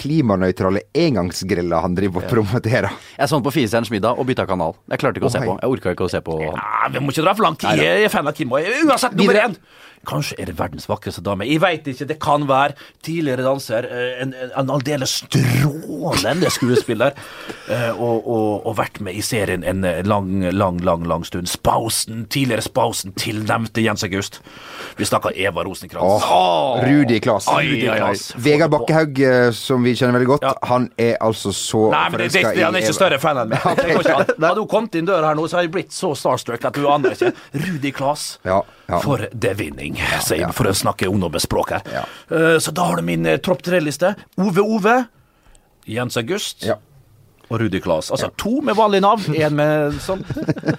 klimanøytrale 0.00 0.82
engangsgriller 0.96 1.82
han 1.84 1.96
driver 1.96 2.24
og 2.24 2.30
promoterer. 2.30 2.90
Jeg 3.18 3.28
så 3.30 3.38
den 3.38 3.46
på 3.46 3.52
Firestjerners 3.54 3.90
middag 3.94 4.18
og 4.20 4.28
bytta 4.28 4.46
kanal. 4.48 4.76
Jeg 4.92 5.02
klarte 5.02 5.20
ikke 5.20 5.28
å 5.28 5.32
Å, 5.32 5.34
se 5.36 5.42
hei. 5.42 5.48
på. 5.50 5.56
Jeg 5.62 5.72
orka 5.76 5.94
ikke 5.96 6.06
å 6.06 6.12
se 6.12 6.20
på. 6.26 6.38
Ja, 6.44 6.90
vi 6.92 7.02
må 7.02 7.14
ikke 7.14 7.24
dra 7.26 7.34
for 7.36 7.46
langt. 7.48 7.66
Jeg 7.66 8.06
er 8.06 8.12
fan 8.12 8.28
av 8.30 8.36
Kim. 8.36 8.52
òg. 8.54 8.68
Uansett, 8.86 9.16
nummer 9.18 9.40
én. 9.46 9.56
Kanskje 10.06 10.36
er 10.40 10.46
det 10.50 10.56
verdens 10.58 10.86
vakreste 10.88 11.22
dame. 11.26 11.46
Jeg 11.48 11.60
veit 11.60 11.86
ikke. 11.90 12.06
Det 12.08 12.18
kan 12.22 12.46
være 12.48 12.74
tidligere 13.02 13.42
danser. 13.46 13.88
eh, 13.90 14.22
En, 14.22 14.32
en, 14.34 14.50
en 14.62 14.70
aldeles 14.70 15.16
strålende 15.24 16.50
skuespiller. 16.50 17.12
eh, 17.72 17.90
Og, 18.00 18.26
og, 18.28 18.66
og 18.66 18.76
vært 18.78 19.00
med 19.00 19.14
i 19.16 19.22
serien 19.24 19.64
en 19.66 19.82
lang, 20.06 20.28
lang, 20.52 20.78
lang 20.84 21.06
lang 21.08 21.24
stund. 21.26 21.48
Spausen, 21.50 22.26
tidligere 22.30 22.62
Spausen, 22.62 23.12
tilnevnte 23.18 23.82
Jens 23.84 24.04
August. 24.04 24.40
Vi 24.96 25.04
snakker 25.08 25.32
Eva 25.36 25.64
Rosenkrantz. 25.66 26.24
Rudi 26.86 27.20
Klas. 27.20 27.48
Vegard 28.36 28.70
Bakkehaug, 28.70 29.18
eh, 29.20 29.50
som 29.56 29.82
vi 29.84 29.94
kjenner 29.96 30.16
veldig 30.18 30.28
godt, 30.30 30.42
Ja. 30.46 30.54
han 30.68 30.90
er 30.98 31.16
altså 31.20 31.52
så 31.52 31.90
forelska 31.92 32.52
i 32.54 32.62
Han 32.62 32.74
er 32.76 32.84
ikke 32.84 32.94
større 32.96 33.18
fan 33.18 33.38
enn 33.42 33.48
meg. 33.48 33.60
An. 33.66 34.26
Hadde 34.40 34.60
hun 34.62 34.68
kommet 34.70 34.94
inn 35.00 35.06
døra 35.08 35.32
her 35.32 35.38
nå, 35.38 35.46
så 35.48 35.58
hadde 35.58 35.66
jeg 35.68 35.74
blitt 35.76 35.92
så 35.96 36.12
starstruck 36.16 36.64
at 36.64 36.74
du 36.76 36.86
aner 36.88 37.16
ikke. 37.16 37.32
Rudi 37.66 37.90
Klas. 37.96 38.38
Ja, 38.46 38.60
ja. 38.86 39.00
For 39.02 39.26
det 39.32 39.54
vinning, 39.58 39.96
sier 40.22 40.44
ja. 40.46 40.50
for 40.54 40.70
å 40.70 40.74
snakke 40.76 41.08
ungdomsspråk 41.10 41.72
her. 41.74 41.86
Ja. 41.90 42.04
Uh, 42.30 42.56
så 42.62 42.70
da 42.74 42.86
har 42.90 43.00
du 43.00 43.06
min 43.06 43.26
uh, 43.26 43.36
tropp 43.42 43.64
tre-liste. 43.66 44.14
Ove 44.38 44.62
Ove, 44.62 44.96
Jens 45.90 46.16
August 46.18 46.64
Ja. 46.66 46.78
og 47.48 47.60
Rudi 47.60 47.80
Klas. 47.82 48.10
Altså 48.14 48.30
to 48.38 48.60
med 48.62 48.78
vanlig 48.78 49.02
navn, 49.02 49.26
én 49.34 49.54
med 49.58 49.98
sånn. 50.02 50.22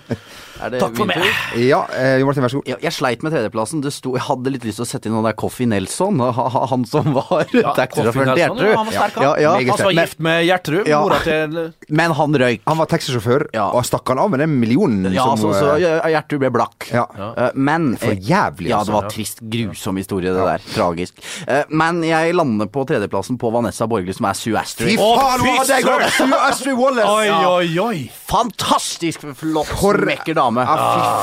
Er 0.64 0.72
det 0.74 0.80
Takk 0.82 0.96
for 0.98 1.06
meg. 1.06 1.18
Ja, 1.62 1.84
eh, 1.94 2.18
Jo 2.20 2.26
Martin, 2.26 2.42
vær 2.44 2.50
så 2.50 2.60
god. 2.62 2.68
Ja, 2.72 2.76
jeg 2.82 2.92
sleit 2.96 3.22
med 3.24 3.32
tredjeplassen. 3.34 3.82
Det 3.84 3.92
sto, 3.94 4.14
jeg 4.18 4.24
hadde 4.26 4.52
litt 4.54 4.64
lyst 4.66 4.80
til 4.82 4.86
å 4.86 4.90
sette 4.90 5.06
inn 5.10 5.14
han 5.14 5.24
der 5.28 5.34
Coffee 5.38 5.68
Nelson, 5.70 6.18
ha- 6.20 6.32
ha- 6.50 6.66
han 6.72 6.86
som 6.86 7.12
var 7.14 7.46
taxisjåføren 7.78 8.34
til 8.34 8.42
Gjertrud. 8.44 8.76
han 8.76 8.86
var 8.86 8.94
sterk. 8.94 9.20
Ja, 9.22 9.36
ja. 9.38 9.52
Han 9.58 9.78
som 9.78 9.86
var 9.86 9.94
gift 10.00 10.20
med 10.20 10.46
Gjertrud, 10.48 10.88
Ja. 10.88 11.02
mora 11.02 11.20
til 11.24 11.74
Men 11.90 12.12
han 12.12 12.34
røyk. 12.34 12.62
Han 12.68 12.78
var 12.78 12.86
taxisjåfør, 12.88 13.48
Ja. 13.54 13.68
og 13.72 13.84
stakk 13.86 14.08
han 14.08 14.20
av 14.20 14.30
med 14.32 14.40
den 14.40 14.60
millionen 14.60 15.14
Ja, 15.14 15.24
som 15.36 15.38
så, 15.38 15.54
så 15.54 15.78
Gjertrud 15.80 16.40
ble 16.40 16.50
blakk. 16.50 16.90
Ja. 16.92 17.06
Eh, 17.38 17.52
Men 17.56 17.96
For 17.98 18.14
jævlig, 18.16 18.70
Ja, 18.70 18.80
altså. 18.80 18.86
det 18.86 18.94
var 18.98 19.10
trist, 19.10 19.40
grusom 19.50 19.98
historie, 19.98 20.34
det 20.34 20.42
der. 20.44 20.60
Tragisk. 20.74 21.14
Eh, 21.48 21.64
Men 21.70 22.02
jeg 22.04 22.34
lander 22.34 22.66
på 22.68 22.86
tredjeplassen 22.88 23.38
på 23.38 23.52
Vanessa 23.52 23.86
Borgli, 23.88 24.14
som 24.14 24.26
er 24.26 24.34
Sue 24.34 24.56
Astrid. 24.58 24.90
Fy 24.90 24.98
faen, 24.98 25.40
fy 25.40 25.58
hadde 25.58 26.02
jeg! 26.02 26.12
Sue 26.18 26.34
Astrid 26.38 26.78
Wallace! 26.78 27.08
Oi, 27.08 27.30
oi, 27.30 27.80
oi! 27.80 28.12
Fantastisk 28.28 29.22
flott, 29.36 29.68
For- 29.68 29.98
smekker 29.98 30.36
dame. 30.48 30.66
Ja, 30.68 30.78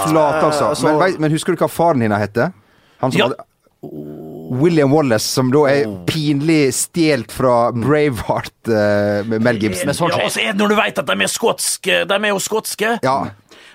fy 0.05 0.11
flate, 0.13 0.45
altså. 0.51 0.71
så- 0.77 0.87
Men, 0.93 1.01
vei- 1.03 1.19
men 1.25 1.31
husker 1.35 1.57
du 1.57 1.65
hva 1.65 1.69
faren 1.73 2.01
din 2.05 2.13
heter? 2.13 2.53
Han 3.01 3.13
som 3.13 3.19
Ja. 3.19 3.29
hadde 3.29 3.45
William 4.61 4.93
Wallace, 4.93 5.27
som 5.27 5.51
da 5.53 5.65
er 5.69 5.85
pinlig 6.09 6.73
stjålet 6.77 7.33
fra 7.33 7.71
Braveheart 7.73 8.69
uh, 8.69 9.25
med 9.29 9.43
Mel 9.45 9.59
Gibson. 9.61 9.89
Ja, 9.89 10.25
og 10.25 10.31
så 10.33 10.41
er 10.41 10.53
det 10.53 10.61
når 10.61 10.69
du 10.73 10.77
veit 10.79 10.99
at 10.99 11.07
de 11.11 11.17
er 11.27 11.31
skotske. 11.33 12.05
De 12.09 12.15
er 12.15 12.29
jo 12.33 12.39
skotske. 12.41 12.95
Ja. 13.05 13.17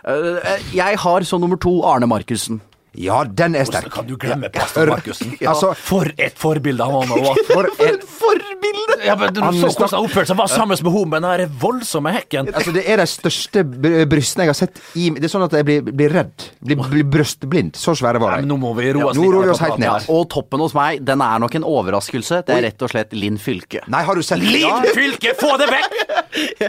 Uh, 0.08 0.40
Jeg 0.74 0.98
har 0.98 1.26
som 1.28 1.42
nummer 1.42 1.58
to 1.62 1.82
Arne 1.86 2.08
Markussen. 2.10 2.62
Ja, 3.00 3.22
den 3.24 3.56
er 3.56 3.64
Hvordan 3.70 3.90
kan 3.94 4.08
du 4.10 4.16
glemme 4.20 4.50
pastor 4.52 4.90
Markussen? 4.92 5.32
Altså, 5.48 5.72
For 5.80 6.10
et 6.20 6.36
forbilde 6.40 6.84
han 6.84 7.14
var. 7.14 7.38
for 7.48 7.70
et 7.86 8.04
Forbilde! 8.04 8.98
Ja, 9.06 9.16
men 9.16 9.32
du 9.34 9.40
Han 9.42 9.56
så 9.56 9.70
hvordan 9.72 9.94
han 9.94 10.04
oppførte 10.10 10.28
seg. 10.34 10.38
Var 10.40 10.50
sammen 10.52 10.76
med 10.84 10.92
henne 10.92 11.10
med 11.14 11.24
den 11.24 11.30
der 11.48 11.54
voldsomme 11.62 12.12
hekken. 12.14 12.50
Altså, 12.52 12.74
det 12.76 12.84
er 12.92 13.00
de 13.00 13.06
største 13.08 13.64
brystene 14.12 14.46
jeg 14.48 14.52
har 14.52 14.58
sett 14.60 14.82
i 15.00 15.08
Det 15.16 15.30
er 15.30 15.32
sånn 15.32 15.46
at 15.48 15.56
jeg 15.56 15.68
blir, 15.70 15.88
blir 15.96 16.12
redd. 16.18 16.46
Blir, 16.60 16.82
blir 16.92 17.08
brøstblind. 17.16 17.80
Så 17.80 17.96
svære 18.00 18.20
var 18.22 18.36
de. 18.36 18.44
men 18.44 18.52
nå 18.52 18.58
må 18.60 18.74
vi 18.78 18.92
roe 18.98 19.10
oss 19.14 19.18
nå 19.18 19.30
roer 19.32 19.46
vi 19.46 19.48
ned 19.48 19.54
oss 19.56 19.64
helt 19.64 19.80
ned. 19.82 20.10
Og 20.12 20.28
toppen 20.36 20.60
hos 20.66 20.76
meg, 20.78 21.00
den 21.08 21.24
er 21.24 21.40
nok 21.46 21.56
en 21.60 21.68
overraskelse. 21.72 22.42
Det 22.50 22.58
er 22.58 22.66
rett 22.68 22.84
og 22.86 22.92
slett 22.92 23.16
Linn 23.16 23.40
Fylke. 23.40 23.86
Nei, 23.88 24.04
har 24.10 24.20
du 24.20 24.26
sett 24.26 24.44
Linn 24.44 24.90
Fylke, 24.96 25.36
få 25.40 25.56
det 25.62 25.70
vekk! 25.72 25.98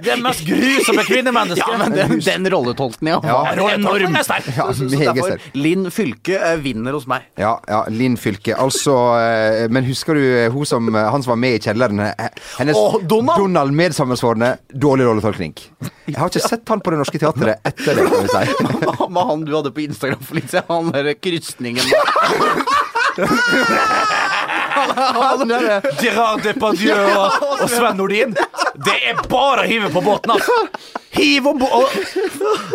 Det 0.07 0.17
mest 0.23 0.47
grusomme 0.47 1.03
kvinnemennesket. 1.05 1.67
Ja, 1.67 1.77
men 1.83 1.93
den, 1.99 2.17
den 2.25 2.47
rolletolkninga 2.55 3.19
Ja. 3.27 3.35
var 3.43 3.59
Rolletolkningen 3.59 4.07
enorm. 4.07 4.17
er 4.17 4.25
sterk. 4.25 4.49
Ja, 4.57 4.71
sterk. 4.73 5.51
Linn 5.59 5.91
Fylke 5.93 6.20
eh, 6.29 6.57
vinner 6.61 6.93
hos 6.93 7.07
meg. 7.11 7.29
Ja, 7.41 7.55
ja, 7.69 7.85
Linn 7.89 8.17
Fylke. 8.21 8.55
Altså 8.59 8.95
eh, 9.17 9.69
Men 9.73 9.85
husker 9.89 10.15
du 10.19 10.25
eh, 10.25 10.53
hun 10.53 10.67
som, 10.67 10.89
han 10.95 11.23
som 11.23 11.31
var 11.33 11.41
med 11.41 11.57
i 11.57 11.63
kjelleren? 11.65 12.03
Hennes 12.59 12.77
oh, 12.77 12.99
Donald! 13.03 13.39
Donald 13.41 13.73
medsammensvorne. 13.77 14.57
Dårlig 14.69 15.07
rolletolkning. 15.09 15.55
Jeg 16.07 16.19
har 16.19 16.31
ikke 16.31 16.45
sett 16.45 16.69
han 16.69 16.83
på 16.85 16.93
Det 16.93 17.01
Norske 17.01 17.21
Teatret 17.23 17.65
etter 17.67 17.99
det, 17.99 18.07
kan 18.11 18.27
vi 18.27 18.29
si. 18.35 18.45
Med 19.15 19.23
han 19.33 19.45
du 19.47 19.55
hadde 19.57 19.73
på 19.75 19.85
Instagram 19.87 20.23
for 20.23 20.39
litt 20.39 20.51
siden, 20.53 20.69
han 20.69 20.93
derre 20.95 21.17
krysningen 21.19 21.85
Han 25.11 25.49
der, 25.51 25.83
Gerard 26.01 26.45
Depardieu 26.45 26.95
og, 26.95 27.43
og 27.59 27.67
Sven 27.69 27.99
Nordin. 27.99 28.37
Det 28.85 28.97
er 29.11 29.23
bare 29.29 29.65
å 29.65 29.69
hive 29.69 29.91
på 29.93 30.03
båten, 30.05 30.37
altså. 30.37 31.00
Hiv 31.11 31.47
om 31.51 31.59
bord 31.59 31.91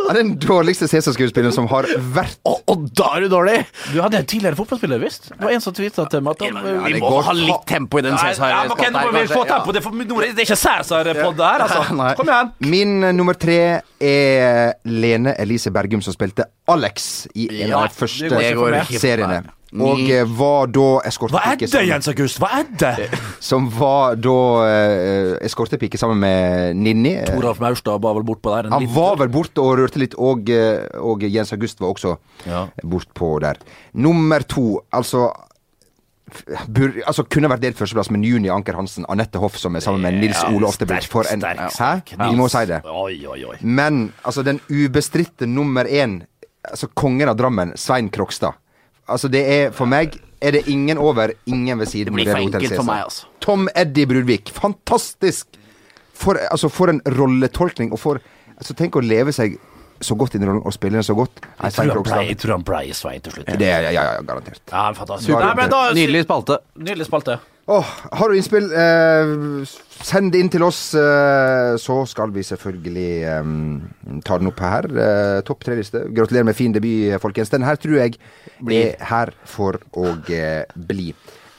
er 0.10 0.18
den 0.18 0.34
dårligste 0.44 0.90
Cæsar-skuespilleren 0.92 1.54
som 1.56 1.70
har 1.72 1.86
vært 2.16 2.36
Og, 2.50 2.58
og 2.72 2.82
da 2.98 3.08
er 3.16 3.24
du 3.26 3.30
dårlig! 3.32 3.62
Du 3.94 4.02
hadde 4.04 4.20
en 4.20 4.28
tidligere 4.28 4.58
fotballspiller, 4.60 5.00
visst? 5.00 5.30
Det 5.32 5.40
var 5.40 5.54
en 5.56 5.64
som 5.64 5.76
tvitra 5.78 6.04
til 6.12 6.24
meg 6.26 6.36
at 6.36 6.44
han 6.44 6.60
Ja, 6.60 6.90
Vi 6.92 7.00
må 7.00 7.12
går 7.14 7.26
ha 7.30 7.36
litt 7.38 7.64
tempo 7.72 8.02
i 8.02 8.06
den 8.06 8.18
Nei, 8.18 8.34
ja, 8.36 8.60
men 8.66 8.76
ok, 8.76 8.84
nå 8.92 9.04
må 9.06 9.14
vi 9.16 9.24
få 9.32 9.46
tempo. 9.48 9.72
Det, 9.76 9.80
er 9.80 9.88
for- 9.88 10.22
det 10.26 10.34
er 10.36 10.44
ikke 10.44 10.60
Cæsar-pod 10.60 11.44
her, 11.46 11.66
altså. 11.68 11.82
Nei. 12.02 12.12
Kom 12.20 12.32
igjen. 12.34 12.52
Min 12.76 12.96
eh, 13.08 13.16
nummer 13.16 13.40
tre 13.40 13.58
er 14.04 14.76
Lene 14.90 15.38
Elise 15.40 15.72
Bergum, 15.76 16.04
som 16.04 16.16
spilte 16.16 16.50
Alex 16.72 17.28
i 17.40 17.48
en 17.62 17.70
Ja, 17.72 17.86
av 17.86 17.88
de 17.88 18.00
første 18.04 19.00
seriene. 19.00 19.46
Og 19.74 20.00
eh, 20.08 20.22
var 20.38 20.68
da 20.72 20.84
eskortepike 21.10 21.42
Hva 21.42 21.52
er 21.52 21.58
det, 21.82 21.88
Jens 21.90 22.08
August? 22.08 22.38
Hva 22.40 22.50
er 22.62 22.68
det? 22.80 23.08
som 23.44 23.66
var 23.74 24.16
da 24.16 24.36
eh, 24.70 25.32
eskortepike 25.48 25.98
sammen 26.00 26.20
med 26.22 26.78
Ninni. 26.80 27.16
Eh, 27.18 27.26
Toralf 27.34 27.60
Maurstad 27.60 28.00
var 28.04 28.14
vel 28.16 28.24
bortpå 28.28 28.54
der. 28.54 28.70
en 28.70 28.76
Han 28.78 28.86
var 28.94 29.18
vel 29.20 29.30
borte 29.34 29.60
og 29.64 29.78
rørte 29.82 30.00
litt, 30.00 30.14
og, 30.22 30.48
eh, 30.54 30.86
og 31.02 31.26
Jens 31.28 31.52
August 31.58 31.82
var 31.82 31.92
også 31.96 32.16
Ja. 32.46 32.68
bortpå 32.84 33.40
der. 33.42 33.58
Nummer 33.94 34.40
to, 34.48 34.82
altså 34.94 35.32
bur, 36.68 36.94
altså 37.06 37.24
Kunne 37.30 37.50
vært 37.52 37.62
delt 37.62 37.78
førsteplass 37.78 38.10
med 38.14 38.24
Juni 38.26 38.50
Anker 38.50 38.74
Hansen, 38.78 39.06
Anette 39.10 39.38
Hoff, 39.42 39.58
som 39.62 39.76
er 39.78 39.84
sammen 39.86 40.02
med 40.08 40.18
Nils 40.24 40.40
Ja, 40.42 40.50
Ole 40.56 40.68
Oftebridge. 40.70 41.08
For 41.12 41.28
en 41.32 41.42
sterk, 41.44 41.60
Hæ? 41.60 41.70
sterk. 41.76 42.14
Vi 42.18 42.36
må 42.38 42.48
si 42.50 42.64
det. 42.70 42.80
Oi, 42.86 43.18
oi, 43.28 43.42
oi. 43.52 43.58
Men 43.62 44.14
altså, 44.24 44.44
den 44.46 44.60
ubestridte 44.70 45.46
nummer 45.48 45.86
én, 45.86 46.22
altså 46.64 46.88
kongen 46.96 47.30
av 47.30 47.38
Drammen, 47.38 47.74
Svein 47.78 48.10
Krokstad. 48.10 48.54
Altså, 49.08 49.30
det 49.32 49.44
er 49.46 49.76
for 49.76 49.90
meg 49.90 50.18
er 50.46 50.58
det 50.58 50.66
ingen 50.70 50.98
over, 51.02 51.32
ingen 51.46 51.80
ved 51.80 51.90
siden. 51.90 52.14
Det 52.14 52.18
blir 52.20 52.32
for 52.32 52.42
enkelt 52.42 52.76
for 52.76 52.88
meg, 52.88 53.06
altså. 53.08 53.30
Tom 53.42 53.70
Eddie 53.76 54.10
Brudvik. 54.10 54.52
Fantastisk! 54.54 55.48
For, 56.16 56.40
altså, 56.52 56.70
for 56.72 56.92
en 56.92 57.02
rolletolkning, 57.18 57.92
og 57.92 58.00
for 58.00 58.22
altså, 58.56 58.76
Tenk 58.78 58.96
å 58.96 59.04
leve 59.04 59.34
seg 59.36 59.58
så 60.04 60.16
godt 60.20 60.36
inn 60.36 60.44
i 60.44 60.48
rollen 60.48 60.64
og 60.68 60.74
spille 60.76 61.00
den 61.00 61.06
så 61.08 61.16
godt. 61.16 61.40
Jeg 61.40 61.76
tror 61.76 61.92
han 61.94 62.06
ble, 62.06 62.22
jeg 62.30 62.38
tror 62.42 62.54
han 62.58 62.66
ble 62.68 62.82
Svein 62.96 63.24
til 63.24 63.36
slutt. 63.38 63.52
Det 63.60 63.68
er 63.72 63.88
ja, 63.88 63.92
ja, 63.96 64.06
ja, 64.18 64.24
garantert. 64.28 64.62
Ja, 64.72 64.90
fantastisk. 64.98 65.96
Nydelig 65.96 66.26
spalte. 66.28 66.60
Nydelig 66.76 67.08
spalte. 67.08 67.40
Åh, 67.68 67.86
har 68.12 68.30
du 68.30 68.38
innspill, 68.38 68.68
eh, 68.78 69.32
send 70.06 70.32
det 70.32 70.40
inn 70.44 70.52
til 70.54 70.62
oss, 70.62 70.94
eh, 70.94 71.74
så 71.82 71.96
skal 72.06 72.30
vi 72.30 72.44
selvfølgelig 72.46 73.14
eh, 73.26 74.20
ta 74.22 74.38
den 74.38 74.52
opp 74.52 74.62
her. 74.62 74.86
Eh, 74.86 75.40
Topp 75.48 75.64
tre-liste. 75.66 76.04
Gratulerer 76.14 76.46
med 76.46 76.56
fin 76.56 76.76
debut, 76.76 77.16
folkens. 77.24 77.50
Den 77.50 77.66
her 77.66 77.80
tror 77.82 77.98
jeg 77.98 78.20
er 78.70 79.02
her 79.10 79.34
for 79.50 79.80
å 79.98 80.14
eh, 80.30 80.62
bli. 80.78 81.10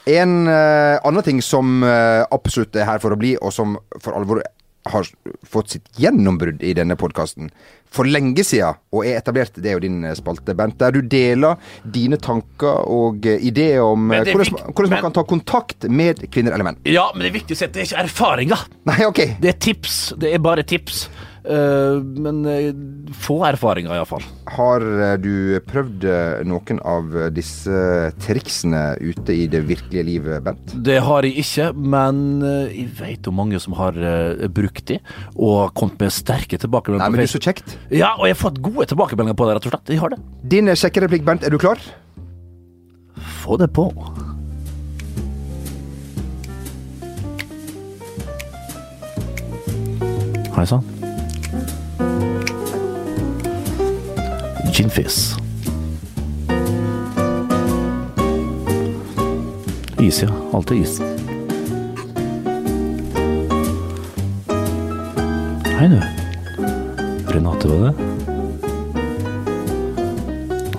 En 0.07 0.47
eh, 0.47 0.95
annen 1.03 1.25
ting 1.27 1.41
som 1.43 1.83
absolutt 1.83 2.79
er 2.79 2.87
her 2.87 3.03
for 3.03 3.11
å 3.11 3.19
bli, 3.19 3.35
og 3.43 3.51
som 3.51 3.75
for 3.99 4.15
alvor 4.15 4.39
har 4.87 5.07
fått 5.43 5.75
sitt 5.75 5.89
gjennombrudd 5.99 6.63
i 6.63 6.71
denne 6.77 6.95
podkasten 6.95 7.51
for 7.93 8.05
lenge 8.05 8.43
siden, 8.45 8.75
og 8.93 9.05
er 9.07 9.17
etablert, 9.21 9.55
det 9.57 9.71
er 9.71 9.77
jo 9.77 9.83
din 9.83 10.03
eh, 10.05 10.15
spalte, 10.17 10.53
Bent, 10.57 10.77
der 10.81 10.91
du 10.91 10.99
deler 11.01 11.55
dine 11.83 12.17
tanker 12.21 12.83
og 12.91 13.25
eh, 13.25 13.39
ideer 13.47 13.79
om 13.85 14.11
eh, 14.11 14.23
hvordan, 14.27 14.51
hvordan 14.73 14.89
man 14.89 14.97
men- 14.97 15.05
kan 15.07 15.15
ta 15.17 15.23
kontakt 15.23 15.87
med 15.89 16.25
kvinner 16.33 16.53
eller 16.53 16.67
menn. 16.71 16.81
Ja, 16.85 17.07
men 17.13 17.23
det 17.25 17.31
er 17.31 17.37
viktig 17.39 17.55
å 17.57 17.61
si 17.61 17.65
at 17.65 17.73
det 17.73 17.83
er 17.85 17.89
ikke 17.89 18.03
erfaringer. 18.07 18.67
Nei, 18.91 18.99
ok. 19.07 19.23
Det 19.41 19.53
er 19.53 19.57
tips. 19.67 19.97
Det 20.19 20.33
er 20.35 20.43
bare 20.43 20.63
tips. 20.67 21.07
Eh, 21.47 22.01
men 22.19 22.41
eh, 22.45 22.73
få 23.15 23.37
erfaringer, 23.47 23.93
iallfall. 23.95 24.25
Har 24.51 24.83
eh, 24.83 25.15
du 25.21 25.57
prøvd 25.67 26.05
noen 26.47 26.81
av 26.87 27.15
disse 27.35 28.11
triksene 28.23 28.97
ute 28.99 29.35
i 29.35 29.47
det 29.51 29.63
virkelige 29.69 30.05
livet, 30.07 30.43
Bent? 30.43 30.75
Det 30.83 30.99
har 31.03 31.27
jeg 31.27 31.43
ikke, 31.43 31.69
men 31.77 32.43
jeg 32.43 32.89
vet 32.99 33.29
om 33.31 33.39
mange 33.39 33.61
som 33.63 33.75
har 33.79 33.95
brukt 34.53 34.87
de, 34.91 34.99
og 35.35 35.73
kommet 35.77 36.07
med 36.07 36.15
sterke 36.15 36.59
tilbakemeldinger. 36.59 37.05
Nei, 37.05 37.13
men 37.15 37.23
men 37.23 37.29
du, 37.29 37.35
så 37.37 37.43
kjekt. 37.43 37.77
Ja, 37.93 38.13
og 38.17 38.27
jeg 38.27 38.35
har 38.35 38.41
fått 38.41 38.61
gode 38.63 38.89
tilbakemeldinger 38.91 39.37
på 39.39 39.47
det, 39.47 39.57
rett 39.57 39.69
og 39.69 39.75
slett. 39.75 39.93
Jeg 39.93 40.03
har 40.03 40.15
det. 40.15 40.21
Din 40.43 40.67
kjekke 40.67 40.81
sjekkereplikk, 40.83 41.27
Bent, 41.27 41.47
er 41.47 41.53
du 41.53 41.59
klar? 41.61 41.81
Få 43.43 43.57
det 43.61 43.71
på. 43.75 43.89
Hei 50.57 50.65
sann. 50.65 50.96
Ginfizz. 54.77 55.33
Is, 59.99 60.21
ja. 60.21 60.29
Alltid 60.53 60.77
is. 60.81 60.99
Hei, 65.65 65.87
du. 65.87 66.01
Renate, 67.33 67.67
var 67.67 67.79
det? 67.87 67.93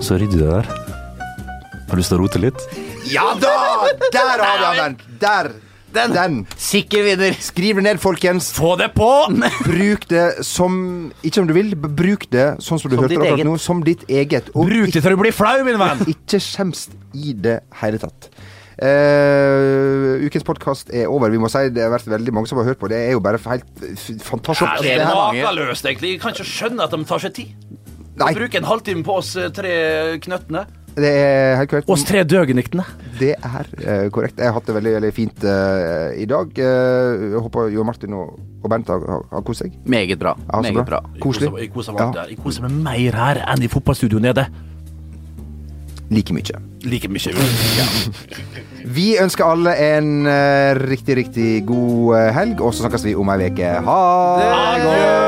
Så 0.00 0.14
ryddig 0.14 0.38
det 0.38 0.46
der. 0.46 0.62
Har 0.62 1.90
du 1.90 1.96
lyst 1.98 2.14
til 2.14 2.20
å 2.20 2.22
rote 2.22 2.38
litt? 2.38 2.60
Ja 3.10 3.34
da! 3.42 3.56
Der 4.14 4.38
har 4.46 4.62
vi 4.62 4.78
den! 4.78 4.94
Der. 5.18 5.50
Den. 5.94 6.12
Den. 6.12 6.34
Sikker 6.60 7.06
vinner. 7.06 7.36
Skriv 7.40 7.78
det 7.80 7.84
ned, 7.86 8.00
folkens. 8.02 8.50
Få 8.56 8.74
det 8.80 8.90
på! 8.96 9.08
Bruk 9.68 10.04
det 10.10 10.44
som 10.46 10.76
Ikke 11.24 11.42
om 11.42 11.48
du 11.48 11.54
vil, 11.56 11.72
bruk 11.76 12.28
det 12.32 12.50
sånn 12.64 12.80
som 12.80 12.92
du 12.92 12.98
Som 12.98 13.06
hørte 13.06 13.18
akkurat 13.22 13.48
nå, 13.48 13.56
som 13.62 13.80
ditt 13.86 14.04
eget. 14.10 14.52
Og 14.54 14.68
Bruk 14.68 14.92
det 14.92 15.02
til 15.04 15.16
å 15.16 15.20
bli 15.20 15.32
flau, 15.34 15.56
min 15.66 15.80
venn! 15.80 16.04
ikke 16.14 16.40
skjemst 16.42 16.94
i 17.16 17.34
det 17.34 17.60
hele 17.80 18.00
tatt. 18.02 18.30
Uh, 18.78 20.22
ukens 20.22 20.44
podkast 20.46 20.92
er 20.94 21.08
over. 21.10 21.32
Vi 21.34 21.40
må 21.42 21.48
si 21.50 21.64
Det 21.74 21.82
har 21.82 21.90
vært 21.90 22.06
veldig 22.06 22.34
mange 22.36 22.50
som 22.50 22.60
har 22.60 22.68
hørt 22.68 22.78
på. 22.78 22.90
Det 22.92 23.00
er 23.08 23.16
jo 23.16 23.22
bare 23.24 23.40
helt 23.42 23.66
fantastisk. 24.22 24.84
Det 24.84 24.92
er 24.94 25.02
Det 25.02 25.08
makeløst, 25.10 25.88
egentlig. 25.88 26.14
Jeg 26.14 26.22
kan 26.22 26.36
ikke 26.36 26.46
skjønne 26.46 26.86
at 26.86 26.94
de 26.94 27.08
tar 27.08 27.24
seg 27.24 27.34
tid. 27.40 27.56
Nei, 28.18 28.34
Bruke 28.34 28.58
en 28.58 28.66
halvtime 28.66 29.04
på 29.06 29.18
oss 29.20 29.34
eh, 29.38 29.50
tre 29.54 29.72
knøttene. 30.22 30.64
Det 31.02 31.10
er 31.10 31.56
helt 31.60 31.70
korrekt. 31.70 31.90
Oss 31.92 32.04
tre 32.06 32.22
døgeniktene. 32.26 32.84
Det 33.18 33.32
er 33.34 33.68
uh, 33.82 34.06
korrekt. 34.14 34.38
Jeg 34.38 34.50
har 34.50 34.56
hatt 34.56 34.68
det 34.68 34.76
veldig 34.78 34.94
veldig 34.98 35.10
fint 35.16 35.44
uh, 35.46 36.14
i 36.18 36.26
dag. 36.28 36.52
Uh, 36.58 37.26
jeg 37.34 37.42
håper 37.46 37.70
Jo 37.74 37.84
Martin 37.86 38.16
og, 38.18 38.38
og 38.62 38.72
Bent 38.72 38.90
har, 38.92 39.04
har, 39.08 39.26
har 39.32 39.44
kost 39.46 39.64
seg. 39.64 39.76
Meget 39.86 40.20
bra. 40.20 40.34
Ja, 40.48 40.62
Meget 40.64 40.86
bra. 40.88 41.02
Koselig. 41.22 41.52
Jeg 41.62 41.72
koser 41.74 41.96
meg, 41.96 42.16
Ja. 42.16 42.26
Jeg 42.30 42.40
koser 42.42 42.66
meg 42.66 42.80
mer 42.88 43.20
her 43.22 43.44
enn 43.46 43.64
i 43.66 43.70
fotballstudio 43.72 44.22
nede. 44.22 44.48
Like 46.08 46.32
mye. 46.32 46.60
Like 46.88 47.10
mye. 47.12 47.34
Vi 48.88 49.08
ønsker 49.20 49.44
alle 49.44 49.74
en 49.76 50.12
riktig, 50.88 51.18
riktig 51.18 51.50
god 51.68 52.32
helg, 52.32 52.62
og 52.62 52.72
så 52.72 52.86
snakkes 52.86 53.04
vi 53.10 53.18
om 53.18 53.34
ei 53.34 53.50
uke. 53.50 53.74
Ha 53.90 53.98
det 54.40 55.27